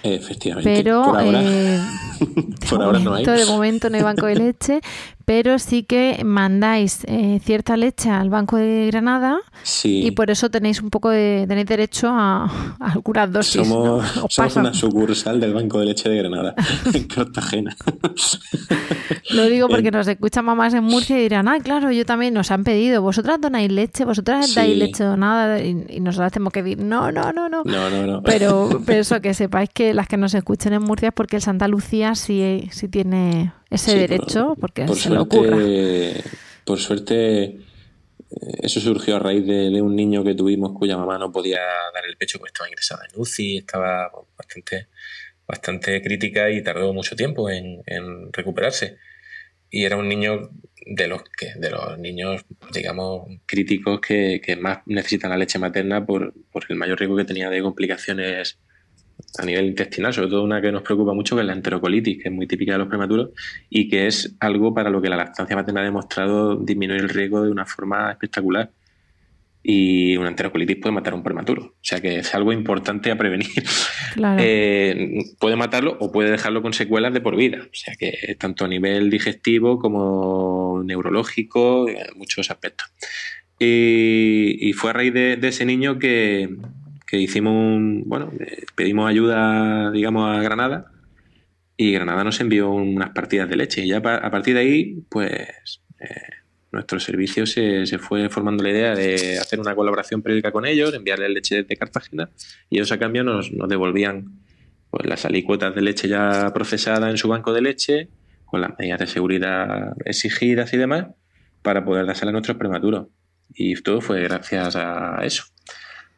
Efectivamente. 0.02 0.68
Pero 0.68 1.04
por 1.04 1.20
ahora, 1.20 1.40
eh, 1.40 1.80
no 3.04 3.14
hay. 3.14 3.24
De 3.24 3.46
momento 3.46 3.88
no 3.88 3.96
hay 3.96 4.02
banco 4.02 4.26
de 4.26 4.34
leche, 4.34 4.80
pero 5.26 5.58
sí 5.58 5.82
que 5.82 6.22
mandáis 6.24 7.00
eh, 7.08 7.40
cierta 7.42 7.76
leche 7.76 8.10
al 8.10 8.30
Banco 8.30 8.56
de 8.56 8.86
Granada 8.86 9.40
y 9.82 10.12
por 10.12 10.30
eso 10.30 10.50
tenéis 10.50 10.80
un 10.80 10.88
poco 10.88 11.10
de 11.10 11.46
tenéis 11.48 11.66
derecho 11.66 12.08
a, 12.10 12.76
algunas 12.78 13.32
dosis. 13.32 13.66
Somos, 13.66 14.56
una 14.56 14.72
sucursal 14.72 15.40
del 15.40 15.52
Banco 15.52 15.80
de 15.80 15.86
Leche 15.86 16.08
de 16.08 16.18
Granada, 16.18 16.54
en 16.94 17.04
Cartagena. 17.08 17.76
Lo 19.30 19.46
digo 19.46 19.68
porque 19.68 19.90
nos 19.90 20.06
escuchan 20.06 20.44
mamás 20.44 20.72
en 20.74 20.84
Murcia 20.84 21.18
y 21.18 21.22
dirán, 21.22 21.48
ah, 21.48 21.58
claro, 21.58 21.90
yo 21.90 22.06
también 22.06 22.32
nos 22.32 22.52
han 22.52 22.62
pedido, 22.62 23.02
vosotras 23.02 23.40
donáis 23.40 23.70
leche, 23.70 24.04
vosotras 24.04 24.54
dais 24.54 24.76
leche 24.76 25.02
donada 25.02 25.60
y, 25.60 25.86
y 25.88 26.00
nosotras 26.00 26.32
tenemos 26.32 26.52
que 26.52 26.62
decir, 26.62 26.78
no, 26.78 27.10
no, 27.10 27.32
no, 27.36 27.48
no. 27.48 27.62
No, 27.64 27.90
no, 27.90 28.06
no. 28.06 28.22
Pero, 28.22 28.82
pero 28.86 29.00
eso, 29.00 29.20
que 29.20 29.34
sepáis 29.34 29.70
que 29.70 29.94
las 29.94 30.08
que 30.08 30.16
nos 30.16 30.34
escuchen 30.34 30.72
en 30.72 30.82
Murcia 30.82 31.08
es 31.08 31.14
porque 31.14 31.36
el 31.36 31.42
Santa 31.42 31.68
Lucía 31.68 32.14
sí, 32.14 32.68
sí 32.72 32.88
tiene 32.88 33.52
ese 33.70 33.96
derecho, 33.96 34.56
porque 34.60 34.88
se 34.88 35.10
le 35.10 35.18
ocurra. 35.18 35.56
Por 36.64 36.80
suerte, 36.80 37.44
eh, 37.44 37.60
eso 38.62 38.80
surgió 38.80 39.16
a 39.16 39.18
raíz 39.20 39.46
de, 39.46 39.80
un 39.80 39.94
niño 39.94 40.24
que 40.24 40.34
tuvimos 40.34 40.72
cuya 40.72 40.96
mamá 40.96 41.18
no 41.18 41.30
podía 41.30 41.60
dar 41.94 42.04
el 42.08 42.16
pecho, 42.16 42.38
pues 42.38 42.50
estaba 42.50 42.68
ingresada 42.68 43.04
en 43.12 43.20
UCI, 43.20 43.58
estaba 43.58 44.10
bastante, 44.36 44.88
bastante 45.46 46.02
crítica 46.02 46.50
y 46.50 46.62
tardó 46.62 46.92
mucho 46.92 47.14
tiempo 47.14 47.48
en, 47.48 47.82
recuperarse. 48.32 48.98
Y 49.70 49.84
era 49.84 49.96
un 49.96 50.08
niño 50.08 50.50
de 50.86 51.08
los 51.08 51.22
que 51.24 51.54
de 51.58 51.70
los 51.70 51.98
niños 51.98 52.44
digamos 52.72 53.28
críticos 53.44 54.00
que, 54.00 54.40
que 54.44 54.54
más 54.56 54.78
necesitan 54.86 55.30
la 55.30 55.36
leche 55.36 55.58
materna 55.58 56.06
por, 56.06 56.32
por, 56.52 56.64
el 56.68 56.76
mayor 56.76 56.98
riesgo 56.98 57.16
que 57.16 57.24
tenía 57.24 57.50
de 57.50 57.60
complicaciones 57.60 58.60
a 59.38 59.44
nivel 59.44 59.66
intestinal, 59.66 60.12
sobre 60.12 60.28
todo 60.28 60.44
una 60.44 60.60
que 60.60 60.70
nos 60.70 60.82
preocupa 60.82 61.12
mucho, 61.12 61.34
que 61.34 61.42
es 61.42 61.46
la 61.46 61.54
enterocolitis, 61.54 62.22
que 62.22 62.28
es 62.28 62.34
muy 62.34 62.46
típica 62.46 62.72
de 62.72 62.78
los 62.78 62.88
prematuros 62.88 63.30
y 63.68 63.88
que 63.88 64.06
es 64.06 64.36
algo 64.40 64.74
para 64.74 64.90
lo 64.90 65.00
que 65.00 65.08
la 65.08 65.16
lactancia 65.16 65.56
materna 65.56 65.80
ha 65.80 65.84
demostrado 65.84 66.56
disminuir 66.56 67.00
el 67.00 67.08
riesgo 67.08 67.42
de 67.42 67.50
una 67.50 67.66
forma 67.66 68.12
espectacular. 68.12 68.70
Y 69.68 70.16
una 70.16 70.28
enterocolitis 70.28 70.76
puede 70.76 70.94
matar 70.94 71.14
a 71.14 71.16
un 71.16 71.24
prematuro. 71.24 71.62
O 71.64 71.82
sea 71.82 72.00
que 72.00 72.18
es 72.18 72.34
algo 72.34 72.52
importante 72.52 73.10
a 73.10 73.16
prevenir. 73.16 73.48
Eh, 74.38 75.24
puede 75.38 75.56
matarlo 75.56 75.98
o 76.00 76.10
puede 76.10 76.30
dejarlo 76.30 76.62
con 76.62 76.72
secuelas 76.72 77.12
de 77.12 77.20
por 77.20 77.36
vida. 77.36 77.58
O 77.62 77.74
sea 77.74 77.94
que 77.98 78.34
tanto 78.38 78.64
a 78.64 78.68
nivel 78.68 79.10
digestivo 79.10 79.78
como 79.78 80.82
neurológico, 80.84 81.86
muchos 82.14 82.50
aspectos. 82.50 82.88
Y, 83.58 84.72
fue 84.74 84.90
a 84.90 84.92
raíz 84.94 85.12
de 85.12 85.38
ese 85.42 85.66
niño 85.66 85.98
que, 85.98 86.48
que 87.06 87.18
hicimos 87.18 87.52
un, 87.52 88.02
bueno, 88.06 88.32
eh, 88.40 88.64
pedimos 88.74 89.08
ayuda, 89.08 89.90
digamos, 89.92 90.28
a 90.28 90.42
Granada 90.42 90.90
y 91.76 91.92
Granada 91.92 92.24
nos 92.24 92.40
envió 92.40 92.70
unas 92.70 93.10
partidas 93.10 93.48
de 93.48 93.56
leche. 93.56 93.84
Y 93.84 93.88
ya 93.88 93.98
a 93.98 94.30
partir 94.30 94.54
de 94.54 94.60
ahí, 94.60 95.04
pues 95.08 95.82
eh, 96.00 96.32
nuestro 96.72 97.00
servicio 97.00 97.46
se, 97.46 97.86
fue 97.98 98.28
formando 98.28 98.62
la 98.62 98.70
idea 98.70 98.94
de 98.94 99.38
hacer 99.38 99.60
una 99.60 99.74
colaboración 99.74 100.22
periódica 100.22 100.52
con 100.52 100.66
ellos, 100.66 100.92
enviarles 100.94 101.30
leche 101.30 101.62
desde 101.62 101.76
Cartagena 101.76 102.30
y 102.68 102.76
ellos 102.76 102.92
a 102.92 102.98
cambio 102.98 103.24
nos, 103.24 103.52
nos 103.52 103.68
devolvían 103.68 104.40
pues, 104.90 105.06
las 105.06 105.24
alicuotas 105.24 105.74
de 105.74 105.82
leche 105.82 106.08
ya 106.08 106.52
procesada 106.52 107.10
en 107.10 107.16
su 107.16 107.28
banco 107.28 107.52
de 107.52 107.62
leche, 107.62 108.08
con 108.44 108.60
las 108.60 108.78
medidas 108.78 109.00
de 109.00 109.06
seguridad 109.06 109.92
exigidas 110.04 110.72
y 110.72 110.76
demás 110.76 111.06
para 111.62 111.84
poder 111.84 112.06
dársela 112.06 112.30
a 112.30 112.32
nuestros 112.32 112.56
prematuros. 112.56 113.08
Y 113.54 113.74
todo 113.82 114.00
fue 114.00 114.22
gracias 114.22 114.76
a 114.76 115.18
eso, 115.22 115.44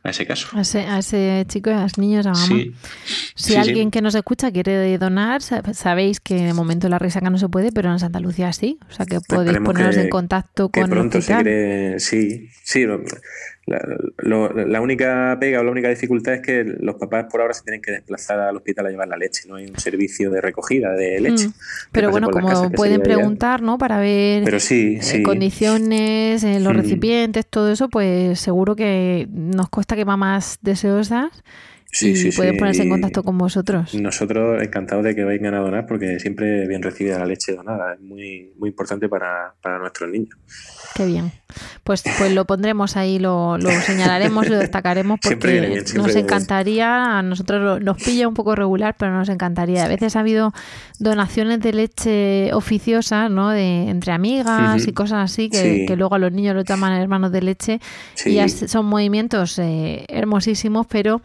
a 0.04 0.10
ese 0.10 0.26
caso. 0.26 0.48
A 0.56 0.60
ese, 0.62 0.80
a 0.86 0.98
ese 1.00 1.44
chico 1.48 1.70
y 1.70 1.72
a 1.74 1.82
los 1.82 1.98
niños, 1.98 2.24
a 2.26 2.30
mamá. 2.32 2.46
Sí. 2.46 2.72
Si 3.34 3.52
Sí, 3.52 3.56
alguien 3.56 3.88
sí. 3.88 3.90
que 3.90 4.00
nos 4.02 4.14
escucha 4.14 4.50
quiere 4.52 4.96
donar, 4.98 5.42
sa- 5.42 5.62
sabéis 5.74 6.20
que 6.20 6.34
de 6.36 6.54
momento 6.54 6.88
la 6.88 6.98
risaca 6.98 7.28
no 7.30 7.38
se 7.38 7.48
puede, 7.48 7.72
pero 7.72 7.90
en 7.92 7.98
Santa 7.98 8.20
Lucía 8.20 8.52
sí. 8.52 8.78
O 8.88 8.92
sea 8.92 9.06
que 9.06 9.20
podéis 9.20 9.48
Esperemos 9.48 9.66
poneros 9.74 9.94
que- 9.96 10.02
en 10.02 10.08
contacto 10.10 10.68
que 10.70 10.80
con 10.80 10.90
el 10.90 10.96
pronto 10.96 11.18
hospital. 11.18 11.44
seguiré. 11.44 12.00
Sí, 12.00 12.48
sí. 12.64 12.86
La, 13.68 13.80
lo- 14.18 14.52
la 14.52 14.80
única 14.80 15.36
pega 15.38 15.60
o 15.60 15.64
la 15.64 15.70
única 15.70 15.88
dificultad 15.88 16.34
es 16.34 16.40
que 16.40 16.64
los 16.64 16.96
papás 16.96 17.26
por 17.30 17.40
ahora 17.40 17.54
se 17.54 17.62
tienen 17.62 17.80
que 17.82 17.92
desplazar 17.92 18.40
al 18.40 18.56
hospital 18.56 18.86
a 18.86 18.90
llevar 18.90 19.08
la 19.08 19.16
leche. 19.16 19.48
No 19.48 19.56
hay 19.56 19.66
un 19.66 19.78
servicio 19.78 20.30
de 20.30 20.40
recogida 20.40 20.92
de 20.92 21.20
leche. 21.20 21.48
Mm. 21.48 21.52
que 21.52 21.58
Pero 21.92 22.10
bueno, 22.10 22.30
como 22.30 22.70
pueden 22.72 23.02
preguntar, 23.02 23.62
¿no? 23.62 23.78
Para 23.78 23.98
ver 24.00 24.44
Pero 24.44 24.58
sí, 24.60 24.96
eh, 24.98 25.02
sí. 25.02 25.22
condiciones, 25.22 26.42
eh, 26.44 26.60
los 26.60 26.72
Mm. 26.72 26.76
recipientes, 26.76 27.46
todo 27.46 27.70
eso, 27.72 27.88
pues 27.88 28.40
seguro 28.40 28.74
que 28.76 29.28
nos 29.30 29.68
consta 29.68 29.96
que 29.96 30.04
mamás 30.04 30.58
deseosas 30.62 31.28
Sí, 31.90 32.10
y 32.10 32.16
sí, 32.16 32.30
pueden 32.36 32.52
sí. 32.54 32.58
ponerse 32.58 32.82
en 32.82 32.90
contacto 32.90 33.22
con 33.22 33.38
vosotros. 33.38 33.94
Nosotros 33.94 34.62
encantados 34.62 35.02
de 35.04 35.14
que 35.14 35.24
vengan 35.24 35.54
a 35.54 35.58
donar 35.60 35.86
porque 35.86 36.20
siempre 36.20 36.68
bien 36.68 36.82
recibida 36.82 37.18
la 37.18 37.24
leche 37.24 37.54
donada. 37.54 37.94
Es 37.94 38.00
muy, 38.00 38.52
muy 38.58 38.68
importante 38.68 39.08
para, 39.08 39.54
para 39.62 39.78
nuestros 39.78 40.10
niños. 40.10 40.36
Qué 40.94 41.06
bien. 41.06 41.30
Pues, 41.84 42.02
pues 42.18 42.32
lo 42.32 42.44
pondremos 42.44 42.96
ahí, 42.96 43.18
lo, 43.18 43.56
lo 43.56 43.70
señalaremos, 43.70 44.48
lo 44.48 44.58
destacaremos 44.58 45.18
porque 45.22 45.60
bien, 45.60 45.84
nos 45.96 46.14
encantaría, 46.16 47.18
a 47.18 47.22
nosotros 47.22 47.62
lo- 47.62 47.80
nos 47.80 48.02
pilla 48.02 48.26
un 48.28 48.34
poco 48.34 48.54
regular, 48.54 48.96
pero 48.98 49.12
nos 49.16 49.28
encantaría. 49.28 49.84
A 49.84 49.88
veces 49.88 50.16
ha 50.16 50.20
habido 50.20 50.52
donaciones 50.98 51.60
de 51.60 51.72
leche 51.72 52.52
oficiosas, 52.52 53.30
¿no? 53.30 53.50
De, 53.50 53.88
entre 53.88 54.12
amigas 54.12 54.86
y 54.86 54.92
cosas 54.92 55.30
así, 55.30 55.48
que, 55.50 55.58
Sí. 55.80 55.86
que 55.86 55.96
luego 55.96 56.14
a 56.16 56.18
los 56.18 56.32
niños 56.32 56.54
los 56.54 56.64
llaman 56.64 56.92
hermanos 56.94 57.32
de 57.32 57.42
leche. 57.42 57.80
Sí. 58.14 58.38
Y 58.38 58.48
son 58.48 58.86
movimientos 58.86 59.58
eh, 59.58 60.04
hermosísimos, 60.08 60.86
pero 60.88 61.22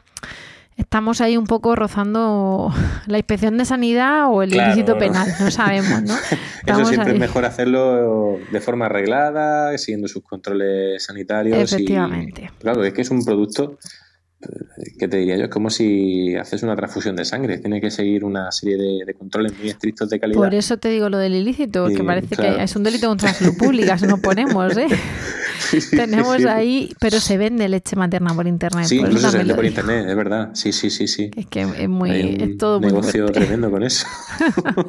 estamos 0.77 1.21
ahí 1.21 1.37
un 1.37 1.45
poco 1.45 1.75
rozando 1.75 2.73
la 3.07 3.17
inspección 3.17 3.57
de 3.57 3.65
sanidad 3.65 4.25
o 4.31 4.41
el 4.43 4.51
Claro, 4.51 4.73
ilícito 4.73 4.97
penal, 4.97 5.27
no 5.39 5.51
sabemos, 5.51 6.01
¿no? 6.03 6.13
Eso 6.65 6.85
siempre 6.85 7.09
ahí. 7.11 7.15
es 7.15 7.19
mejor 7.19 7.45
hacerlo 7.45 8.37
de 8.51 8.61
forma 8.61 8.85
arreglada, 8.85 9.77
siguiendo 9.77 10.07
sus 10.07 10.23
controles 10.23 11.03
sanitarios. 11.05 11.57
y- 11.57 11.61
Efectivamente. 11.75 12.51
claro, 12.59 12.83
es 12.83 12.93
que 12.93 13.01
es 13.01 13.09
un 13.11 13.23
producto, 13.23 13.77
¿qué 14.99 15.07
te 15.07 15.17
diría 15.17 15.37
yo? 15.37 15.43
Es 15.45 15.49
como 15.49 15.69
si 15.69 16.35
haces 16.35 16.63
una 16.63 16.75
transfusión 16.75 17.15
de 17.15 17.25
sangre. 17.25 17.57
Tiene 17.57 17.79
que 17.81 17.91
seguir 17.91 18.23
una 18.23 18.51
serie 18.51 18.77
de, 18.77 19.05
de 19.05 19.13
controles 19.13 19.57
muy 19.57 19.69
estrictos 19.69 20.09
de 20.09 20.19
calidad. 20.19 20.37
Por 20.39 20.53
eso 20.53 20.77
te 20.77 20.89
digo 20.89 21.09
lo 21.09 21.17
del 21.17 21.33
ilícito, 21.35 21.89
Y, 21.89 21.97
parece 21.97 22.35
claro. 22.35 22.57
que 22.57 22.63
es 22.63 22.75
un 22.75 22.83
delito 22.83 23.07
contra 23.07 23.29
la 23.29 23.35
salud 23.35 23.57
pública, 23.57 23.97
si 23.97 24.05
nos 24.07 24.19
ponemos, 24.19 24.75
¿eh? 24.77 24.87
Sí, 25.69 25.79
sí, 25.81 25.95
Tenemos 25.95 26.37
sí. 26.37 26.45
ahí, 26.47 26.93
pero 26.99 27.19
se 27.19 27.37
vende 27.37 27.67
leche 27.69 27.95
materna 27.95 28.33
por 28.35 28.45
internet. 28.47 28.85
Sí, 28.85 28.97
por 28.99 29.07
incluso 29.07 29.31
se 29.31 29.37
vende 29.37 29.55
por 29.55 29.65
internet, 29.65 30.05
es 30.07 30.15
verdad. 30.15 30.49
Sí, 30.53 30.71
sí, 30.71 30.89
sí, 30.89 31.07
sí. 31.07 31.31
Es 31.35 31.47
que 31.47 31.61
es 31.61 31.89
muy, 31.89 32.11
Hay 32.11 32.35
un 32.35 32.41
es 32.41 32.57
todo 32.57 32.79
muy 32.79 32.89
negocio 32.89 33.23
fuerte. 33.23 33.39
tremendo 33.39 33.71
con 33.71 33.81
eso. 33.83 34.05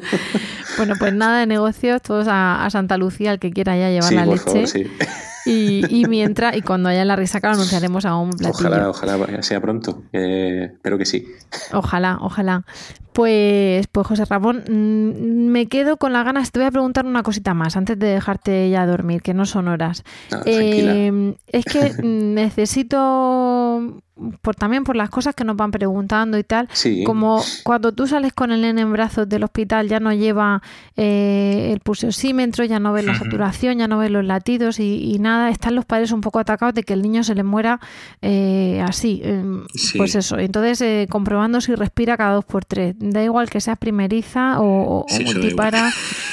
Bueno, 0.77 0.95
pues 0.99 1.13
nada 1.13 1.39
de 1.39 1.45
negocios, 1.47 2.01
todos 2.01 2.27
a, 2.27 2.65
a 2.65 2.69
Santa 2.69 2.97
Lucía, 2.97 3.31
el 3.31 3.39
que 3.39 3.51
quiera 3.51 3.77
ya 3.77 3.89
llevar 3.89 4.11
la 4.13 4.25
leche. 4.25 4.67
favor. 4.67 4.87
y, 5.45 5.85
y 5.89 6.05
mientras, 6.05 6.55
y 6.55 6.61
cuando 6.61 6.89
haya 6.89 7.05
la 7.05 7.15
risaca 7.15 7.49
lo 7.49 7.55
anunciaremos 7.55 8.05
a 8.05 8.15
un 8.15 8.31
platillo. 8.31 8.69
Ojalá, 8.69 8.89
ojalá 8.89 9.43
sea 9.43 9.61
pronto. 9.61 10.03
Eh, 10.11 10.71
espero 10.73 10.97
que 10.97 11.05
sí. 11.05 11.27
Ojalá, 11.71 12.17
ojalá. 12.21 12.65
Pues, 13.13 13.87
pues 13.87 14.07
José 14.07 14.25
Ramón, 14.25 14.65
mm, 14.67 15.47
me 15.51 15.67
quedo 15.67 15.95
con 15.95 16.11
las 16.11 16.25
ganas. 16.25 16.51
Te 16.51 16.59
voy 16.59 16.67
a 16.67 16.71
preguntar 16.71 17.05
una 17.05 17.23
cosita 17.23 17.53
más 17.53 17.77
antes 17.77 17.97
de 17.97 18.07
dejarte 18.07 18.69
ya 18.69 18.85
dormir, 18.85 19.21
que 19.21 19.33
no 19.33 19.45
son 19.45 19.69
horas. 19.69 20.03
No. 20.31 20.41
Eh, 20.45 21.35
es 21.47 21.65
que 21.65 21.93
mm, 22.03 22.33
necesito, 22.33 24.01
por 24.41 24.55
también 24.55 24.85
por 24.85 24.95
las 24.95 25.09
cosas 25.09 25.35
que 25.35 25.43
nos 25.43 25.57
van 25.57 25.71
preguntando 25.71 26.37
y 26.37 26.43
tal, 26.45 26.69
Sí. 26.71 27.03
como 27.03 27.43
cuando 27.63 27.91
tú 27.91 28.07
sales 28.07 28.31
con 28.31 28.51
el 28.53 28.61
nene 28.61 28.81
en 28.81 28.93
brazos 28.93 29.27
del 29.27 29.43
hospital, 29.43 29.89
ya 29.89 29.99
no 29.99 30.13
lleva 30.13 30.61
eh, 30.95 31.71
el 31.73 31.81
pulsosímetro, 31.81 32.63
ya 32.63 32.79
no 32.79 32.93
ves 32.93 33.03
la 33.05 33.15
saturación, 33.15 33.77
ya 33.77 33.87
no 33.89 33.97
ves 33.97 34.11
los 34.11 34.23
latidos 34.23 34.79
y, 34.79 35.13
y 35.13 35.19
nada, 35.19 35.49
están 35.49 35.75
los 35.75 35.83
padres 35.85 36.11
un 36.11 36.21
poco 36.21 36.39
atacados 36.39 36.73
de 36.73 36.83
que 36.83 36.93
el 36.93 37.01
niño 37.01 37.23
se 37.25 37.35
le 37.35 37.43
muera 37.43 37.79
eh, 38.21 38.81
así. 38.85 39.19
em, 39.23 39.63
Sí. 39.73 39.97
Pues 39.97 40.15
eso, 40.15 40.39
entonces 40.39 40.79
eh, 40.81 41.07
comprobando 41.09 41.59
si 41.59 41.75
respira 41.75 42.15
cada 42.15 42.35
dos 42.35 42.45
por 42.45 42.63
tres. 42.63 42.95
Da 42.97 43.21
igual 43.23 43.49
que 43.49 43.59
seas 43.59 43.77
primeriza 43.77 44.61
o, 44.61 45.05
Sí, 45.09 45.25
multipara 45.25 45.91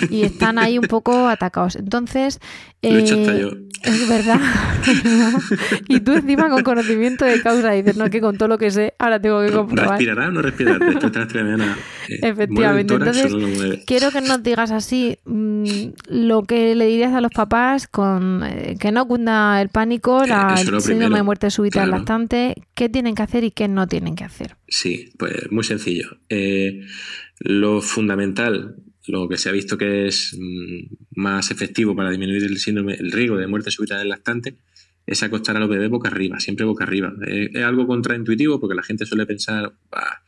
y 0.09 0.22
están 0.22 0.59
ahí 0.59 0.78
un 0.78 0.87
poco 0.87 1.26
atacados. 1.28 1.74
Entonces, 1.76 2.39
Lo 2.80 2.91
he 2.91 3.01
hecho 3.01 3.14
hasta 3.18 3.35
eh, 3.37 3.41
yo. 3.41 3.49
es 3.83 4.09
verdad. 4.09 4.41
y 5.89 6.01
tú 6.01 6.12
encima 6.12 6.49
con 6.49 6.62
conocimiento 6.62 7.24
de 7.24 7.41
causa 7.43 7.72
dices, 7.73 7.97
no, 7.97 8.09
que 8.11 8.20
con 8.20 8.37
todo 8.39 8.49
lo 8.49 8.59
que 8.59 8.70
sé, 8.70 8.95
ahora 8.99 9.20
tengo 9.20 9.41
que 9.45 9.53
comprobar. 9.53 9.91
¿Respirará 9.91 10.29
o 10.29 10.31
no 10.33 10.43
respirará? 10.43 10.79
Después 10.79 11.12
de 11.12 11.18
las 11.18 11.29
tres 11.29 11.33
de 11.33 11.51
la 11.51 11.57
mañana. 11.57 11.77
eh, 12.09 12.18
Efectivamente. 12.23 12.53
¿mueve 12.55 12.81
el 12.81 12.87
tórax 12.87 13.16
Entonces, 13.18 13.85
quiero 13.87 14.11
que 14.11 14.20
nos 14.20 14.43
digas 14.43 14.70
así 14.70 15.18
mm, 15.25 15.64
lo 16.09 16.43
que 16.45 16.75
le 16.75 16.87
dirías 16.87 17.12
a 17.14 17.20
los 17.20 17.33
papás 17.33 17.87
con 17.89 18.43
eh, 18.45 18.77
que 18.79 18.93
no 18.93 19.07
cunda 19.07 19.61
el 19.61 19.68
pánico, 19.68 20.25
la 20.27 20.55
Eh, 20.59 20.62
el 20.62 20.81
síndrome 20.81 21.16
de 21.16 21.23
muerte 21.23 21.51
súbita 21.51 21.81
del 21.81 21.89
claro. 21.91 22.01
lactante, 22.01 22.55
qué 22.75 22.89
tienen 22.89 23.14
que 23.14 23.23
hacer 23.23 23.45
y 23.45 23.51
qué 23.51 23.68
no 23.68 23.87
tienen 23.87 24.14
que 24.16 24.25
hacer. 24.25 24.57
Sí, 24.68 25.12
pues 25.18 25.51
muy 25.51 25.64
sencillo. 25.64 26.16
Eh, 26.29 26.83
lo 27.39 27.81
fundamental, 27.83 28.77
lo 29.07 29.29
que 29.29 29.37
se 29.37 29.49
ha 29.49 29.53
visto 29.53 29.77
que 29.79 30.07
es 30.07 30.37
mm, 30.39 30.95
más 31.20 31.51
efectivo 31.51 31.95
para 31.97 32.11
disminuir 32.11 32.45
el 32.45 32.59
síndrome, 32.59 32.95
el 32.95 33.11
riesgo 33.12 33.37
de 33.37 33.47
muerte 33.47 33.70
súbita 33.70 33.99
del 33.99 34.09
lactante, 34.09 34.55
es 35.07 35.23
acostar 35.23 35.57
a 35.57 35.61
los 35.61 35.69
bebés 35.69 35.91
boca 35.91 36.09
arriba, 36.09 36.41
siempre 36.41 36.65
boca 36.65 36.85
arriba. 36.85 37.13
Es 37.27 37.65
algo 37.65 37.87
contraintuitivo 37.87 38.61
porque 38.61 38.75
la 38.75 38.83
gente 38.83 39.07
suele 39.07 39.27
pensar, 39.27 39.73
"Bah, 39.91 40.23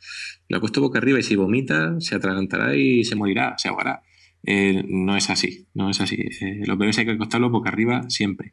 lo 0.48 0.56
acuesto 0.58 0.80
boca 0.80 0.98
arriba 0.98 1.18
y 1.18 1.22
si 1.22 1.36
vomita, 1.36 2.00
se 2.00 2.14
atragantará 2.14 2.76
y 2.76 3.04
se 3.04 3.14
morirá, 3.16 3.54
se 3.58 3.68
ahogará. 3.68 4.02
Eh, 4.46 4.84
no 4.86 5.16
es 5.16 5.30
así, 5.30 5.66
no 5.72 5.88
es 5.88 6.00
así. 6.00 6.16
Eh, 6.16 6.62
los 6.66 6.76
bebés 6.76 6.98
hay 6.98 7.06
que 7.06 7.12
acostarlos 7.12 7.50
boca 7.50 7.70
arriba 7.70 8.04
siempre. 8.10 8.52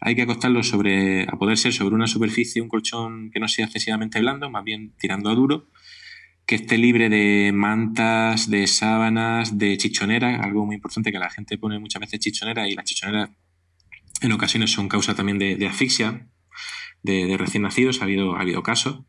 Hay 0.00 0.16
que 0.16 0.22
acostarlos 0.22 0.66
sobre, 0.68 1.22
a 1.24 1.38
poder 1.38 1.56
ser 1.56 1.72
sobre 1.72 1.94
una 1.94 2.08
superficie, 2.08 2.60
un 2.60 2.68
colchón 2.68 3.30
que 3.30 3.38
no 3.38 3.46
sea 3.46 3.66
excesivamente 3.66 4.20
blando, 4.20 4.50
más 4.50 4.64
bien 4.64 4.94
tirando 4.98 5.30
a 5.30 5.34
duro, 5.34 5.68
que 6.44 6.56
esté 6.56 6.76
libre 6.78 7.08
de 7.08 7.52
mantas, 7.52 8.50
de 8.50 8.66
sábanas, 8.66 9.58
de 9.58 9.76
chichoneras, 9.76 10.40
algo 10.42 10.66
muy 10.66 10.76
importante 10.76 11.12
que 11.12 11.18
la 11.18 11.30
gente 11.30 11.58
pone 11.58 11.78
muchas 11.78 12.00
veces 12.00 12.20
chichoneras 12.20 12.68
y 12.68 12.74
las 12.74 12.84
chichoneras 12.84 13.30
en 14.20 14.32
ocasiones 14.32 14.72
son 14.72 14.88
causa 14.88 15.14
también 15.14 15.38
de, 15.38 15.56
de 15.56 15.66
asfixia 15.66 16.28
de, 17.02 17.26
de 17.26 17.36
recién 17.36 17.62
nacidos, 17.62 18.00
ha 18.00 18.04
habido, 18.04 18.36
ha 18.36 18.40
habido 18.40 18.62
casos. 18.62 19.00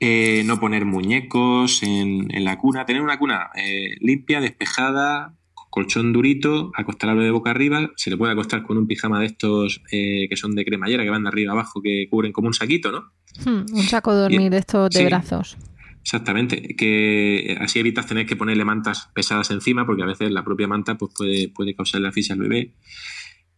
Eh, 0.00 0.42
no 0.44 0.58
poner 0.58 0.84
muñecos 0.84 1.82
en, 1.82 2.34
en 2.34 2.44
la 2.44 2.58
cuna, 2.58 2.84
tener 2.84 3.00
una 3.00 3.18
cuna 3.18 3.50
eh, 3.54 3.96
limpia, 4.00 4.40
despejada, 4.40 5.36
colchón 5.70 6.12
durito, 6.12 6.72
acostar 6.76 7.10
al 7.10 7.16
bebé 7.16 7.30
boca 7.30 7.50
arriba, 7.50 7.90
se 7.96 8.10
le 8.10 8.16
puede 8.16 8.32
acostar 8.32 8.64
con 8.64 8.76
un 8.76 8.86
pijama 8.86 9.20
de 9.20 9.26
estos 9.26 9.82
eh, 9.92 10.26
que 10.28 10.36
son 10.36 10.54
de 10.54 10.64
cremallera, 10.64 11.04
que 11.04 11.10
van 11.10 11.22
de 11.22 11.28
arriba 11.28 11.52
abajo, 11.52 11.80
que 11.80 12.08
cubren 12.10 12.32
como 12.32 12.48
un 12.48 12.54
saquito, 12.54 12.90
¿no? 12.92 13.12
Hmm, 13.44 13.64
un 13.72 13.82
saco 13.82 14.14
de 14.14 14.22
dormir 14.22 14.50
de 14.50 14.58
estos 14.58 14.90
de 14.90 15.00
sí. 15.00 15.04
brazos. 15.06 15.56
Exactamente, 16.02 16.76
que 16.76 17.56
así 17.60 17.78
evitas 17.78 18.06
tener 18.06 18.26
que 18.26 18.36
ponerle 18.36 18.64
mantas 18.64 19.10
pesadas 19.14 19.50
encima, 19.50 19.86
porque 19.86 20.02
a 20.02 20.06
veces 20.06 20.30
la 20.30 20.44
propia 20.44 20.68
manta 20.68 20.96
pues, 20.96 21.12
puede, 21.16 21.48
puede 21.48 21.74
causarle 21.74 22.08
asfixia 22.08 22.34
al 22.34 22.40
bebé. 22.40 22.74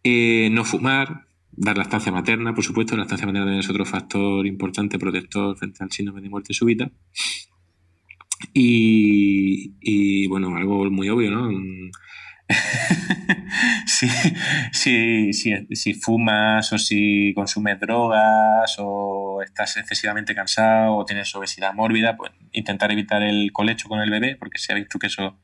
Eh, 0.03 0.49
no 0.51 0.63
fumar, 0.63 1.27
dar 1.51 1.77
lactancia 1.77 2.11
materna, 2.11 2.53
por 2.53 2.63
supuesto, 2.63 2.95
la 2.95 3.01
lactancia 3.01 3.27
materna 3.27 3.59
es 3.59 3.69
otro 3.69 3.85
factor 3.85 4.45
importante 4.45 4.99
protector 4.99 5.57
frente 5.57 5.83
al 5.83 5.91
síndrome 5.91 6.21
de 6.21 6.29
muerte 6.29 6.53
súbita. 6.53 6.89
Y, 8.53 10.27
bueno, 10.27 10.55
algo 10.55 10.89
muy 10.89 11.09
obvio, 11.09 11.31
¿no? 11.31 11.49
Si, 13.85 14.07
si, 14.73 15.33
si, 15.33 15.75
si 15.75 15.93
fumas 15.95 16.71
o 16.71 16.77
si 16.77 17.33
consumes 17.33 17.79
drogas 17.79 18.75
o 18.77 19.41
estás 19.41 19.77
excesivamente 19.77 20.35
cansado 20.35 20.95
o 20.95 21.05
tienes 21.05 21.33
obesidad 21.33 21.73
mórbida, 21.73 22.15
pues 22.15 22.31
intentar 22.51 22.91
evitar 22.91 23.23
el 23.23 23.51
colecho 23.51 23.89
con 23.89 23.99
el 24.01 24.11
bebé, 24.11 24.35
porque 24.35 24.59
se 24.59 24.71
ha 24.71 24.75
visto 24.75 24.99
que 24.99 25.07
eso 25.07 25.39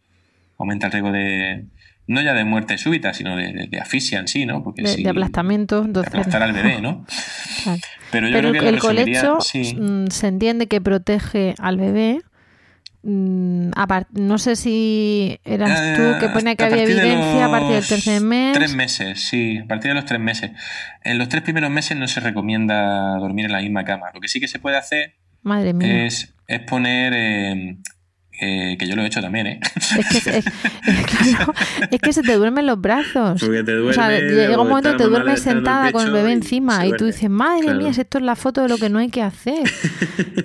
aumenta 0.60 0.88
el 0.88 0.91
riesgo 0.91 1.12
de, 1.12 1.66
no 2.08 2.22
ya 2.22 2.34
de 2.34 2.43
muerte 2.43 2.78
súbita, 2.78 3.14
sino 3.14 3.36
de, 3.38 3.54
de, 3.54 3.68
de 3.68 3.80
asfixia 3.80 4.20
en 4.20 4.28
sí, 4.28 4.45
¿no? 4.45 4.64
Porque 4.64 4.82
De, 4.84 4.88
si- 4.89 5.04
de 5.04 5.10
aplastamiento. 5.10 5.84
Entonces, 5.84 6.14
aplastar 6.14 6.43
al 6.43 6.54
bebé, 6.54 6.82
¿no? 6.82 7.06
Claro. 7.64 7.82
Pero 8.12 8.28
yo 8.28 8.34
Pero 8.34 8.49
creo 8.51 8.62
que 8.64 8.70
el 8.70 8.80
colecho 8.80 9.38
sí. 9.41 9.76
mm, 9.76 10.08
se 10.08 10.28
entiende 10.28 10.68
que 10.68 10.82
protege 10.82 11.56
al 11.60 11.78
bebé. 11.78 12.22
Mm, 13.06 13.72
no 14.14 14.38
sé 14.38 14.56
si 14.56 15.38
eras 15.43 15.97
tú 15.97 16.04
que 16.20 16.30
pone 16.30 16.56
que 16.56 16.64
Eh, 16.64 16.68
había 16.68 16.84
evidencia 16.84 17.45
a 17.45 17.51
partir 17.51 17.72
del 17.76 17.86
tercer 17.88 18.22
mes. 18.22 18.54
Tres 18.54 18.76
meses, 18.76 19.20
sí, 19.22 19.58
a 19.58 19.68
partir 19.68 19.89
de 19.91 19.95
los 19.95 20.06
tres 20.06 20.22
meses. 20.22 20.51
En 21.04 21.18
los 21.18 21.28
tres 21.28 21.43
primeros 21.43 21.70
meses 21.70 21.97
no 21.97 22.08
se 22.08 22.22
recomienda 22.22 23.18
dormir 23.18 23.45
en 23.45 23.51
la 23.51 23.60
misma 23.62 23.84
cama. 23.84 24.08
Lo 24.14 24.22
que 24.22 24.28
sí 24.30 24.39
que 24.39 24.47
se 24.47 24.60
puede 24.60 24.78
hacer 24.78 25.16
Madre 25.41 25.74
mía. 25.74 26.06
es, 26.06 26.34
es 26.47 26.60
poner 26.62 27.14
eh, 27.16 27.78
eh, 28.42 28.76
que 28.80 28.88
yo 28.88 28.96
lo 28.96 29.04
he 29.04 29.08
hecho 29.08 29.22
también, 29.22 29.48
¿eh? 29.48 29.60
Es 29.98 30.08
que, 30.10 30.18
es, 30.18 30.28
es- 30.28 30.46
claro, 31.06 31.54
es 31.92 32.00
que 32.02 32.14
se 32.14 32.24
te 32.24 32.34
duermen 32.36 32.66
los 32.66 32.80
brazos. 32.82 33.40
Porque 33.42 33.64
te 33.64 33.76
o 33.78 33.94
sea, 33.94 34.10
llega 34.20 34.60
un 34.60 34.68
momento 34.68 34.92
que 34.92 34.98
te 34.98 35.04
duermes 35.06 35.42
sentada 35.42 35.92
con 35.92 36.06
el 36.08 36.12
bebé 36.12 36.30
y 36.32 36.34
encima 36.34 36.86
y 36.88 36.94
tú 36.94 37.06
dices, 37.06 37.30
madre 37.30 37.64
Claro. 37.64 37.80
mía, 37.80 37.94
si 37.94 38.02
esto 38.02 38.18
es 38.18 38.24
la 38.24 38.36
foto 38.36 38.62
de 38.62 38.70
lo 38.70 38.78
que 38.78 38.90
no 38.90 39.00
hay 39.00 39.10
que 39.10 39.22
hacer. 39.22 39.64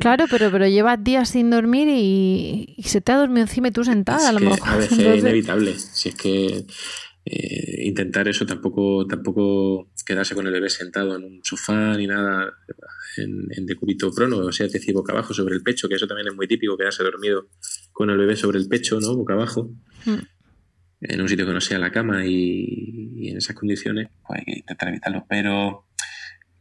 claro, 0.01 0.25
pero, 0.31 0.51
pero 0.51 0.67
llevas 0.69 1.03
días 1.03 1.31
sin 1.31 1.51
dormir 1.51 1.89
y, 1.91 2.75
y 2.77 2.83
se 2.85 3.01
te 3.01 3.13
ha 3.13 3.17
dormido 3.17 3.43
encima 3.43 3.69
y 3.69 3.71
tú 3.73 3.85
sentada 3.85 4.29
a 4.29 4.33
lo 4.33 4.39
que 4.39 4.45
mejor. 4.47 4.69
a 4.69 4.77
veces 4.77 4.99
es 4.99 5.19
inevitable. 5.21 5.75
Si 5.79 6.11
es 6.11 6.15
que 6.15 6.67
eh, 7.25 7.85
intentar 7.85 8.27
eso 8.29 8.47
tampoco, 8.47 9.07
tampoco 9.07 9.91
quedarse 10.07 10.35
con 10.35 10.47
el 10.47 10.53
bebé 10.53 10.71
sentado 10.71 11.17
en 11.17 11.25
un 11.25 11.41
sofá 11.43 11.95
ni 11.97 12.07
nada 12.07 12.53
en, 13.19 13.49
en 13.51 13.67
decúbito 13.67 14.11
prono, 14.15 14.39
o 14.39 14.53
sea, 14.53 14.67
es 14.67 14.73
decir, 14.73 14.95
boca 14.95 15.13
abajo 15.13 15.35
sobre 15.35 15.55
el 15.55 15.63
pecho, 15.63 15.89
que 15.89 15.97
eso 15.97 16.07
también 16.07 16.29
es 16.29 16.35
muy 16.35 16.47
típico, 16.47 16.77
quedarse 16.79 17.03
dormido 17.03 17.49
con 17.99 18.11
el 18.11 18.17
bebé 18.17 18.37
sobre 18.37 18.59
el 18.59 18.69
pecho, 18.69 19.01
¿no? 19.01 19.17
Boca 19.17 19.33
abajo, 19.35 19.71
Mm. 20.07 20.19
en 21.01 21.21
un 21.21 21.29
sitio 21.29 21.45
que 21.47 21.53
no 21.53 21.61
sea 21.61 21.79
la 21.81 21.91
cama 21.91 22.25
y, 22.25 23.11
y 23.17 23.31
en 23.31 23.39
esas 23.39 23.57
condiciones, 23.57 24.07
pues 24.25 24.39
hay 24.39 24.45
que 24.45 24.59
intentar 24.61 24.89
evitarlo. 24.89 25.27
Pero 25.29 25.85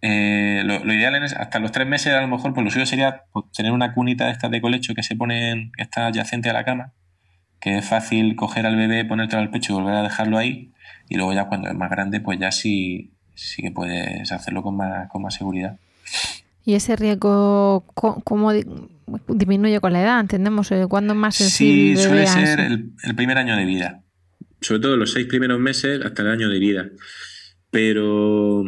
eh, 0.02 0.64
lo, 0.66 0.84
lo 0.84 0.94
ideal 0.96 1.14
es 1.24 1.34
hasta 1.34 1.60
los 1.60 1.72
tres 1.72 1.88
meses, 1.88 2.14
a 2.16 2.22
lo 2.22 2.28
mejor, 2.28 2.56
pues 2.56 2.64
lo 2.66 2.72
suyo 2.72 2.88
sería 2.88 3.22
pues, 3.32 3.46
tener 3.56 3.72
una 3.72 3.94
cunita 3.94 4.26
de 4.26 4.32
estas 4.32 4.50
de 4.50 4.62
colecho 4.62 4.96
que 4.96 5.04
se 5.04 5.16
ponen, 5.16 5.72
que 5.78 5.84
está 5.84 6.08
adyacente 6.08 6.50
a 6.50 6.54
la 6.54 6.66
cama, 6.66 6.94
que 7.60 7.78
es 7.78 7.86
fácil 7.86 8.36
coger 8.36 8.66
al 8.66 8.76
bebé, 8.76 9.06
ponértelo 9.06 9.44
al 9.44 9.52
pecho 9.52 9.74
y 9.74 9.76
volver 9.76 9.94
a 9.94 10.02
dejarlo 10.02 10.40
ahí. 10.40 10.72
Y 11.08 11.18
luego 11.18 11.34
ya 11.34 11.46
cuando 11.48 11.70
es 11.70 11.76
más 11.76 11.92
grande, 11.92 12.20
pues 12.20 12.40
ya 12.40 12.52
sí, 12.52 13.12
sí 13.36 13.62
que 13.62 13.70
puedes 13.70 14.32
hacerlo 14.32 14.64
con 14.64 14.76
más, 14.76 15.08
con 15.10 15.22
más 15.22 15.36
seguridad. 15.36 15.78
Y 16.68 16.74
ese 16.74 16.98
riesgo, 16.98 17.86
¿cómo 17.96 18.52
di- 18.52 18.66
disminuye 19.30 19.80
con 19.80 19.94
la 19.94 20.02
edad? 20.02 20.20
¿Entendemos? 20.20 20.70
Eh, 20.74 20.86
¿Cuándo 20.90 21.14
es 21.14 21.20
más 21.20 21.36
sensible 21.38 21.96
Sí, 21.96 22.04
suele 22.06 22.28
ser 22.28 22.60
el, 22.60 22.92
el 23.04 23.16
primer 23.16 23.38
año 23.38 23.56
de 23.56 23.64
vida. 23.64 24.04
Sobre 24.60 24.82
todo 24.82 24.98
los 24.98 25.14
seis 25.14 25.28
primeros 25.28 25.62
meses 25.62 26.02
hasta 26.04 26.24
el 26.24 26.28
año 26.28 26.50
de 26.50 26.60
vida. 26.60 26.90
Pero 27.72 28.66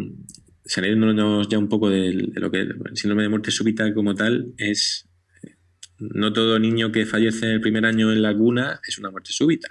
saliéndonos 0.63 1.49
ya 1.49 1.57
un 1.59 1.67
poco 1.67 1.89
del- 1.89 2.31
de, 2.31 2.39
lo 2.39 2.49
que 2.49 2.61
el 2.61 2.75
síndrome 2.93 3.23
de 3.23 3.27
muerte 3.29 3.51
súbita 3.51 3.93
como 3.93 4.15
tal 4.15 4.53
es 4.57 5.09
no 5.97 6.31
todo 6.31 6.57
niño 6.57 6.93
que 6.93 7.05
fallece 7.05 7.47
en 7.47 7.51
el 7.51 7.59
primer 7.59 7.85
año 7.85 8.13
en 8.13 8.21
la 8.21 8.33
cuna 8.33 8.79
es 8.87 8.97
una 8.97 9.11
muerte 9.11 9.31
súbita. 9.33 9.67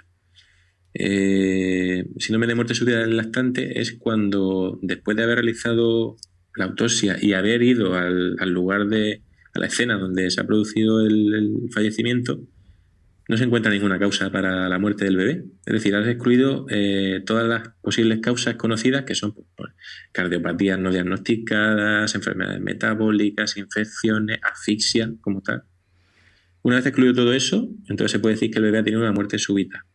Eh, 0.93 2.05
síndrome 2.19 2.45
de 2.45 2.53
muerte 2.53 2.75
súbita 2.75 2.99
del 2.99 3.17
lactante 3.17 3.81
es 3.81 3.93
cuando 3.97 4.77
después 4.83 5.17
de 5.17 5.23
haber 5.23 5.37
realizado 5.37 6.15
la 6.55 6.65
autopsia 6.65 7.17
y 7.21 7.33
haber 7.33 7.61
ido 7.63 7.95
al, 7.95 8.35
lugar 8.51 8.87
de 8.87 9.21
a 9.53 9.59
la 9.59 9.67
escena 9.67 9.97
donde 9.97 10.29
se 10.29 10.41
ha 10.41 10.47
producido 10.47 11.01
el, 11.05 11.33
el 11.33 11.69
fallecimiento, 11.73 12.41
no 13.29 13.37
se 13.37 13.43
encuentra 13.43 13.71
ninguna 13.71 13.99
causa 13.99 14.31
para 14.31 14.67
la 14.67 14.79
muerte 14.79 15.05
del 15.05 15.15
bebé. 15.15 15.45
Es 15.63 15.73
decir, 15.73 15.95
has 15.95 16.07
excluido 16.07 16.65
eh, 16.67 17.21
todas 17.27 17.47
las 17.47 17.69
posibles 17.79 18.21
causas 18.21 18.55
conocidas, 18.55 19.03
que 19.03 19.13
son 19.13 19.35
pues, 19.55 19.71
cardiopatías 20.11 20.79
no 20.79 20.91
diagnosticadas, 20.91 22.15
enfermedades 22.15 22.59
metabólicas, 22.59 23.55
infecciones, 23.57 24.39
asfixia, 24.41 25.13
como 25.21 25.41
tal. 25.41 25.61
Una 26.63 26.77
vez 26.77 26.87
excluido 26.87 27.13
todo 27.13 27.31
eso, 27.31 27.69
entonces 27.87 28.13
se 28.13 28.19
puede 28.19 28.33
decir 28.33 28.49
que 28.49 28.57
el 28.57 28.65
bebé 28.65 28.79
ha 28.79 28.83
tenido 28.83 29.01
una 29.03 29.13
muerte 29.13 29.37
súbita. 29.37 29.85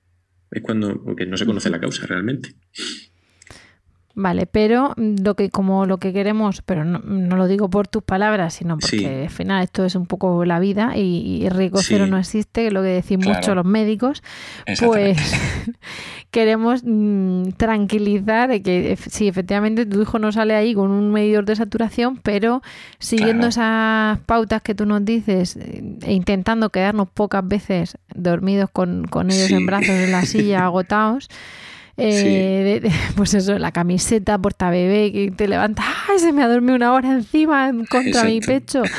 Es 0.53 0.63
cuando, 0.63 1.03
porque 1.03 1.27
no 1.27 1.37
se 1.37 1.45
conoce 1.45 1.71
la 1.71 1.81
causa 1.81 2.07
realmente. 2.07 2.55
Vale, 4.17 4.47
pero 4.47 4.95
lo 4.97 5.35
que 5.35 5.51
como 5.51 5.87
lo 5.87 5.99
que 5.99 6.13
queremos, 6.13 6.63
pero 6.63 6.85
no, 6.85 7.01
no 7.01 7.37
lo 7.37 7.49
digo 7.49 7.69
por 7.69 7.89
tus 7.89 8.05
palabras, 8.05 8.55
sino 8.55 8.79
porque 8.79 8.99
Sí. 8.99 9.05
al 9.05 9.29
final 9.31 9.65
esto 9.65 9.85
es 9.85 9.97
un 9.97 10.07
poco 10.07 10.45
la 10.45 10.61
vida 10.61 10.93
y, 10.97 11.43
y 11.45 11.49
riesgo 11.49 11.79
Sí. 11.79 11.87
cero 11.89 12.07
no 12.07 12.17
existe, 12.17 12.71
lo 12.71 12.81
que 12.83 12.89
decís 12.91 13.19
Claro. 13.19 13.35
mucho 13.41 13.55
los 13.57 13.65
médicos. 13.65 14.23
Pues 14.87 15.19
queremos 16.31 16.83
mm, 16.85 17.51
tranquilizar 17.57 18.49
de 18.49 18.63
que 18.63 18.93
ef- 18.97 19.09
sí, 19.09 19.29
efectivamente 19.29 19.87
tu 19.87 20.03
hijo 20.03 20.19
no 20.19 20.33
sale 20.33 20.55
ahí 20.55 20.75
con 20.75 20.91
un 20.91 21.11
medidor 21.13 21.45
de 21.45 21.57
saturación, 21.57 22.17
pero 22.23 22.63
siguiendo 22.99 23.49
Claro. 23.49 23.49
esas 23.49 24.19
pautas 24.27 24.63
que 24.63 24.75
tú 24.75 24.87
nos 24.87 25.05
dices 25.05 25.57
eh, 25.57 25.83
e 26.03 26.13
intentando 26.13 26.71
quedarnos 26.71 27.09
pocas 27.09 27.47
veces 27.47 27.99
dormidos 28.15 28.71
con, 28.73 29.07
con 29.07 29.31
ellos 29.31 29.49
Sí. 29.49 29.55
en 29.55 29.67
brazos 29.67 29.89
en 29.91 30.13
la 30.13 30.23
silla, 30.23 30.65
agotados. 30.67 31.29
Eh, 31.97 32.81
de- 32.83 32.89
de- 32.89 32.95
pues 33.17 33.35
eso, 33.35 33.59
la 33.59 33.71
camiseta 33.73 34.37
porta 34.39 34.71
bebé 34.71 35.13
que 35.13 35.31
te 35.31 35.47
levantas, 35.49 35.85
¡ay! 36.11 36.19
Se 36.19 36.33
me 36.33 36.43
ha 36.43 36.49
dormido 36.49 36.75
una 36.77 36.93
hora 36.93 37.13
encima 37.13 37.71
contra 37.91 38.25
mi 38.25 38.41
pecho. 38.41 38.83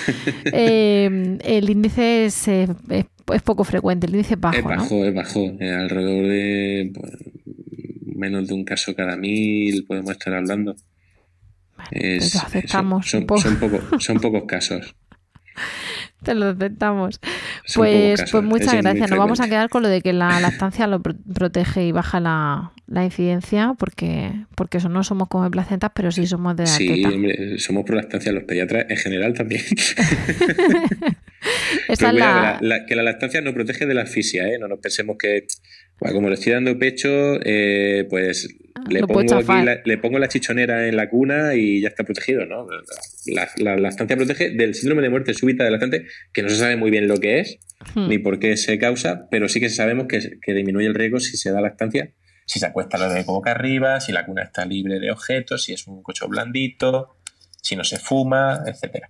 Eh, 0.54 1.38
el 1.44 1.70
índice 1.70 2.26
es, 2.26 2.48
eh, 2.48 2.68
es, 2.90 3.06
es 3.34 3.42
poco 3.42 3.64
frecuente, 3.64 4.08
el 4.08 4.14
índice 4.16 4.36
es 4.36 4.40
bajo, 4.40 4.58
es 4.58 4.64
¿no? 4.64 4.70
bajo, 4.70 5.06
es 5.06 5.14
bajo. 5.14 5.40
Alrededor 5.60 6.28
de 6.28 6.92
pues, 6.94 7.12
menos 8.16 8.48
de 8.48 8.54
un 8.54 8.64
caso 8.64 8.96
cada 8.96 9.18
mil 9.18 9.84
podemos 9.86 10.12
estar 10.12 10.34
hablando. 10.34 10.76
Es- 11.92 12.34
lo 12.36 12.42
aceptamos 12.42 13.08
son, 13.10 13.28
son, 13.38 13.58
poco- 13.58 14.00
son 14.00 14.20
pocos 14.20 14.44
casos. 14.48 14.96
Te 16.24 16.34
lo 16.34 16.48
aceptamos. 16.50 17.20
Pues, 17.76 18.24
pues 18.32 18.44
muchas 18.44 18.74
gracias. 18.76 19.10
Nos 19.10 19.20
vamos 19.20 19.40
a 19.42 19.48
quedar 19.48 19.70
con 19.70 19.84
lo 19.84 19.90
de 19.90 20.02
que 20.02 20.12
la 20.14 20.40
lactancia 20.40 20.88
lo 20.88 21.02
pro- 21.02 21.16
protege 21.34 21.86
y 21.88 21.92
baja 21.92 22.20
la, 22.20 22.72
la 22.88 23.04
incidencia, 23.04 23.74
porque, 23.80 24.32
porque 24.56 24.78
eso 24.78 24.90
no 24.90 25.04
somos 25.04 25.28
como 25.28 25.50
placentas, 25.50 25.92
pero 25.96 26.12
sí 26.12 26.28
somos 26.28 26.56
de 26.56 26.64
la 26.64 26.70
Sí, 26.70 26.88
teta. 26.88 27.10
hombre, 27.10 27.58
somos 27.58 27.84
pro 27.84 27.96
lactancia 27.96 28.32
los 28.32 28.44
pediatras 28.44 28.86
en 28.90 28.98
general 28.98 29.34
también. 29.34 29.62
Esa 31.88 31.88
Pero 31.88 32.08
es 32.08 32.12
cuidado, 32.12 32.42
la, 32.42 32.58
que, 32.60 32.66
la, 32.66 32.78
la- 32.80 32.86
que 32.86 32.96
la 32.96 33.04
lactancia 33.04 33.42
no 33.42 33.54
protege 33.54 33.86
de 33.86 33.94
la 33.94 34.02
asfixia, 34.04 34.48
¿eh? 34.48 34.58
No 34.60 34.68
nos 34.68 34.80
pensemos 34.80 35.18
que, 35.20 35.46
bueno, 36.00 36.16
como 36.16 36.30
le 36.30 36.36
estoy 36.36 36.54
dando 36.54 36.78
pecho, 36.80 37.40
eh, 37.44 38.06
pues 38.10 38.48
le 38.90 39.02
Lo 39.02 39.08
puedo 39.08 39.26
pongo, 39.28 39.54
aquí 39.54 39.66
la, 39.66 39.80
le 39.84 39.98
pongo 39.98 40.20
la 40.20 40.28
chichonera 40.28 40.88
en 40.88 40.96
la 40.96 41.10
cuna 41.10 41.56
y 41.56 41.82
ya 41.82 41.90
está 41.90 42.04
protegido, 42.04 42.46
¿no? 42.46 42.68
La, 43.28 43.48
la 43.58 43.78
lactancia 43.78 44.16
protege 44.16 44.52
del 44.52 44.74
síndrome 44.76 45.02
de 45.04 45.10
muerte 45.10 45.34
súbita 45.34 45.64
del 45.64 45.74
lactante, 45.74 46.06
que 46.34 46.42
no 46.44 46.50
se 46.50 46.56
sabe 46.58 46.76
muy 46.76 46.92
bien 46.92 47.08
lo 47.08 47.18
que 47.18 47.40
es, 47.40 47.60
Hmm. 47.94 48.08
ni 48.08 48.18
por 48.18 48.40
qué 48.40 48.56
se 48.58 48.80
causa, 48.80 49.28
pero 49.30 49.48
sí 49.50 49.60
que 49.60 49.70
sabemos 49.70 50.08
que, 50.08 50.20
que 50.42 50.54
disminuye 50.54 50.88
el 50.88 50.96
riesgo 50.96 51.20
si 51.20 51.36
se 51.38 51.52
da 51.52 51.60
lactancia, 51.62 52.10
si 52.46 52.60
se 52.60 52.66
acuesta 52.68 52.98
la 52.98 53.08
bebé 53.08 53.26
con 53.26 53.36
boca 53.36 53.52
arriba, 53.52 54.00
si 54.00 54.12
la 54.12 54.26
cuna 54.26 54.44
está 54.44 54.66
libre 54.66 55.00
de 55.00 55.12
objetos, 55.12 55.64
si 55.64 55.74
es 55.74 55.88
un 55.88 56.02
cocho 56.04 56.28
blandito, 56.28 57.16
si 57.62 57.76
no 57.76 57.84
se 57.84 57.98
fuma, 57.98 58.62
etcétera. 58.66 59.10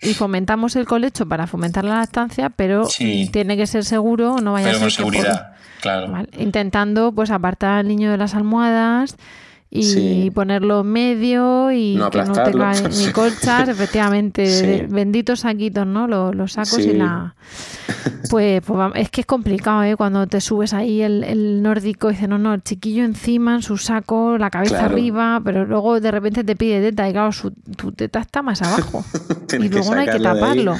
y 0.00 0.14
fomentamos 0.14 0.74
el 0.74 0.84
colecho 0.84 1.28
para 1.28 1.46
fomentar 1.46 1.84
la 1.84 1.98
lactancia, 1.98 2.50
pero 2.50 2.86
Sí. 2.86 3.28
tiene 3.32 3.56
que 3.56 3.68
ser 3.68 3.84
seguro, 3.84 4.40
no 4.40 4.52
vaya 4.54 4.66
Pero 4.66 4.78
a 4.78 4.80
con 4.80 4.90
ser 4.90 5.04
por- 5.04 5.12
seguridad, 5.14 5.52
claro. 5.80 6.10
Vale, 6.10 6.28
Intentando 6.38 7.12
pues 7.12 7.30
apartar 7.30 7.78
al 7.78 7.86
niño 7.88 8.10
de 8.10 8.16
las 8.16 8.34
almohadas 8.34 9.16
y 9.78 9.82
Sí. 9.82 10.30
ponerlo 10.34 10.80
en 10.80 10.86
medio 10.88 11.70
y 11.70 11.94
No 11.96 12.10
que 12.10 12.18
no 12.18 12.24
aplastarlo. 12.32 12.72
tenga 12.72 12.88
ni 12.88 13.06
colchas, 13.12 13.68
efectivamente, 13.68 14.46
Sí. 14.46 14.86
benditos 14.88 15.40
saquitos, 15.40 15.86
¿no? 15.86 16.06
Los, 16.08 16.34
los 16.34 16.52
sacos 16.52 16.82
Sí. 16.82 16.90
y 16.90 16.92
la... 16.94 17.34
Pues, 18.30 18.60
pues 18.64 18.90
es 18.96 19.10
que 19.10 19.20
es 19.20 19.26
complicado, 19.26 19.82
¿eh? 19.84 19.96
Cuando 19.96 20.26
te 20.26 20.40
subes 20.40 20.74
ahí 20.74 21.02
el, 21.02 21.22
el 21.24 21.62
nórdico 21.62 22.08
y 22.10 22.14
dices, 22.14 22.28
no, 22.28 22.38
no, 22.38 22.54
el 22.54 22.62
chiquillo 22.62 23.04
encima 23.04 23.54
en 23.54 23.62
su 23.62 23.76
saco, 23.76 24.36
la 24.38 24.50
cabeza 24.50 24.78
Claro. 24.78 24.94
arriba, 24.94 25.40
pero 25.44 25.64
luego 25.64 26.00
de 26.00 26.10
repente 26.10 26.42
te 26.44 26.56
pide 26.56 26.80
teta 26.80 27.08
y 27.08 27.12
claro, 27.12 27.30
su- 27.32 27.52
tu 27.52 27.92
teta 27.92 28.20
está 28.20 28.42
más 28.42 28.62
abajo 28.62 29.04
y 29.58 29.68
luego 29.68 29.94
no 29.94 30.00
hay 30.00 30.08
que 30.08 30.18
taparlo. 30.20 30.74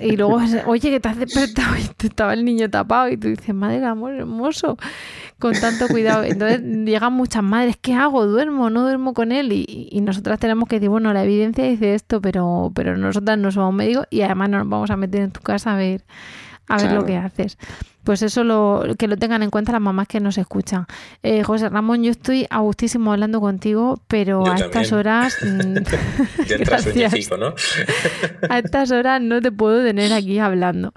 Y 0.00 0.16
luego, 0.16 0.40
oye, 0.66 0.90
que 0.90 0.98
te 1.00 1.08
has 1.08 1.16
despertado 1.18 1.76
y 1.76 1.84
te 1.96 2.06
estaba 2.08 2.34
el 2.34 2.44
niño 2.44 2.68
tapado 2.70 3.08
y 3.08 3.16
tú 3.16 3.28
dices, 3.28 3.54
madre 3.54 3.84
amor 3.84 4.12
hermoso, 4.14 4.76
con 5.44 5.60
tanto 5.60 5.88
cuidado. 5.88 6.24
Entonces 6.24 6.62
llegan 6.62 7.12
muchas 7.12 7.42
madres, 7.42 7.76
¿qué 7.76 7.92
hago? 7.92 8.26
¿Duermo? 8.26 8.70
¿No 8.70 8.80
duermo 8.80 9.12
con 9.12 9.30
él? 9.30 9.52
Y, 9.52 9.88
y 9.90 10.00
nosotras 10.00 10.40
tenemos 10.40 10.66
que 10.66 10.76
decir, 10.76 10.88
bueno, 10.88 11.12
la 11.12 11.22
evidencia 11.22 11.64
dice 11.64 11.94
esto, 11.94 12.22
pero, 12.22 12.72
pero 12.74 12.96
nosotras 12.96 13.36
no 13.36 13.50
somos 13.50 13.74
médicos 13.74 14.06
y 14.08 14.22
además 14.22 14.48
no 14.48 14.58
nos 14.60 14.70
vamos 14.70 14.90
a 14.90 14.96
meter 14.96 15.20
en 15.20 15.32
tu 15.32 15.40
casa 15.42 15.74
a 15.74 15.76
ver, 15.76 16.02
a 16.66 16.78
ver 16.78 16.92
lo 16.92 17.04
que 17.04 17.18
haces. 17.18 17.58
Pues 18.04 18.22
eso 18.22 18.44
lo, 18.44 18.84
que 18.98 19.08
lo 19.08 19.16
tengan 19.16 19.42
en 19.42 19.50
cuenta 19.50 19.72
las 19.72 19.80
mamás 19.80 20.06
que 20.06 20.20
nos 20.20 20.38
escuchan. 20.38 20.86
Eh, 21.22 21.42
José 21.42 21.68
Ramón, 21.70 22.02
yo 22.02 22.10
estoy 22.10 22.46
a 22.50 22.58
gustísimo 22.60 23.12
hablando 23.12 23.40
contigo, 23.40 24.00
pero 24.06 24.44
Yo 24.44 24.52
a 24.52 24.56
estas 24.56 24.92
horas... 24.92 25.36
mm, 25.42 25.74
Ya 26.46 26.56
¿no? 27.38 27.54
a 28.50 28.58
estas 28.58 28.90
horas 28.90 29.20
no 29.20 29.40
te 29.40 29.50
puedo 29.50 29.82
tener 29.82 30.12
aquí 30.12 30.38
hablando. 30.38 30.92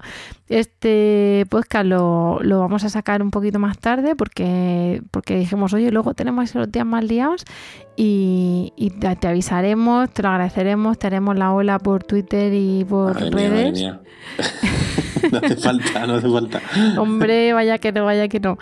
Este 0.48 1.44
podcast 1.50 1.84
lo, 1.84 2.38
lo 2.42 2.60
vamos 2.60 2.82
a 2.84 2.88
sacar 2.88 3.22
un 3.22 3.30
poquito 3.30 3.58
más 3.58 3.78
tarde 3.78 4.16
porque, 4.16 5.02
porque 5.10 5.36
dijimos, 5.36 5.74
oye, 5.74 5.90
luego 5.90 6.14
tenemos 6.14 6.54
los 6.54 6.70
días 6.72 6.86
más 6.86 7.04
liados 7.04 7.44
y, 7.96 8.72
y 8.76 8.90
te, 8.90 9.14
te 9.16 9.28
avisaremos, 9.28 10.10
te 10.10 10.22
lo 10.22 10.30
agradeceremos, 10.30 10.98
te 10.98 11.06
haremos 11.06 11.36
la 11.36 11.52
ola 11.52 11.78
por 11.78 12.04
Twitter 12.04 12.52
y 12.54 12.84
por 12.84 13.14
madre 13.14 13.30
redes. 13.30 13.72
mía. 13.72 14.00
no 15.32 15.38
hace 15.38 15.56
falta, 15.56 16.06
no 16.06 16.14
hace 16.14 16.28
falta. 16.28 16.60
Hombre, 16.98 17.52
vaya 17.52 17.78
que 17.78 17.92
no, 17.92 18.04
vaya 18.04 18.28
que 18.28 18.40
no. 18.40 18.58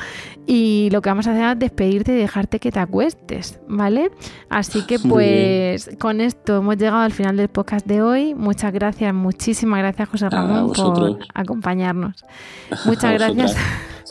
Y 0.47 0.89
lo 0.93 1.03
que 1.03 1.11
vamos 1.11 1.27
a 1.27 1.33
hacer 1.33 1.53
es 1.53 1.59
despedirte 1.59 2.13
y 2.13 2.17
dejarte 2.17 2.61
que 2.61 2.73
te 2.73 2.79
acuestes, 2.79 3.61
¿vale? 3.69 4.11
Así 4.49 4.83
que 4.87 4.99
pues 4.99 5.91
con 5.99 6.21
esto 6.21 6.59
hemos 6.59 6.77
llegado 6.77 7.03
al 7.03 7.13
final 7.13 7.37
del 7.37 7.49
podcast 7.49 7.87
de 7.87 8.03
hoy. 8.03 8.35
Muchas 8.35 8.73
gracias, 8.73 9.13
muchísimas 9.15 9.81
gracias 9.81 10.09
José 10.09 10.31
Ramón 10.31 10.73
por 10.73 11.19
acompañarnos. 11.35 12.25
Muchas 12.85 13.13
gracias. 13.13 13.57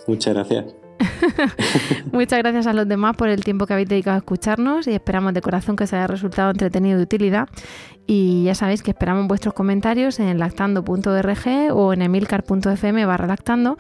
Muchas 0.08 0.34
gracias. 0.34 0.85
Muchas 2.12 2.40
gracias 2.40 2.68
a 2.68 2.74
los 2.74 2.88
demás 2.88 3.16
por 3.16 3.30
el 3.30 3.44
tiempo 3.44 3.66
que 3.66 3.74
habéis 3.74 3.90
dedicado 3.90 4.16
a 4.16 4.20
escucharnos 4.20 4.88
y 4.88 4.92
esperamos 4.92 5.34
de 5.34 5.42
corazón 5.42 5.76
que 5.76 5.84
os 5.84 5.94
haya 5.94 6.08
resultado 6.08 6.52
entretenido 6.52 6.96
y 6.96 6.98
de 6.98 7.04
utilidad. 7.04 7.50
Y 8.08 8.44
ya 8.44 8.54
sabéis 8.54 8.84
que 8.84 8.92
esperamos 8.92 9.28
vuestros 9.28 9.54
comentarios 9.56 10.20
en 10.20 10.38
lactando.org 10.38 11.74
o 11.74 11.94
en 11.94 12.02
emilcar.fm 12.04 13.06
barra 13.06 13.26
lactando, 13.26 13.78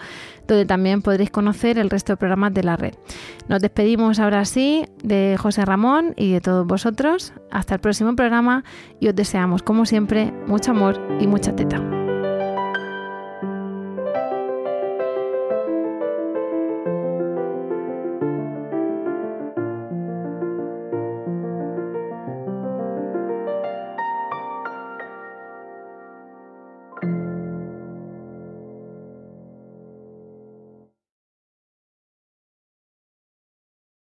donde 0.47 0.65
también 0.65 1.03
podréis 1.03 1.29
conocer 1.29 1.77
el 1.77 1.91
resto 1.91 2.13
de 2.13 2.17
programas 2.17 2.53
de 2.53 2.63
la 2.63 2.75
red. 2.75 2.95
Nos 3.47 3.61
despedimos 3.61 4.19
ahora 4.19 4.43
sí 4.45 4.85
de 5.03 5.37
José 5.39 5.63
Ramón 5.63 6.13
y 6.17 6.31
de 6.31 6.41
todos 6.41 6.65
vosotros. 6.65 7.33
Hasta 7.51 7.75
el 7.75 7.81
próximo 7.81 8.15
programa 8.15 8.63
y 8.99 9.09
os 9.09 9.15
deseamos, 9.15 9.61
como 9.61 9.85
siempre, 9.85 10.33
mucho 10.47 10.71
amor 10.71 10.99
y 11.19 11.27
mucha 11.27 11.55
teta. 11.55 11.94